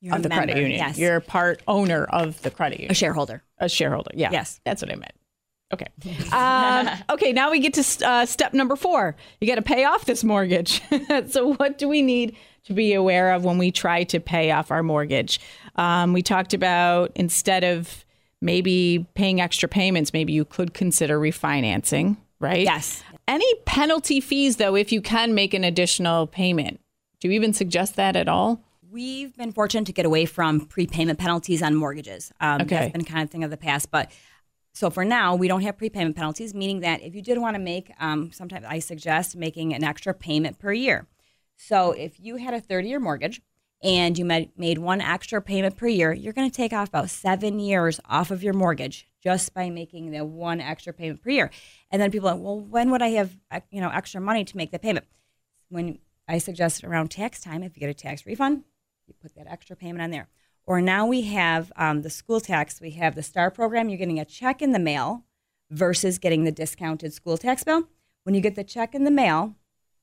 You're 0.00 0.14
of 0.14 0.20
a 0.20 0.22
the 0.24 0.28
credit 0.28 0.56
union. 0.56 0.78
Yes. 0.78 0.98
You're 0.98 1.16
a 1.16 1.20
part 1.20 1.62
owner 1.66 2.04
of 2.04 2.40
the 2.42 2.50
credit 2.50 2.78
union. 2.78 2.92
a 2.92 2.94
shareholder. 2.94 3.42
A 3.58 3.68
shareholder. 3.68 4.10
Yeah. 4.14 4.30
Yes. 4.30 4.60
That's 4.64 4.82
what 4.82 4.92
I 4.92 4.96
meant. 4.96 5.12
Okay. 5.72 5.86
Um, 6.32 6.88
okay. 7.10 7.32
Now 7.32 7.50
we 7.50 7.58
get 7.60 7.74
to 7.74 8.06
uh, 8.08 8.26
step 8.26 8.54
number 8.54 8.76
four. 8.76 9.16
You 9.40 9.46
got 9.46 9.56
to 9.56 9.62
pay 9.62 9.84
off 9.84 10.06
this 10.06 10.24
mortgage. 10.24 10.80
so, 11.28 11.54
what 11.54 11.78
do 11.78 11.88
we 11.88 12.02
need 12.02 12.36
to 12.64 12.72
be 12.72 12.94
aware 12.94 13.32
of 13.32 13.44
when 13.44 13.58
we 13.58 13.70
try 13.70 14.04
to 14.04 14.20
pay 14.20 14.50
off 14.50 14.70
our 14.70 14.82
mortgage? 14.82 15.40
Um, 15.76 16.12
we 16.12 16.22
talked 16.22 16.54
about 16.54 17.12
instead 17.14 17.64
of 17.64 18.04
maybe 18.40 19.06
paying 19.14 19.40
extra 19.40 19.68
payments, 19.68 20.12
maybe 20.12 20.32
you 20.32 20.44
could 20.44 20.72
consider 20.72 21.18
refinancing, 21.18 22.16
right? 22.40 22.62
Yes. 22.62 23.02
Any 23.26 23.52
penalty 23.66 24.20
fees, 24.20 24.56
though, 24.56 24.74
if 24.74 24.90
you 24.90 25.02
can 25.02 25.34
make 25.34 25.52
an 25.54 25.64
additional 25.64 26.26
payment? 26.26 26.80
Do 27.20 27.28
you 27.28 27.34
even 27.34 27.52
suggest 27.52 27.96
that 27.96 28.16
at 28.16 28.28
all? 28.28 28.62
We've 28.90 29.36
been 29.36 29.52
fortunate 29.52 29.84
to 29.86 29.92
get 29.92 30.06
away 30.06 30.24
from 30.24 30.64
prepayment 30.66 31.18
penalties 31.18 31.62
on 31.62 31.74
mortgages. 31.74 32.32
Um, 32.40 32.62
Okay. 32.62 32.76
That's 32.76 32.92
been 32.92 33.04
kind 33.04 33.22
of 33.22 33.30
thing 33.30 33.44
of 33.44 33.50
the 33.50 33.56
past. 33.58 33.90
But 33.90 34.10
so 34.78 34.90
for 34.90 35.04
now, 35.04 35.34
we 35.34 35.48
don't 35.48 35.62
have 35.62 35.76
prepayment 35.76 36.14
penalties, 36.14 36.54
meaning 36.54 36.78
that 36.80 37.02
if 37.02 37.12
you 37.12 37.20
did 37.20 37.36
want 37.38 37.56
to 37.56 37.58
make, 37.58 37.90
um, 37.98 38.30
sometimes 38.30 38.64
I 38.64 38.78
suggest 38.78 39.34
making 39.34 39.74
an 39.74 39.82
extra 39.82 40.14
payment 40.14 40.60
per 40.60 40.72
year. 40.72 41.08
So 41.56 41.90
if 41.90 42.20
you 42.20 42.36
had 42.36 42.54
a 42.54 42.60
30 42.60 42.86
year 42.86 43.00
mortgage 43.00 43.42
and 43.82 44.16
you 44.16 44.24
made, 44.24 44.78
one 44.78 45.00
extra 45.00 45.42
payment 45.42 45.76
per 45.76 45.88
year, 45.88 46.12
you're 46.12 46.32
going 46.32 46.48
to 46.48 46.56
take 46.56 46.72
off 46.72 46.90
about 46.90 47.10
seven 47.10 47.58
years 47.58 47.98
off 48.08 48.30
of 48.30 48.44
your 48.44 48.54
mortgage 48.54 49.08
just 49.20 49.52
by 49.52 49.68
making 49.68 50.12
the 50.12 50.24
one 50.24 50.60
extra 50.60 50.92
payment 50.92 51.24
per 51.24 51.30
year. 51.30 51.50
And 51.90 52.00
then 52.00 52.12
people 52.12 52.28
are 52.28 52.34
like, 52.36 52.44
well, 52.44 52.60
when 52.60 52.92
would 52.92 53.02
I 53.02 53.08
have 53.08 53.36
uh, 53.50 53.58
you 53.72 53.80
know 53.80 53.90
extra 53.90 54.20
money 54.20 54.44
to 54.44 54.56
make 54.56 54.70
the 54.70 54.78
payment? 54.78 55.06
When 55.70 55.98
I 56.28 56.38
suggest 56.38 56.84
around 56.84 57.10
tax 57.10 57.40
time, 57.40 57.64
if 57.64 57.74
you 57.74 57.80
get 57.80 57.90
a 57.90 57.94
tax 57.94 58.24
refund, 58.24 58.62
you 59.08 59.14
put 59.20 59.34
that 59.34 59.48
extra 59.48 59.74
payment 59.74 60.02
on 60.02 60.12
there. 60.12 60.28
Or 60.68 60.82
now 60.82 61.06
we 61.06 61.22
have 61.22 61.72
um, 61.76 62.02
the 62.02 62.10
school 62.10 62.40
tax. 62.40 62.78
We 62.78 62.90
have 62.90 63.14
the 63.14 63.22
STAR 63.22 63.50
program. 63.50 63.88
You're 63.88 63.96
getting 63.96 64.20
a 64.20 64.24
check 64.26 64.60
in 64.60 64.72
the 64.72 64.78
mail 64.78 65.24
versus 65.70 66.18
getting 66.18 66.44
the 66.44 66.52
discounted 66.52 67.14
school 67.14 67.38
tax 67.38 67.64
bill. 67.64 67.88
When 68.24 68.34
you 68.34 68.42
get 68.42 68.54
the 68.54 68.64
check 68.64 68.94
in 68.94 69.04
the 69.04 69.10
mail, 69.10 69.54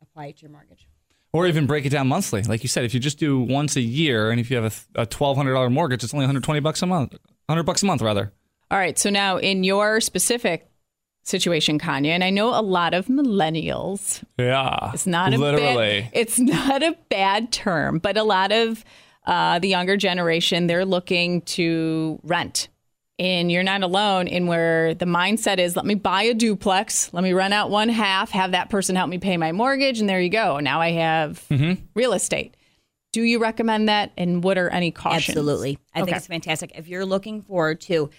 apply 0.02 0.26
it 0.26 0.38
to 0.38 0.42
your 0.42 0.52
mortgage. 0.52 0.88
Or 1.34 1.46
even 1.46 1.68
break 1.68 1.86
it 1.86 1.90
down 1.90 2.08
monthly. 2.08 2.42
Like 2.42 2.64
you 2.64 2.68
said, 2.68 2.84
if 2.84 2.96
you 2.96 3.00
just 3.00 3.20
do 3.20 3.40
once 3.40 3.76
a 3.76 3.82
year 3.82 4.32
and 4.32 4.40
if 4.40 4.50
you 4.50 4.58
have 4.58 4.88
a, 4.96 5.02
a 5.04 5.06
$1,200 5.06 5.72
mortgage, 5.72 6.04
it's 6.04 6.16
only 6.16 6.24
120 6.24 6.60
bucks 6.62 6.82
a 6.82 6.88
month. 6.88 7.12
100 7.46 7.62
bucks 7.62 7.84
a 7.84 7.86
month, 7.86 8.02
rather. 8.02 8.34
All 8.72 8.80
right. 8.80 8.98
So 8.98 9.12
now, 9.12 9.38
in 9.38 9.64
your 9.64 10.02
specific 10.02 10.68
situation, 11.22 11.78
Kanya, 11.78 12.14
and 12.14 12.24
I 12.24 12.32
know 12.32 12.60
a 12.60 12.64
lot 12.64 12.96
of 12.96 13.06
millennials. 13.06 14.24
Yeah. 14.40 14.90
It's 14.96 15.06
not 15.06 15.32
a 15.32 15.38
literally. 15.38 16.02
Bad, 16.02 16.10
it's 16.14 16.40
not 16.40 16.82
a 16.82 16.98
bad 17.10 17.52
term, 17.52 18.00
but 18.00 18.18
a 18.18 18.24
lot 18.24 18.52
of 18.52 18.84
uh, 19.26 19.60
the 19.60 19.68
younger 19.68 19.98
generation 19.98 20.68
they're 20.68 20.86
looking 20.86 21.42
to 21.42 22.20
rent. 22.24 22.70
And 23.18 23.50
you're 23.50 23.64
not 23.64 23.82
alone 23.82 24.28
in 24.28 24.46
where 24.46 24.94
the 24.94 25.06
mindset 25.06 25.58
is 25.58 25.78
let 25.78 25.86
me 25.86 25.96
buy 25.96 26.24
a 26.24 26.34
duplex, 26.34 27.14
let 27.14 27.24
me 27.24 27.32
rent 27.32 27.54
out 27.54 27.70
one 27.70 27.88
half, 27.88 28.32
have 28.32 28.52
that 28.52 28.70
person 28.70 28.98
help 28.98 29.10
me 29.10 29.18
pay 29.20 29.38
my 29.38 29.54
mortgage, 29.54 30.02
and 30.02 30.10
there 30.10 30.20
you 30.20 30.30
go. 30.30 30.60
Now 30.60 30.82
I 30.82 30.92
have 30.92 31.42
real 31.96 32.12
estate. 32.12 32.58
Do 33.14 33.22
you 33.22 33.40
recommend 33.40 33.88
that? 33.88 34.12
And 34.18 34.44
what 34.44 34.58
are 34.58 34.68
any 34.68 34.92
cautions? 34.92 35.30
Absolutely. 35.30 35.80
I 35.94 36.02
Okay. 36.02 36.06
think 36.08 36.18
it's 36.18 36.28
fantastic. 36.28 36.74
If 36.76 36.90
you're 36.90 37.06
looking 37.06 37.42
forward 37.42 37.80
to 37.82 38.10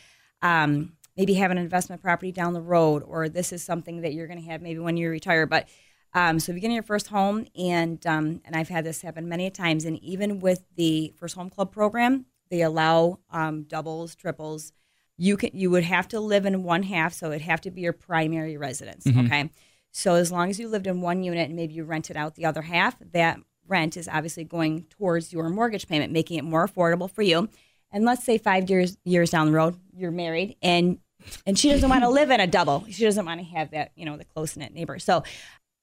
um, 0.41 0.95
maybe 1.15 1.35
have 1.35 1.51
an 1.51 1.59
investment 1.59 2.01
property 2.01 2.33
down 2.33 2.55
the 2.55 2.63
road, 2.63 3.03
or 3.07 3.29
this 3.29 3.53
is 3.53 3.63
something 3.63 4.01
that 4.01 4.15
you're 4.15 4.27
going 4.27 4.43
to 4.43 4.49
have 4.51 4.63
maybe 4.63 4.79
when 4.79 4.97
you 4.97 5.11
retire, 5.11 5.45
but 5.45 5.69
um, 6.15 6.39
so 6.39 6.51
if 6.51 6.57
you're 6.57 6.61
getting 6.61 6.75
your 6.75 6.83
first 6.83 7.09
home, 7.09 7.47
and 7.57 8.05
um, 8.07 8.41
and 8.45 8.57
I've 8.57 8.69
had 8.69 8.85
this 8.85 9.03
happen 9.03 9.29
many 9.29 9.51
times, 9.51 9.85
and 9.85 10.03
even 10.03 10.41
with 10.41 10.65
the 10.77 11.13
first 11.19 11.35
home 11.35 11.51
club 11.51 11.73
program, 11.73 12.27
they 12.51 12.63
allow 12.63 13.19
um, 13.31 13.65
doubles, 13.65 14.15
triples. 14.15 14.73
You 15.19 15.37
can 15.37 15.51
you 15.53 15.71
would 15.71 15.85
have 15.85 16.09
to 16.09 16.21
live 16.21 16.47
in 16.47 16.63
one 16.63 16.85
half, 16.85 17.13
so 17.13 17.29
it'd 17.29 17.43
have 17.43 17.61
to 17.63 17.71
be 17.71 17.83
your 17.83 17.93
primary 17.93 18.57
residence. 18.57 19.07
Okay, 19.07 19.51
so 19.93 20.15
as 20.15 20.31
long 20.31 20.51
as 20.51 20.59
you 20.59 20.69
lived 20.69 20.87
in 20.87 21.01
one 21.01 21.23
unit 21.23 21.49
and 21.49 21.57
maybe 21.57 21.75
you 21.75 21.85
rented 21.85 22.17
out 22.17 22.35
the 22.35 22.45
other 22.45 22.63
half, 22.63 22.97
that 23.13 23.39
rent 23.67 23.97
is 23.97 24.09
obviously 24.09 24.45
going 24.45 24.85
towards 24.91 25.33
your 25.33 25.49
mortgage 25.49 25.89
payment, 25.89 26.13
making 26.13 26.39
it 26.39 26.45
more 26.45 26.67
affordable 26.67 27.11
for 27.11 27.23
you. 27.23 27.49
And 27.91 28.05
let's 28.05 28.25
say 28.25 28.39
five 28.39 28.69
years 28.69 28.97
years 29.05 29.31
down 29.31 29.47
the 29.47 29.53
road, 29.53 29.77
you're 29.95 30.11
married 30.11 30.57
and 30.63 30.99
and 31.47 31.59
she 31.59 31.71
doesn't 31.71 31.89
want 31.89 32.03
to 32.03 32.09
live 32.11 32.31
in 32.31 32.41
a 32.41 32.47
double. 32.47 32.85
She 32.91 33.05
doesn't 33.05 33.25
want 33.25 33.41
to 33.41 33.47
have 33.47 33.71
that, 33.71 33.93
you 33.97 34.05
know, 34.05 34.17
the 34.17 34.25
close 34.25 34.57
knit 34.57 34.73
neighbor. 34.73 34.99
So 34.99 35.23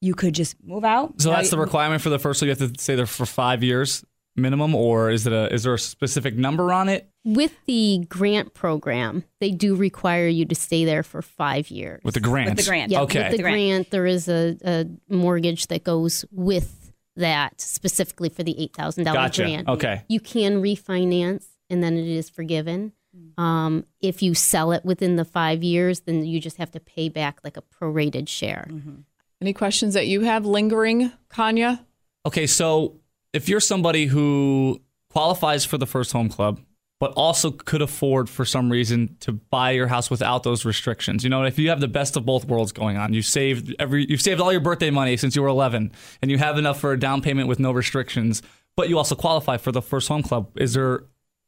you 0.04 0.14
could 0.14 0.36
just 0.36 0.56
move 0.64 0.84
out. 0.84 1.22
So 1.22 1.30
that's 1.32 1.50
the 1.50 1.58
requirement 1.58 2.02
for 2.02 2.10
the 2.10 2.20
first. 2.20 2.40
So 2.40 2.46
you 2.46 2.52
have 2.52 2.60
to 2.60 2.72
stay 2.82 2.96
there 2.96 3.06
for 3.06 3.26
five 3.26 3.64
years 3.64 4.04
minimum, 4.36 4.74
or 4.76 5.12
is 5.12 5.26
it 5.28 5.34
a 5.34 5.54
is 5.54 5.64
there 5.64 5.74
a 5.76 5.80
specific 5.80 6.36
number 6.36 6.74
on 6.74 6.90
it 6.90 7.08
With 7.24 7.54
the 7.68 8.04
grant 8.10 8.54
program, 8.56 9.24
they 9.40 9.52
do 9.52 9.76
require 9.76 10.28
you 10.28 10.46
to 10.46 10.56
stay 10.56 10.86
there 10.86 11.04
for 11.04 11.22
five 11.22 11.70
years. 11.70 12.02
with 12.04 12.16
the 12.16 12.20
grant? 12.20 12.50
with 12.50 12.58
the 12.58 12.70
grant. 12.70 12.92
Yeah, 12.92 13.02
Okay. 13.02 13.20
with 13.24 13.32
the 13.32 13.38
The 13.38 13.44
grant. 13.44 13.56
grant, 13.56 13.90
there 13.92 14.06
is 14.08 14.28
a, 14.28 14.58
a 14.66 14.86
mortgage 15.08 15.68
that 15.68 15.84
goes 15.84 16.26
with 16.32 16.92
that 17.16 17.62
specifically 17.62 18.30
for 18.30 18.42
the 18.44 18.60
eight 18.62 18.74
thousand 18.76 19.04
dollar 19.04 19.30
grant. 19.30 19.68
Okay. 19.70 20.02
You 20.10 20.20
can 20.20 20.62
refinance, 20.64 21.46
and 21.70 21.84
then 21.84 21.96
it 21.98 22.08
is 22.08 22.30
forgiven. 22.30 22.94
Um, 23.38 23.86
if 24.02 24.24
you 24.24 24.34
sell 24.34 24.72
it 24.72 24.84
within 24.84 25.16
the 25.18 25.26
five 25.26 25.62
years, 25.64 26.00
then 26.02 26.26
you 26.26 26.40
just 26.40 26.58
have 26.58 26.72
to 26.72 26.80
pay 26.80 27.10
back 27.10 27.40
like 27.44 27.56
a 27.58 27.62
prorated 27.62 28.28
share. 28.28 28.66
Mm-hmm. 28.72 28.96
Any 29.44 29.52
questions 29.52 29.94
that 29.96 30.08
you 30.08 30.22
have 30.22 30.46
lingering, 30.46 31.12
Kanya? 31.28 31.86
Okay, 32.26 32.48
so 32.48 33.02
if 33.34 33.50
you're 33.50 33.60
somebody 33.60 34.06
who 34.06 34.82
qualifies 35.10 35.66
for 35.66 35.78
the 35.78 35.86
first 35.86 36.14
home 36.14 36.30
club, 36.30 36.62
but 36.98 37.12
also 37.18 37.52
could 37.52 37.82
afford 37.82 38.30
for 38.30 38.46
some 38.46 38.72
reason 38.72 39.18
to 39.20 39.34
buy 39.34 39.72
your 39.72 39.88
house 39.88 40.10
without 40.10 40.44
those 40.44 40.64
restrictions, 40.64 41.26
you 41.26 41.30
know, 41.30 41.44
if 41.44 41.60
you 41.60 41.68
have 41.68 41.82
the 41.82 41.90
best 41.90 42.16
of 42.16 42.26
both 42.26 42.46
worlds 42.46 42.72
going 42.72 42.96
on, 42.96 43.14
you 43.14 43.22
saved 43.22 43.76
every 43.80 44.10
you've 44.10 44.22
saved 44.22 44.40
all 44.40 44.50
your 44.50 44.62
birthday 44.62 44.90
money 44.90 45.18
since 45.18 45.36
you 45.36 45.42
were 45.42 45.50
11, 45.50 45.92
and 46.22 46.32
you 46.32 46.38
have 46.38 46.58
enough 46.58 46.80
for 46.80 46.94
a 46.94 46.98
down 46.98 47.22
payment 47.22 47.50
with 47.50 47.60
no 47.60 47.74
restrictions, 47.74 48.42
but 48.78 48.88
you 48.88 48.98
also 48.98 49.14
qualify 49.14 49.58
for 49.58 49.74
the 49.74 49.82
first 49.82 50.08
home 50.08 50.24
club. 50.24 50.58
Is 50.58 50.74
there 50.74 51.04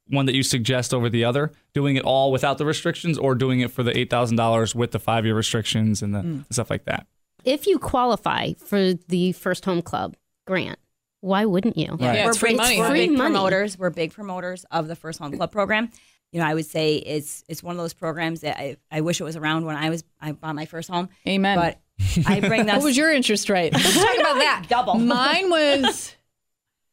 one 0.07 0.25
that 0.25 0.35
you 0.35 0.43
suggest 0.43 0.93
over 0.93 1.09
the 1.09 1.23
other, 1.23 1.53
doing 1.73 1.95
it 1.95 2.03
all 2.03 2.33
without 2.33 2.57
the 2.57 2.65
restrictions, 2.65 3.17
or 3.17 3.35
doing 3.35 3.61
it 3.61 3.71
for 3.71 3.83
the 3.83 3.97
eight 3.97 4.09
thousand 4.09 4.35
dollars 4.35 4.75
with 4.75 4.91
the 4.91 4.99
five 4.99 5.23
year 5.23 5.33
restrictions 5.33 6.01
and 6.01 6.13
the 6.13 6.23
mm. 6.23 6.45
stuff 6.51 6.69
like 6.69 6.83
that? 6.83 7.07
If 7.45 7.67
you 7.67 7.79
qualify 7.79 8.53
for 8.53 8.93
the 8.93 9.31
first 9.33 9.65
home 9.65 9.81
club 9.81 10.15
grant, 10.45 10.79
why 11.21 11.45
wouldn't 11.45 11.77
you? 11.77 11.89
Right. 11.91 12.01
Yeah, 12.01 12.23
we're 12.25 12.29
it's 12.31 12.39
free 12.39 12.55
money. 12.55 12.79
We're 12.79 12.89
Free 12.89 13.07
big 13.07 13.17
money. 13.17 13.31
promoters. 13.33 13.77
We're 13.77 13.89
big 13.89 14.13
promoters 14.13 14.65
of 14.71 14.87
the 14.87 14.95
First 14.95 15.19
Home 15.19 15.35
Club 15.35 15.51
program. 15.51 15.89
You 16.31 16.39
know, 16.41 16.45
I 16.47 16.53
would 16.53 16.65
say 16.65 16.95
it's 16.97 17.43
it's 17.47 17.63
one 17.63 17.75
of 17.75 17.77
those 17.77 17.93
programs 17.93 18.41
that 18.41 18.57
I, 18.59 18.77
I 18.91 19.01
wish 19.01 19.21
it 19.21 19.23
was 19.23 19.35
around 19.35 19.65
when 19.65 19.75
I 19.75 19.89
was 19.89 20.03
I 20.19 20.33
bought 20.33 20.55
my 20.55 20.65
first 20.65 20.89
home. 20.89 21.09
Amen. 21.27 21.57
But 21.57 21.79
I 22.27 22.41
bring 22.41 22.65
that. 22.65 22.75
what 22.77 22.83
was 22.83 22.97
your 22.97 23.11
interest 23.11 23.49
rate? 23.49 23.73
Let's 23.73 23.93
talk 23.93 24.15
about 24.19 24.35
that. 24.39 24.65
Double. 24.67 24.95
Mine 24.99 25.49
was. 25.49 26.15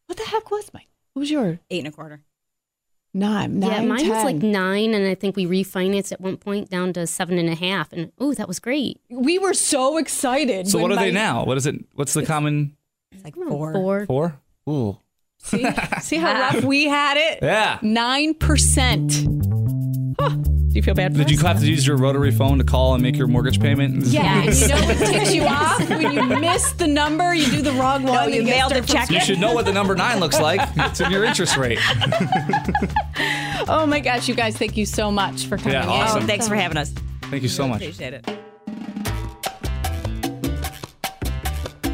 What 0.06 0.18
the 0.18 0.24
heck 0.24 0.50
was 0.50 0.70
mine? 0.74 0.84
What 1.14 1.20
was 1.20 1.30
your 1.30 1.58
eight 1.70 1.78
and 1.78 1.88
a 1.88 1.90
quarter? 1.90 2.20
Nine? 3.14 3.58
Nine. 3.60 3.70
yeah, 3.70 3.82
mine 3.82 4.08
was 4.08 4.24
like 4.24 4.36
nine, 4.36 4.94
and 4.94 5.06
I 5.06 5.14
think 5.14 5.36
we 5.36 5.46
refinanced 5.46 6.12
at 6.12 6.20
one 6.20 6.36
point 6.36 6.70
down 6.70 6.92
to 6.94 7.06
seven 7.06 7.38
and 7.38 7.48
a 7.48 7.54
half. 7.54 7.92
And 7.92 8.12
oh, 8.18 8.34
that 8.34 8.48
was 8.48 8.58
great. 8.58 9.00
We 9.10 9.38
were 9.38 9.54
so 9.54 9.98
excited. 9.98 10.68
So 10.68 10.78
what 10.78 10.90
are 10.92 10.96
they 10.96 11.10
now? 11.10 11.44
What 11.44 11.56
is 11.56 11.66
it? 11.66 11.76
What's 11.94 12.14
the 12.14 12.24
common 12.24 12.76
It's 13.12 13.24
like 13.24 13.34
four. 13.34 13.72
Four. 13.72 14.06
four? 14.06 14.40
Ooh, 14.68 14.98
See, 15.38 15.66
see 16.00 16.16
how 16.16 16.32
rough 16.52 16.62
we 16.64 16.84
had 16.84 17.16
it. 17.16 17.40
yeah. 17.42 17.78
Nine 17.82 18.32
percent. 18.34 19.12
Huh. 20.72 20.74
Do 20.74 20.78
you 20.78 20.82
feel 20.82 20.94
bad? 20.94 21.12
For 21.12 21.18
Did 21.18 21.30
you 21.30 21.36
us? 21.38 21.42
have 21.42 21.60
to 21.60 21.66
use 21.66 21.86
your 21.86 21.96
rotary 21.96 22.30
phone 22.30 22.58
to 22.58 22.64
call 22.64 22.94
and 22.94 23.02
make 23.02 23.16
your 23.16 23.26
mortgage 23.26 23.60
payment? 23.60 24.06
Yeah, 24.06 24.42
you 24.44 24.68
know 24.68 24.74
what 24.86 24.96
ticks 24.98 25.34
you 25.34 25.44
off 25.44 25.88
when 25.88 26.12
you 26.12 26.22
miss 26.40 26.72
the 26.72 26.86
number, 26.86 27.34
you 27.34 27.46
do 27.50 27.62
the 27.62 27.72
wrong 27.72 28.02
one. 28.04 28.14
No, 28.14 28.20
and 28.24 28.34
you 28.34 28.42
get 28.44 28.56
mailed 28.56 28.72
the 28.72 28.80
check. 28.92 29.10
You 29.10 29.20
should 29.20 29.38
know 29.38 29.52
what 29.52 29.64
the 29.66 29.72
number 29.72 29.94
nine 29.94 30.18
looks 30.20 30.40
like. 30.40 30.60
It's 30.76 31.00
in 31.00 31.10
your 31.10 31.24
interest 31.24 31.56
rate. 31.56 31.78
Oh 33.68 33.86
my 33.86 34.00
gosh, 34.00 34.26
you 34.28 34.34
guys! 34.34 34.56
Thank 34.56 34.76
you 34.76 34.84
so 34.84 35.12
much 35.12 35.46
for 35.46 35.56
coming 35.56 35.74
Yeah, 35.74 35.84
in. 35.84 35.88
Oh, 35.88 35.92
awesome. 35.92 36.26
thanks 36.26 36.48
for 36.48 36.56
having 36.56 36.76
us. 36.76 36.92
Thank 37.22 37.44
you 37.44 37.48
so 37.48 37.68
much. 37.68 37.80
Appreciate 37.80 38.14
it. 38.14 38.28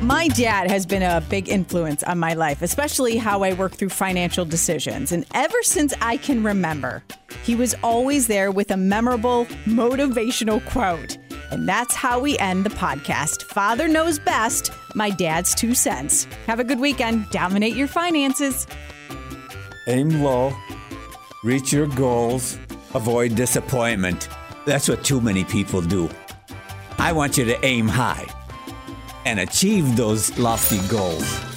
My 0.09 0.28
dad 0.28 0.70
has 0.70 0.86
been 0.86 1.02
a 1.02 1.20
big 1.28 1.50
influence 1.50 2.02
on 2.02 2.18
my 2.18 2.32
life, 2.32 2.62
especially 2.62 3.18
how 3.18 3.42
I 3.42 3.52
work 3.52 3.74
through 3.74 3.90
financial 3.90 4.46
decisions. 4.46 5.12
And 5.12 5.26
ever 5.34 5.62
since 5.62 5.92
I 6.00 6.16
can 6.16 6.42
remember, 6.42 7.04
he 7.42 7.54
was 7.54 7.74
always 7.82 8.26
there 8.26 8.50
with 8.50 8.70
a 8.70 8.76
memorable, 8.78 9.44
motivational 9.66 10.64
quote. 10.64 11.18
And 11.50 11.68
that's 11.68 11.94
how 11.94 12.20
we 12.20 12.38
end 12.38 12.64
the 12.64 12.70
podcast. 12.70 13.42
Father 13.42 13.86
knows 13.86 14.18
best, 14.18 14.72
my 14.94 15.11
dad's 15.11 15.54
two 15.54 15.74
cents. 15.74 16.24
Have 16.46 16.59
a 16.59 16.64
good 16.64 16.80
weekend. 16.80 17.28
Dominate 17.28 17.76
your 17.76 17.86
finances. 17.86 18.66
Aim 19.88 20.22
low, 20.22 20.56
reach 21.44 21.70
your 21.70 21.86
goals, 21.86 22.59
avoid 22.94 23.34
disappointment. 23.34 24.30
That's 24.64 24.88
what 24.88 25.04
too 25.04 25.20
many 25.20 25.44
people 25.44 25.82
do. 25.82 26.09
I 26.96 27.12
want 27.12 27.36
you 27.36 27.44
to 27.44 27.62
aim 27.62 27.88
high 27.88 28.26
and 29.28 29.40
achieve 29.40 29.94
those 29.94 30.38
lofty 30.38 30.78
goals. 30.88 31.47